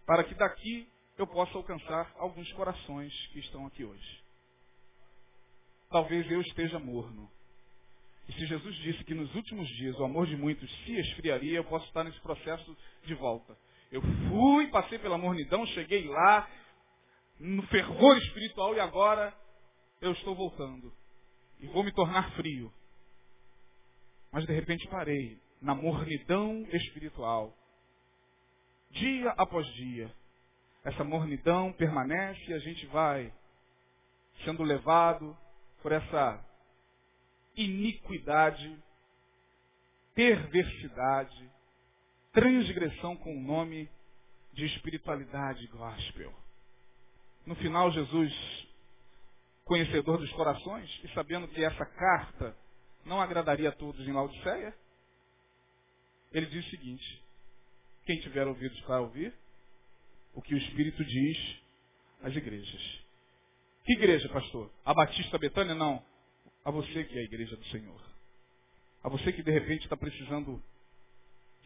Para 0.07 0.25
que 0.25 0.35
daqui 0.35 0.89
eu 1.17 1.27
possa 1.27 1.57
alcançar 1.57 2.13
alguns 2.19 2.53
corações 2.53 3.13
que 3.29 3.39
estão 3.39 3.67
aqui 3.67 3.85
hoje. 3.85 4.25
Talvez 5.91 6.31
eu 6.31 6.41
esteja 6.41 6.79
morno. 6.79 7.31
E 8.29 8.33
se 8.33 8.47
Jesus 8.47 8.75
disse 8.77 9.05
que 9.05 9.15
nos 9.15 9.33
últimos 9.35 9.69
dias 9.77 9.99
o 9.99 10.05
amor 10.05 10.27
de 10.27 10.37
muitos 10.37 10.71
se 10.85 10.93
esfriaria, 10.99 11.57
eu 11.57 11.65
posso 11.65 11.87
estar 11.87 12.05
nesse 12.05 12.21
processo 12.21 12.77
de 13.05 13.15
volta. 13.15 13.57
Eu 13.93 14.03
fui, 14.03 14.67
passei 14.69 14.99
pela 14.99 15.17
mornidão, 15.17 15.65
cheguei 15.67 16.09
lá, 16.09 16.49
no 17.39 17.63
fervor 17.69 18.17
espiritual, 18.19 18.75
e 18.75 18.81
agora 18.81 19.33
eu 20.01 20.13
estou 20.13 20.35
voltando. 20.35 20.93
E 21.65 21.67
vou 21.69 21.83
me 21.83 21.91
tornar 21.93 22.31
frio. 22.33 22.71
Mas 24.31 24.45
de 24.45 24.53
repente 24.53 24.87
parei 24.89 25.41
na 25.63 25.75
mornidão 25.75 26.67
espiritual. 26.71 27.57
Dia 28.91 29.31
após 29.31 29.67
dia 29.69 30.15
essa 30.85 31.03
mornidão 31.03 31.73
permanece 31.73 32.45
e 32.51 32.53
a 32.53 32.59
gente 32.59 32.85
vai 32.89 33.33
sendo 34.45 34.63
levado 34.63 35.35
por 35.81 35.91
essa 35.91 36.45
iniquidade, 37.57 38.79
perversidade, 40.15 41.51
transgressão 42.31 43.17
com 43.17 43.35
o 43.35 43.41
nome 43.41 43.89
de 44.53 44.67
espiritualidade 44.67 45.67
gospel. 45.69 46.31
No 47.47 47.55
final, 47.55 47.91
Jesus, 47.91 48.69
conhecedor 49.65 50.19
dos 50.19 50.31
corações 50.33 50.91
e 51.03 51.09
sabendo 51.15 51.49
que 51.49 51.65
essa 51.65 51.85
carta 51.87 52.57
não 53.05 53.21
agradaria 53.21 53.69
a 53.69 53.73
todos 53.73 54.07
em 54.07 54.13
Laodiceia, 54.13 54.75
ele 56.33 56.47
diz 56.47 56.67
o 56.67 56.71
seguinte: 56.71 57.23
quem 58.05 58.21
tiver 58.21 58.47
ouvidos 58.47 58.81
para 58.83 59.01
ouvir, 59.01 59.33
o 60.35 60.43
que 60.43 60.55
o 60.55 60.59
Espírito 60.59 61.05
diz 61.05 61.63
às 62.23 62.35
igrejas. 62.35 63.05
Que 63.85 63.93
igreja, 63.93 64.29
pastor? 64.31 64.71
A 64.85 64.95
Batista 64.95 65.39
Betânia? 65.39 65.75
Não. 65.75 66.03
A 66.65 66.71
você 66.71 67.05
que 67.05 67.19
é 67.19 67.21
a 67.21 67.25
igreja 67.25 67.57
do 67.57 67.65
Senhor. 67.67 68.01
A 69.03 69.09
você 69.09 69.31
que 69.33 69.43
de 69.43 69.51
repente 69.51 69.85
está 69.85 69.97
precisando 69.97 70.63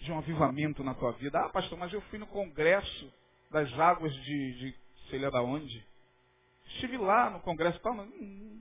de 0.01 0.11
um 0.11 0.19
avivamento 0.19 0.83
na 0.83 0.95
tua 0.95 1.13
vida. 1.13 1.39
Ah, 1.39 1.49
pastor, 1.49 1.79
mas 1.79 1.93
eu 1.93 2.01
fui 2.03 2.19
no 2.19 2.27
congresso 2.27 3.13
das 3.51 3.73
águas 3.79 4.13
de, 4.13 4.53
de 4.55 4.75
sei 5.11 5.21
lá 5.21 5.31
da 5.31 5.43
onde. 5.43 5.85
Estive 6.75 6.97
lá 6.99 7.31
no 7.31 7.41
congresso. 7.41 7.79
Tá, 7.81 7.93
mas, 7.93 8.09
hum, 8.09 8.61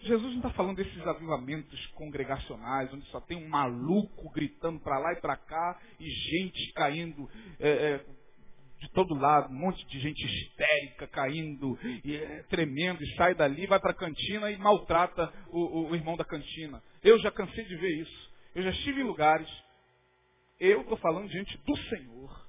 Jesus 0.00 0.30
não 0.30 0.38
está 0.38 0.50
falando 0.50 0.76
desses 0.76 1.06
avivamentos 1.06 1.86
congregacionais, 1.88 2.92
onde 2.92 3.06
só 3.06 3.20
tem 3.20 3.36
um 3.36 3.48
maluco 3.48 4.30
gritando 4.30 4.78
para 4.80 4.98
lá 4.98 5.12
e 5.12 5.20
para 5.20 5.36
cá 5.36 5.80
e 5.98 6.08
gente 6.08 6.72
caindo 6.72 7.28
é, 7.58 7.68
é, 7.68 8.04
de 8.80 8.90
todo 8.90 9.14
lado, 9.14 9.52
um 9.52 9.58
monte 9.58 9.84
de 9.86 9.98
gente 9.98 10.24
histérica 10.24 11.06
caindo, 11.08 11.78
e 12.04 12.14
é, 12.14 12.42
tremendo, 12.44 13.02
e 13.02 13.14
sai 13.16 13.34
dali, 13.34 13.66
vai 13.66 13.80
para 13.80 13.92
a 13.92 13.94
cantina 13.94 14.50
e 14.50 14.58
maltrata 14.58 15.32
o, 15.48 15.60
o, 15.60 15.90
o, 15.90 15.94
irmão 15.94 16.16
da 16.16 16.24
cantina. 16.24 16.82
Eu 17.02 17.18
já 17.18 17.30
cansei 17.30 17.64
de 17.64 17.76
ver 17.76 18.00
isso. 18.02 18.30
Eu 18.54 18.62
já 18.62 18.70
estive 18.70 19.00
em 19.00 19.04
lugares, 19.04 19.48
eu 20.60 20.82
estou 20.82 20.96
falando 20.98 21.28
diante 21.28 21.56
do 21.58 21.76
Senhor, 21.76 22.46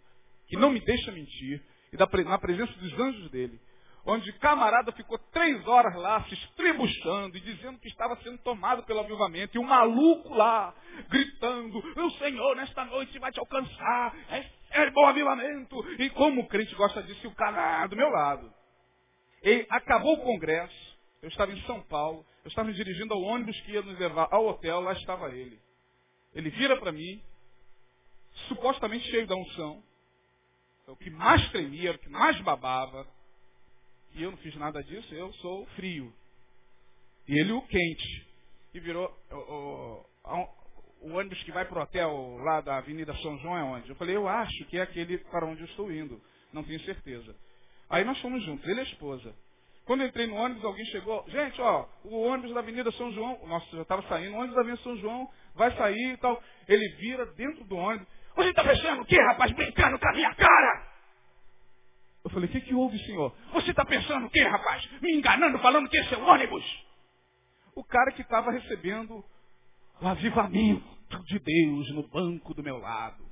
que 0.47 0.57
não 0.57 0.69
me 0.69 0.79
deixa 0.79 1.11
mentir, 1.11 1.63
e 1.91 1.97
da, 1.97 2.07
na 2.25 2.37
presença 2.37 2.73
dos 2.73 2.93
anjos 2.99 3.31
dele, 3.31 3.59
onde 4.07 4.31
camarada 4.33 4.91
ficou 4.93 5.19
três 5.31 5.67
horas 5.67 5.93
lá 5.95 6.23
se 6.23 6.33
estribuchando 6.33 7.37
e 7.37 7.41
dizendo 7.41 7.77
que 7.77 7.89
estava 7.89 8.15
sendo 8.23 8.37
tomado 8.39 8.83
pelo 8.83 9.01
avivamento, 9.01 9.55
e 9.55 9.59
o 9.59 9.63
um 9.63 9.67
maluco 9.67 10.33
lá 10.33 10.73
gritando, 11.09 11.77
o 11.77 12.11
Senhor 12.11 12.55
nesta 12.55 12.85
noite 12.85 13.19
vai 13.19 13.31
te 13.31 13.39
alcançar, 13.39 14.15
é 14.31 14.57
é 14.69 14.89
bom 14.91 15.05
avivamento. 15.05 15.75
E 16.01 16.09
como 16.11 16.41
o 16.41 16.47
crente 16.47 16.75
gosta 16.75 17.01
disso, 17.03 17.21
e 17.23 17.27
o 17.27 17.35
cara 17.35 17.87
do 17.87 17.95
meu 17.95 18.09
lado. 18.09 18.53
E 19.43 19.65
acabou 19.69 20.15
o 20.15 20.23
congresso, 20.23 20.97
eu 21.21 21.29
estava 21.29 21.51
em 21.51 21.61
São 21.63 21.81
Paulo, 21.83 22.25
eu 22.43 22.49
estava 22.49 22.67
me 22.67 22.73
dirigindo 22.73 23.13
ao 23.13 23.21
ônibus 23.21 23.59
que 23.61 23.71
ia 23.71 23.81
nos 23.81 23.97
levar 23.97 24.27
ao 24.31 24.47
hotel, 24.47 24.81
lá 24.81 24.93
estava 24.93 25.29
ele. 25.29 25.59
Ele 26.33 26.49
vira 26.49 26.77
para 26.77 26.91
mim, 26.91 27.21
supostamente 28.47 29.09
cheio 29.09 29.27
da 29.27 29.35
unção, 29.35 29.83
é 30.87 30.91
o 30.91 30.95
que 30.95 31.09
mais 31.09 31.49
tremia, 31.51 31.91
o 31.91 31.97
que 31.97 32.09
mais 32.09 32.39
babava, 32.41 33.07
e 34.17 34.23
eu 34.23 34.31
não 34.31 34.37
fiz 34.39 34.55
nada 34.55 34.83
disso, 34.83 35.13
eu 35.13 35.31
sou 35.33 35.65
frio. 35.75 36.11
E 37.27 37.39
ele 37.39 37.51
o 37.51 37.61
quente. 37.61 38.27
E 38.73 38.79
virou, 38.79 39.15
o 41.01 41.13
ônibus 41.13 41.41
que 41.43 41.51
vai 41.51 41.65
para 41.65 41.79
o 41.79 41.81
hotel 41.83 42.37
lá 42.43 42.61
da 42.61 42.77
Avenida 42.77 43.13
São 43.17 43.37
João 43.39 43.57
é 43.57 43.63
onde? 43.63 43.89
Eu 43.89 43.95
falei, 43.95 44.15
eu 44.15 44.27
acho 44.27 44.65
que 44.65 44.77
é 44.77 44.81
aquele 44.81 45.17
para 45.19 45.45
onde 45.45 45.61
eu 45.61 45.67
estou 45.67 45.91
indo. 45.91 46.21
Não 46.51 46.63
tenho 46.63 46.79
certeza. 46.81 47.35
Aí 47.89 48.03
nós 48.03 48.19
fomos 48.19 48.43
juntos, 48.43 48.67
ele 48.67 48.79
e 48.79 48.81
a 48.81 48.83
esposa. 48.83 49.33
Quando 49.85 50.01
eu 50.01 50.07
entrei 50.07 50.27
no 50.27 50.35
ônibus, 50.35 50.65
alguém 50.65 50.85
chegou, 50.87 51.23
gente, 51.29 51.61
ó, 51.61 51.87
o 52.03 52.19
ônibus 52.23 52.53
da 52.53 52.59
Avenida 52.59 52.91
São 52.91 53.11
João, 53.13 53.39
nossa, 53.47 53.73
já 53.75 53.83
estava 53.83 54.01
saindo, 54.09 54.33
o 54.33 54.37
ônibus 54.37 54.55
da 54.55 54.61
Avenida 54.61 54.83
São 54.83 54.97
João 54.97 55.29
vai 55.55 55.71
sair 55.77 56.13
e 56.13 56.17
tal. 56.17 56.41
Ele 56.67 56.89
vira 56.95 57.25
dentro 57.27 57.63
do 57.63 57.75
ônibus. 57.75 58.07
Você 58.35 58.49
está 58.49 58.63
pensando 58.63 59.01
o 59.01 59.05
quê, 59.05 59.15
rapaz? 59.29 59.51
Brincando 59.53 59.97
com 59.97 60.09
a 60.09 60.13
minha 60.13 60.33
cara? 60.35 60.96
Eu 62.27 62.31
falei, 62.31 62.49
o 62.49 62.51
que, 62.51 62.59
que 62.59 62.75
houve, 62.75 62.99
senhor? 63.05 63.33
Você 63.53 63.71
está 63.71 63.85
pensando 63.85 64.27
o 64.27 64.29
quê, 64.29 64.43
rapaz? 64.43 64.85
Me 65.01 65.13
enganando, 65.15 65.57
falando 65.59 65.89
que 65.89 65.97
esse 65.97 66.13
é 66.13 66.17
o 66.17 66.25
ônibus? 66.25 66.63
O 67.73 67.85
cara 67.85 68.11
que 68.11 68.21
estava 68.21 68.51
recebendo 68.51 69.23
o 70.01 70.07
avivamento 70.07 71.23
de 71.23 71.39
Deus 71.39 71.89
no 71.91 72.05
banco 72.09 72.53
do 72.53 72.61
meu 72.61 72.79
lado. 72.79 73.25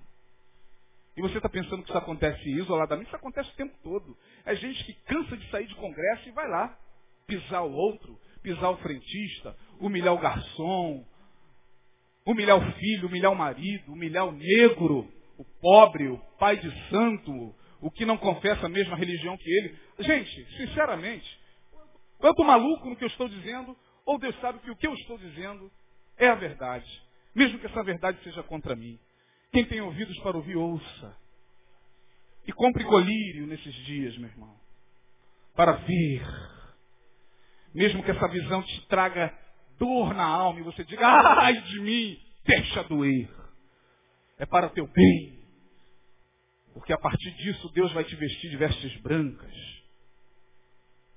E 1.18 1.22
você 1.22 1.36
está 1.36 1.50
pensando 1.50 1.84
que 1.84 1.90
isso 1.90 1.98
acontece 1.98 2.50
isoladamente? 2.52 3.08
Isso 3.08 3.18
acontece 3.18 3.50
o 3.50 3.56
tempo 3.56 3.76
todo. 3.84 4.18
É 4.46 4.56
gente 4.56 4.82
que 4.86 4.94
cansa 4.94 5.36
de 5.36 5.50
sair 5.52 5.68
de 5.68 5.76
congresso 5.76 6.30
e 6.30 6.32
vai 6.32 6.48
lá 6.48 6.78
pisar 7.28 7.64
o 7.64 7.74
outro, 7.74 8.18
pisar 8.42 8.70
o 8.70 8.78
frentista, 8.78 9.58
humilhar 9.78 10.14
o 10.14 10.20
garçom, 10.20 11.06
humilhar 12.26 12.58
o 12.58 12.72
filho, 12.74 13.10
humilhar 13.10 13.34
o 13.34 13.36
marido, 13.36 13.92
humilhar 13.92 14.26
o 14.26 14.32
negro, 14.32 15.06
o 15.38 15.44
pobre, 15.60 16.08
o 16.08 16.18
pai 16.40 16.56
de 16.56 16.90
santo, 16.90 17.54
o 17.86 17.92
que 17.92 18.04
não 18.04 18.18
confessa 18.18 18.66
a 18.66 18.70
mesma 18.70 18.98
religião 18.98 19.38
que 19.38 19.48
ele. 19.48 19.78
Gente, 20.00 20.58
sinceramente, 20.58 21.40
eu 22.20 22.32
estou 22.32 22.44
maluco 22.44 22.90
no 22.90 22.96
que 22.96 23.04
eu 23.04 23.08
estou 23.08 23.30
dizendo, 23.30 23.78
ou 24.04 24.18
Deus 24.18 24.36
sabe 24.42 24.58
que 24.58 24.72
o 24.72 24.76
que 24.76 24.88
eu 24.88 24.94
estou 24.96 25.20
dizendo 25.20 25.72
é 26.18 26.28
a 26.28 26.34
verdade. 26.34 26.90
Mesmo 27.36 27.60
que 27.60 27.68
essa 27.68 27.84
verdade 27.84 28.18
seja 28.24 28.42
contra 28.42 28.76
mim. 28.76 29.00
Quem 29.52 29.66
tem 29.66 29.82
ouvidos 29.82 30.18
para 30.22 30.36
ouvir, 30.36 30.56
ouça. 30.56 31.16
E 32.48 32.52
compre 32.52 32.84
colírio 32.86 33.46
nesses 33.46 33.76
dias, 33.86 34.18
meu 34.18 34.30
irmão. 34.30 34.56
Para 35.56 35.74
ver. 35.74 36.26
Mesmo 37.72 38.02
que 38.02 38.10
essa 38.10 38.28
visão 38.30 38.64
te 38.64 38.88
traga 38.88 39.32
dor 39.78 40.12
na 40.16 40.26
alma 40.26 40.60
e 40.60 40.64
você 40.64 40.84
diga, 40.86 41.08
ai 41.08 41.62
de 41.62 41.82
mim, 41.82 42.18
deixa 42.46 42.84
doer. 42.86 43.30
É 44.40 44.46
para 44.48 44.66
o 44.66 44.72
teu 44.72 44.88
bem. 44.88 45.45
Porque 46.76 46.92
a 46.92 46.98
partir 46.98 47.32
disso 47.32 47.70
Deus 47.70 47.92
vai 47.94 48.04
te 48.04 48.16
vestir 48.18 48.50
de 48.50 48.58
vestes 48.58 48.98
brancas. 48.98 49.56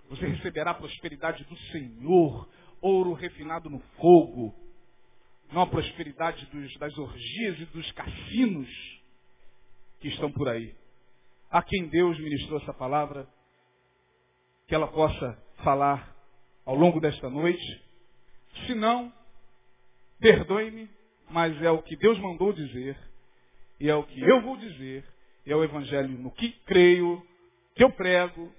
Você 0.08 0.24
receberá 0.24 0.70
a 0.70 0.74
prosperidade 0.74 1.44
do 1.44 1.56
Senhor, 1.72 2.48
ouro 2.80 3.12
refinado 3.12 3.68
no 3.68 3.80
fogo. 4.00 4.54
Não 5.50 5.62
a 5.62 5.66
prosperidade 5.66 6.46
dos, 6.46 6.76
das 6.78 6.96
orgias 6.96 7.58
e 7.58 7.64
dos 7.66 7.90
cassinos 7.90 8.68
que 9.98 10.06
estão 10.06 10.30
por 10.30 10.48
aí. 10.48 10.72
A 11.50 11.60
quem 11.60 11.88
Deus 11.88 12.16
ministrou 12.20 12.60
essa 12.60 12.72
palavra, 12.72 13.28
que 14.68 14.74
ela 14.76 14.86
possa 14.86 15.42
falar 15.64 16.14
ao 16.64 16.76
longo 16.76 17.00
desta 17.00 17.28
noite. 17.28 17.84
Se 18.64 18.76
não, 18.76 19.12
perdoe-me, 20.20 20.88
mas 21.30 21.60
é 21.62 21.70
o 21.70 21.82
que 21.82 21.96
Deus 21.96 22.16
mandou 22.20 22.52
dizer, 22.52 22.96
e 23.80 23.90
é 23.90 23.94
o 23.96 24.04
que 24.04 24.20
eu 24.20 24.40
vou 24.42 24.56
dizer, 24.56 25.04
é 25.52 25.56
o 25.56 25.64
Evangelho 25.64 26.08
no 26.08 26.30
que 26.30 26.50
creio, 26.66 27.22
que 27.74 27.82
eu 27.82 27.90
prego, 27.90 28.52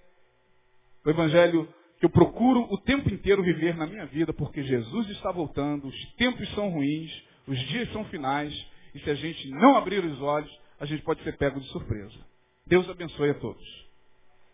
o 1.06 1.10
Evangelho 1.10 1.72
que 2.00 2.06
eu 2.06 2.10
procuro 2.10 2.62
o 2.72 2.78
tempo 2.78 3.10
inteiro 3.10 3.44
viver 3.44 3.76
na 3.76 3.86
minha 3.86 4.06
vida, 4.06 4.34
porque 4.34 4.64
Jesus 4.64 5.10
está 5.10 5.32
voltando, 5.32 5.88
os 5.88 6.14
tempos 6.14 6.50
são 6.54 6.70
ruins, 6.70 7.12
os 7.46 7.60
dias 7.68 7.92
são 7.92 8.06
finais, 8.06 8.54
e 8.96 9.00
se 9.00 9.10
a 9.10 9.16
gente 9.16 9.50
não 9.50 9.76
abrir 9.76 10.04
os 10.04 10.22
olhos, 10.22 10.50
a 10.80 10.86
gente 10.86 11.04
pode 11.04 11.22
ser 11.24 11.38
pego 11.38 11.60
de 11.60 11.68
surpresa. 11.68 12.18
Deus 12.66 12.90
abençoe 12.90 13.32
a 13.32 13.34
todos. 13.34 13.90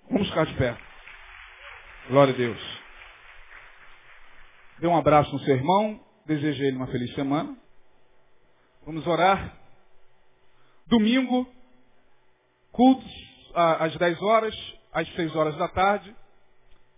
Vamos 0.10 0.28
ficar 0.28 0.46
de 0.46 0.56
pé. 0.56 0.76
Glória 2.10 2.34
a 2.34 2.38
Deus. 2.38 2.80
Dê 4.80 4.88
um 4.88 4.98
abraço 4.98 5.32
no 5.32 5.40
seu 5.40 5.56
irmão, 5.56 6.04
desejo 6.26 6.64
a 6.64 6.68
ele 6.68 6.78
uma 6.78 6.88
feliz 6.88 7.14
semana. 7.14 7.56
Vamos 8.86 9.06
orar. 9.06 9.58
Domingo, 10.88 11.48
cultos 12.76 13.12
às 13.54 13.96
10 13.96 14.22
horas, 14.22 14.56
às 14.92 15.08
6 15.16 15.36
horas 15.36 15.56
da 15.58 15.68
tarde. 15.70 16.14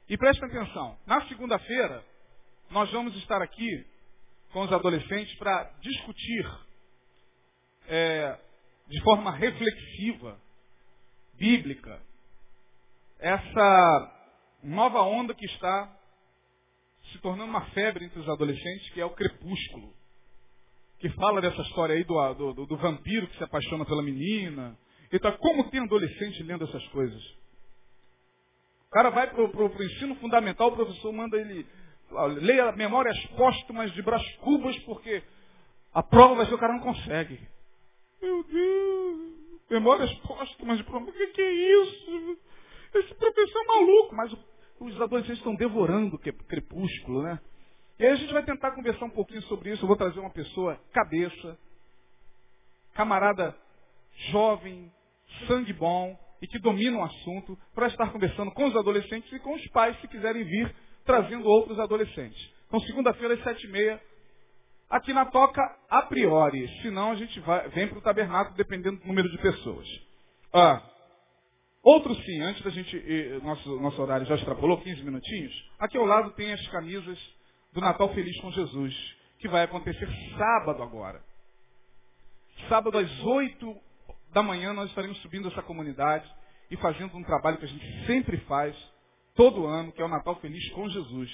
E 0.09 0.17
prestem 0.17 0.49
atenção, 0.49 0.97
na 1.05 1.27
segunda-feira, 1.27 2.03
nós 2.71 2.91
vamos 2.91 3.15
estar 3.17 3.41
aqui 3.41 3.85
com 4.51 4.61
os 4.61 4.71
adolescentes 4.71 5.37
para 5.37 5.63
discutir 5.81 6.49
é, 7.87 8.37
de 8.87 9.01
forma 9.03 9.31
reflexiva, 9.31 10.39
bíblica, 11.37 12.01
essa 13.19 14.13
nova 14.63 15.01
onda 15.01 15.33
que 15.33 15.45
está 15.45 15.93
se 17.11 17.19
tornando 17.19 17.49
uma 17.49 17.65
febre 17.71 18.05
entre 18.05 18.19
os 18.19 18.29
adolescentes, 18.29 18.89
que 18.93 19.01
é 19.01 19.05
o 19.05 19.11
crepúsculo. 19.11 19.93
Que 20.99 21.09
fala 21.11 21.41
dessa 21.41 21.61
história 21.61 21.95
aí 21.95 22.03
do, 22.03 22.53
do, 22.53 22.65
do 22.65 22.77
vampiro 22.77 23.27
que 23.27 23.37
se 23.37 23.43
apaixona 23.43 23.85
pela 23.85 24.01
menina. 24.01 24.77
Então, 25.11 25.31
como 25.37 25.69
tem 25.69 25.81
adolescente 25.81 26.43
lendo 26.43 26.65
essas 26.65 26.85
coisas? 26.87 27.23
O 28.87 28.89
cara 28.91 29.09
vai 29.09 29.29
para 29.29 29.41
o 29.41 29.83
ensino 29.83 30.15
fundamental, 30.15 30.69
o 30.69 30.75
professor 30.75 31.11
manda 31.11 31.37
ele 31.37 31.65
leia 32.41 32.71
memórias 32.71 33.17
póstumas 33.27 33.91
de 33.93 34.01
Brás 34.01 34.23
Cubas, 34.37 34.77
porque 34.79 35.21
a 35.93 36.01
prova 36.01 36.35
vai 36.35 36.45
ser 36.45 36.53
o 36.53 36.57
cara 36.57 36.73
não 36.73 36.79
consegue. 36.79 37.39
Meu 38.21 38.43
Deus, 38.43 39.33
memórias 39.69 40.13
póstumas 40.19 40.77
de 40.77 40.83
prova, 40.83 41.05
o 41.05 41.11
que, 41.11 41.27
que 41.27 41.41
é 41.41 41.51
isso? 41.51 42.39
Esse 42.95 43.13
professor 43.15 43.61
é 43.61 43.67
maluco, 43.67 44.15
mas 44.15 44.33
os 44.79 45.01
adolescentes 45.01 45.39
estão 45.39 45.55
devorando 45.55 46.17
crepúsculo, 46.17 47.23
né? 47.23 47.39
E 47.99 48.05
aí 48.05 48.11
a 48.11 48.15
gente 48.15 48.31
vai 48.31 48.43
tentar 48.43 48.71
conversar 48.71 49.05
um 49.05 49.09
pouquinho 49.09 49.41
sobre 49.43 49.71
isso. 49.71 49.83
Eu 49.83 49.87
vou 49.87 49.97
trazer 49.97 50.19
uma 50.19 50.29
pessoa 50.29 50.79
cabeça, 50.93 51.57
camarada 52.93 53.55
jovem, 54.31 54.91
sangue 55.47 55.73
bom 55.73 56.17
e 56.41 56.47
que 56.47 56.59
domina 56.59 56.97
o 56.97 57.03
assunto 57.03 57.57
para 57.73 57.87
estar 57.87 58.11
conversando 58.11 58.51
com 58.51 58.65
os 58.65 58.75
adolescentes 58.75 59.31
e 59.31 59.39
com 59.39 59.53
os 59.53 59.67
pais 59.69 59.99
se 60.01 60.07
quiserem 60.07 60.43
vir 60.43 60.73
trazendo 61.05 61.47
outros 61.47 61.79
adolescentes. 61.79 62.51
Então 62.67 62.79
segunda-feira 62.81 63.33
às 63.33 63.43
sete 63.43 63.65
e 63.65 63.71
meia, 63.71 64.01
aqui 64.89 65.13
na 65.13 65.25
toca 65.25 65.61
a 65.89 66.01
priori. 66.03 66.67
Senão 66.81 67.11
a 67.11 67.15
gente 67.15 67.39
vai, 67.41 67.67
vem 67.69 67.87
para 67.87 67.97
o 67.97 68.01
tabernáculo 68.01 68.55
dependendo 68.57 68.99
do 68.99 69.07
número 69.07 69.29
de 69.29 69.37
pessoas. 69.37 69.87
Ah, 70.53 70.81
Outro 71.87 72.13
sim, 72.15 72.41
antes 72.41 72.61
da 72.63 72.69
gente, 72.69 72.99
nosso, 73.41 73.79
nosso 73.79 74.01
horário 74.01 74.25
já 74.25 74.35
extrapolou 74.35 74.81
15 74.81 75.03
minutinhos, 75.03 75.53
aqui 75.79 75.97
ao 75.97 76.05
lado 76.05 76.31
tem 76.31 76.51
as 76.51 76.67
camisas 76.67 77.17
do 77.71 77.79
Natal 77.79 78.13
Feliz 78.13 78.37
com 78.41 78.51
Jesus, 78.51 78.93
que 79.39 79.47
vai 79.47 79.63
acontecer 79.63 80.05
sábado 80.37 80.83
agora. 80.83 81.23
Sábado 82.67 82.97
às 82.97 83.23
8 83.23 83.77
da 84.31 84.43
manhã 84.43 84.73
nós 84.73 84.89
estaremos 84.89 85.17
subindo 85.21 85.47
essa 85.47 85.61
comunidade 85.61 86.29
e 86.69 86.77
fazendo 86.77 87.15
um 87.15 87.23
trabalho 87.23 87.57
que 87.57 87.65
a 87.65 87.69
gente 87.69 88.05
sempre 88.05 88.37
faz, 88.41 88.75
todo 89.35 89.65
ano, 89.65 89.91
que 89.91 90.01
é 90.01 90.05
o 90.05 90.09
Natal 90.09 90.35
Feliz 90.39 90.69
com 90.71 90.89
Jesus. 90.89 91.31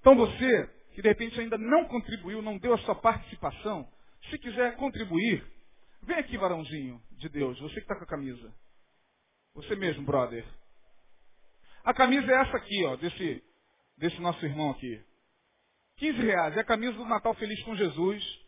Então 0.00 0.16
você, 0.16 0.66
que 0.94 1.02
de 1.02 1.08
repente 1.08 1.38
ainda 1.40 1.58
não 1.58 1.84
contribuiu, 1.86 2.40
não 2.40 2.58
deu 2.58 2.74
a 2.74 2.78
sua 2.78 2.94
participação, 2.94 3.88
se 4.30 4.38
quiser 4.38 4.76
contribuir, 4.76 5.44
vem 6.02 6.16
aqui, 6.16 6.38
varãozinho 6.38 7.00
de 7.12 7.28
Deus, 7.28 7.58
você 7.60 7.74
que 7.74 7.80
está 7.80 7.96
com 7.96 8.04
a 8.04 8.08
camisa. 8.08 8.52
Você 9.54 9.76
mesmo, 9.76 10.04
brother. 10.04 10.44
A 11.84 11.92
camisa 11.92 12.30
é 12.30 12.40
essa 12.40 12.56
aqui, 12.56 12.84
ó, 12.86 12.96
desse, 12.96 13.42
desse 13.98 14.20
nosso 14.20 14.44
irmão 14.44 14.70
aqui. 14.70 15.00
15 15.96 16.18
reais. 16.22 16.56
É 16.56 16.60
a 16.60 16.64
camisa 16.64 16.94
do 16.94 17.04
Natal 17.04 17.34
Feliz 17.34 17.62
com 17.62 17.76
Jesus. 17.76 18.43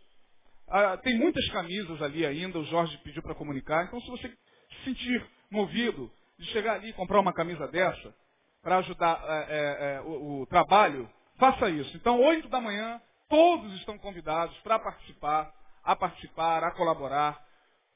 Ah, 0.69 0.97
tem 0.97 1.17
muitas 1.17 1.49
camisas 1.51 2.03
ali 2.03 2.27
ainda, 2.27 2.59
o 2.59 2.65
Jorge 2.65 2.97
pediu 2.99 3.23
para 3.23 3.35
comunicar. 3.35 3.85
Então, 3.85 4.01
se 4.01 4.11
você 4.11 4.29
se 4.29 4.85
sentir 4.85 5.25
movido 5.51 6.11
de 6.39 6.47
chegar 6.47 6.75
ali 6.75 6.91
e 6.91 6.93
comprar 6.93 7.21
uma 7.21 7.33
camisa 7.33 7.69
dessa, 7.69 8.15
para 8.63 8.79
ajudar 8.79 9.23
é, 9.25 9.47
é, 9.49 9.95
é, 9.95 10.01
o, 10.01 10.43
o, 10.43 10.47
trabalho, 10.47 11.09
faça 11.39 11.71
isso. 11.71 11.97
Então, 11.97 12.21
8 12.21 12.49
da 12.49 12.61
manhã, 12.61 13.01
todos 13.29 13.73
estão 13.75 13.97
convidados 13.97 14.57
para 14.59 14.79
participar, 14.79 15.55
a 15.85 15.95
participar, 15.95 16.65
a 16.65 16.73
colaborar. 16.73 17.41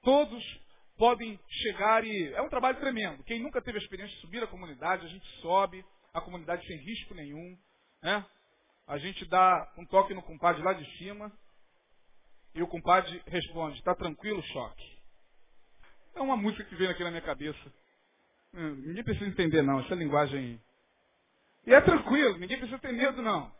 Todos 0.02 0.42
podem 0.96 1.40
chegar 1.48 2.04
e. 2.04 2.32
É 2.34 2.40
um 2.40 2.48
trabalho 2.48 2.78
tremendo. 2.78 3.24
Quem 3.24 3.40
nunca 3.40 3.60
teve 3.60 3.78
a 3.78 3.82
experiência 3.82 4.14
de 4.14 4.20
subir 4.20 4.42
a 4.44 4.46
comunidade, 4.46 5.04
a 5.04 5.08
gente 5.08 5.26
sobe 5.40 5.84
a 6.14 6.20
comunidade 6.20 6.64
sem 6.66 6.76
risco 6.76 7.14
nenhum. 7.14 7.58
Né? 8.00 8.24
A 8.86 8.96
gente 8.98 9.24
dá 9.24 9.72
um 9.76 9.84
toque 9.86 10.14
no 10.14 10.22
compadre 10.22 10.62
lá 10.62 10.72
de 10.72 10.98
cima 10.98 11.32
e 12.54 12.62
o 12.62 12.66
compadre 12.66 13.22
responde, 13.26 13.78
está 13.78 13.94
tranquilo, 13.94 14.42
choque. 14.42 14.98
É 16.14 16.20
uma 16.20 16.36
música 16.36 16.64
que 16.64 16.74
veio 16.74 16.90
aqui 16.90 17.04
na 17.04 17.10
minha 17.10 17.22
cabeça. 17.22 17.72
Hum, 18.54 18.74
ninguém 18.86 19.04
precisa 19.04 19.28
entender 19.28 19.62
não, 19.62 19.80
essa 19.80 19.94
linguagem. 19.94 20.60
E 21.66 21.72
é 21.72 21.80
tranquilo, 21.80 22.38
ninguém 22.38 22.58
precisa 22.58 22.78
ter 22.78 22.92
medo 22.92 23.22
não. 23.22 23.52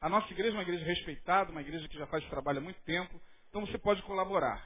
A 0.00 0.08
nossa 0.08 0.30
igreja 0.32 0.50
é 0.50 0.58
uma 0.58 0.62
igreja 0.62 0.84
respeitada, 0.84 1.50
uma 1.50 1.62
igreja 1.62 1.88
que 1.88 1.98
já 1.98 2.06
faz 2.06 2.24
trabalho 2.28 2.58
há 2.58 2.62
muito 2.62 2.80
tempo, 2.82 3.20
então 3.48 3.64
você 3.64 3.78
pode 3.78 4.02
colaborar. 4.02 4.62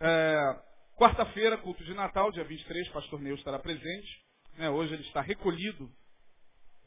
É, 0.00 0.62
Quarta-feira, 0.96 1.58
culto 1.58 1.82
de 1.82 1.92
Natal, 1.92 2.30
dia 2.30 2.44
23, 2.44 2.88
pastor 2.90 3.20
Neu 3.20 3.34
estará 3.34 3.58
presente. 3.58 4.24
Né, 4.56 4.70
hoje 4.70 4.94
ele 4.94 5.02
está 5.02 5.20
recolhido 5.20 5.90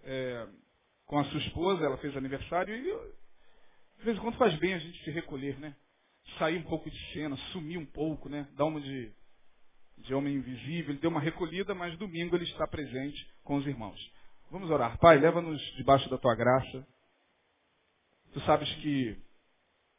é, 0.03 0.47
com 1.05 1.19
a 1.19 1.25
sua 1.25 1.39
esposa, 1.39 1.83
ela 1.83 1.97
fez 1.97 2.15
aniversário 2.15 2.73
e 2.73 2.81
de 3.99 4.05
vez 4.05 4.17
em 4.17 4.21
quando 4.21 4.37
faz 4.37 4.55
bem 4.59 4.73
a 4.73 4.79
gente 4.79 5.03
se 5.03 5.11
recolher, 5.11 5.59
né? 5.59 5.75
Sair 6.37 6.57
um 6.57 6.63
pouco 6.63 6.89
de 6.89 7.13
cena, 7.13 7.35
sumir 7.51 7.77
um 7.77 7.85
pouco, 7.85 8.29
né? 8.29 8.47
Dar 8.55 8.65
uma 8.65 8.81
de, 8.81 9.11
de 9.97 10.13
homem 10.13 10.35
invisível. 10.35 10.91
Ele 10.91 10.99
deu 10.99 11.09
uma 11.09 11.21
recolhida, 11.21 11.73
mas 11.73 11.97
domingo 11.97 12.35
ele 12.35 12.45
está 12.45 12.67
presente 12.67 13.27
com 13.43 13.55
os 13.55 13.65
irmãos. 13.65 13.99
Vamos 14.51 14.69
orar. 14.69 14.97
Pai, 14.99 15.17
leva-nos 15.17 15.61
debaixo 15.75 16.09
da 16.09 16.17
tua 16.17 16.35
graça. 16.35 16.87
Tu 18.33 18.39
sabes 18.41 18.69
que 18.75 19.17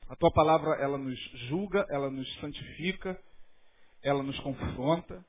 a 0.08 0.16
tua 0.16 0.30
palavra, 0.32 0.74
ela 0.76 0.96
nos 0.96 1.18
julga, 1.48 1.84
ela 1.90 2.10
nos 2.10 2.26
santifica, 2.40 3.20
ela 4.02 4.22
nos 4.22 4.38
confronta, 4.40 5.22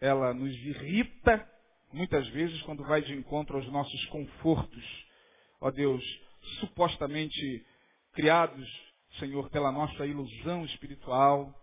ela 0.00 0.32
nos 0.32 0.50
irrita, 0.50 1.46
muitas 1.92 2.26
vezes, 2.28 2.60
quando 2.62 2.84
vai 2.84 3.02
de 3.02 3.12
encontro 3.12 3.56
aos 3.56 3.70
nossos 3.70 4.06
confortos. 4.06 5.06
Ó 5.60 5.70
Deus, 5.70 6.02
supostamente 6.60 7.66
criados, 8.14 8.66
Senhor, 9.18 9.48
pela 9.50 9.72
nossa 9.72 10.06
ilusão 10.06 10.64
espiritual. 10.64 11.54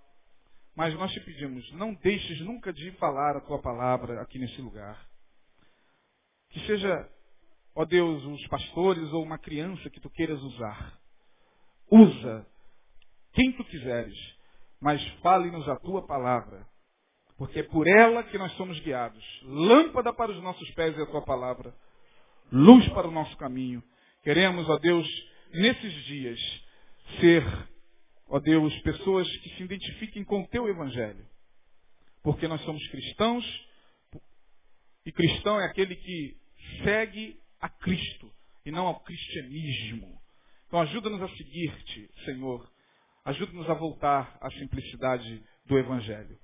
Mas 0.75 0.93
nós 0.93 1.11
te 1.11 1.19
pedimos, 1.21 1.69
não 1.73 1.93
deixes 1.95 2.39
nunca 2.41 2.71
de 2.71 2.91
falar 2.93 3.35
a 3.35 3.41
tua 3.41 3.59
palavra 3.61 4.21
aqui 4.21 4.39
nesse 4.39 4.61
lugar. 4.61 5.07
Que 6.49 6.59
seja, 6.65 7.09
ó 7.75 7.85
Deus, 7.85 8.23
os 8.23 8.47
pastores 8.47 9.11
ou 9.11 9.23
uma 9.23 9.37
criança 9.37 9.89
que 9.89 9.99
tu 9.99 10.09
queiras 10.09 10.41
usar. 10.41 10.99
Usa 11.91 12.47
quem 13.33 13.51
tu 13.53 13.63
quiseres 13.65 14.39
mas 14.81 15.05
fale-nos 15.21 15.67
a 15.67 15.75
tua 15.75 16.05
palavra, 16.05 16.65
porque 17.37 17.59
é 17.59 17.63
por 17.63 17.87
ela 17.87 18.23
que 18.23 18.37
nós 18.37 18.51
somos 18.53 18.79
guiados. 18.79 19.23
Lâmpada 19.43 20.13
para 20.13 20.31
os 20.31 20.41
nossos 20.41 20.69
pés 20.71 20.97
é 20.97 21.01
a 21.01 21.07
tua 21.07 21.21
palavra, 21.23 21.73
luz 22.51 22.87
para 22.89 23.07
o 23.07 23.11
nosso 23.11 23.35
caminho. 23.37 23.83
Queremos, 24.23 24.67
ó 24.69 24.77
Deus, 24.77 25.07
nesses 25.53 25.93
dias, 26.05 26.39
ser, 27.19 27.43
ó 28.27 28.39
Deus, 28.39 28.77
pessoas 28.81 29.27
que 29.37 29.49
se 29.55 29.63
identifiquem 29.63 30.23
com 30.23 30.41
o 30.41 30.47
teu 30.47 30.67
evangelho. 30.67 31.25
Porque 32.23 32.47
nós 32.47 32.61
somos 32.61 32.85
cristãos, 32.87 33.45
e 35.05 35.11
cristão 35.11 35.59
é 35.59 35.65
aquele 35.65 35.95
que 35.95 36.37
segue 36.83 37.39
a 37.59 37.69
Cristo 37.69 38.31
e 38.65 38.71
não 38.71 38.85
ao 38.85 38.99
cristianismo. 38.99 40.19
Então 40.67 40.81
ajuda-nos 40.81 41.21
a 41.21 41.29
seguir-te, 41.29 42.09
Senhor. 42.25 42.69
Ajuda-nos 43.25 43.69
a 43.69 43.73
voltar 43.73 44.37
à 44.39 44.51
simplicidade 44.51 45.41
do 45.65 45.77
Evangelho. 45.77 46.37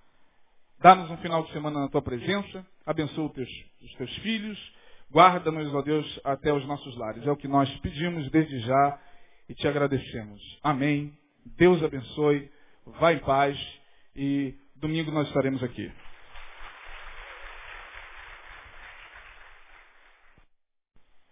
Dá-nos 0.80 1.10
um 1.10 1.18
final 1.18 1.44
de 1.44 1.52
semana 1.54 1.82
na 1.82 1.90
tua 1.90 2.02
presença. 2.02 2.66
Abençoa 2.86 3.28
os 3.28 3.34
teus, 3.34 3.50
os 3.82 3.94
teus 3.94 4.16
filhos. 4.18 4.74
Guarda-nos, 5.12 5.74
ó 5.74 5.82
Deus, 5.82 6.20
até 6.24 6.52
os 6.52 6.66
nossos 6.66 6.98
lares. 6.98 7.26
É 7.26 7.32
o 7.32 7.38
que 7.38 7.48
nós 7.48 7.70
pedimos 7.80 8.30
desde 8.32 8.60
já 8.60 9.02
e 9.50 9.54
te 9.54 9.68
agradecemos. 9.68 10.42
Amém. 10.64 11.14
Deus 11.58 11.82
abençoe. 11.84 12.50
Vá 13.00 13.14
em 13.14 13.20
paz 13.20 13.58
e 14.16 14.54
domingo 14.76 15.12
nós 15.12 15.28
estaremos 15.28 15.64
aqui. 15.64 15.92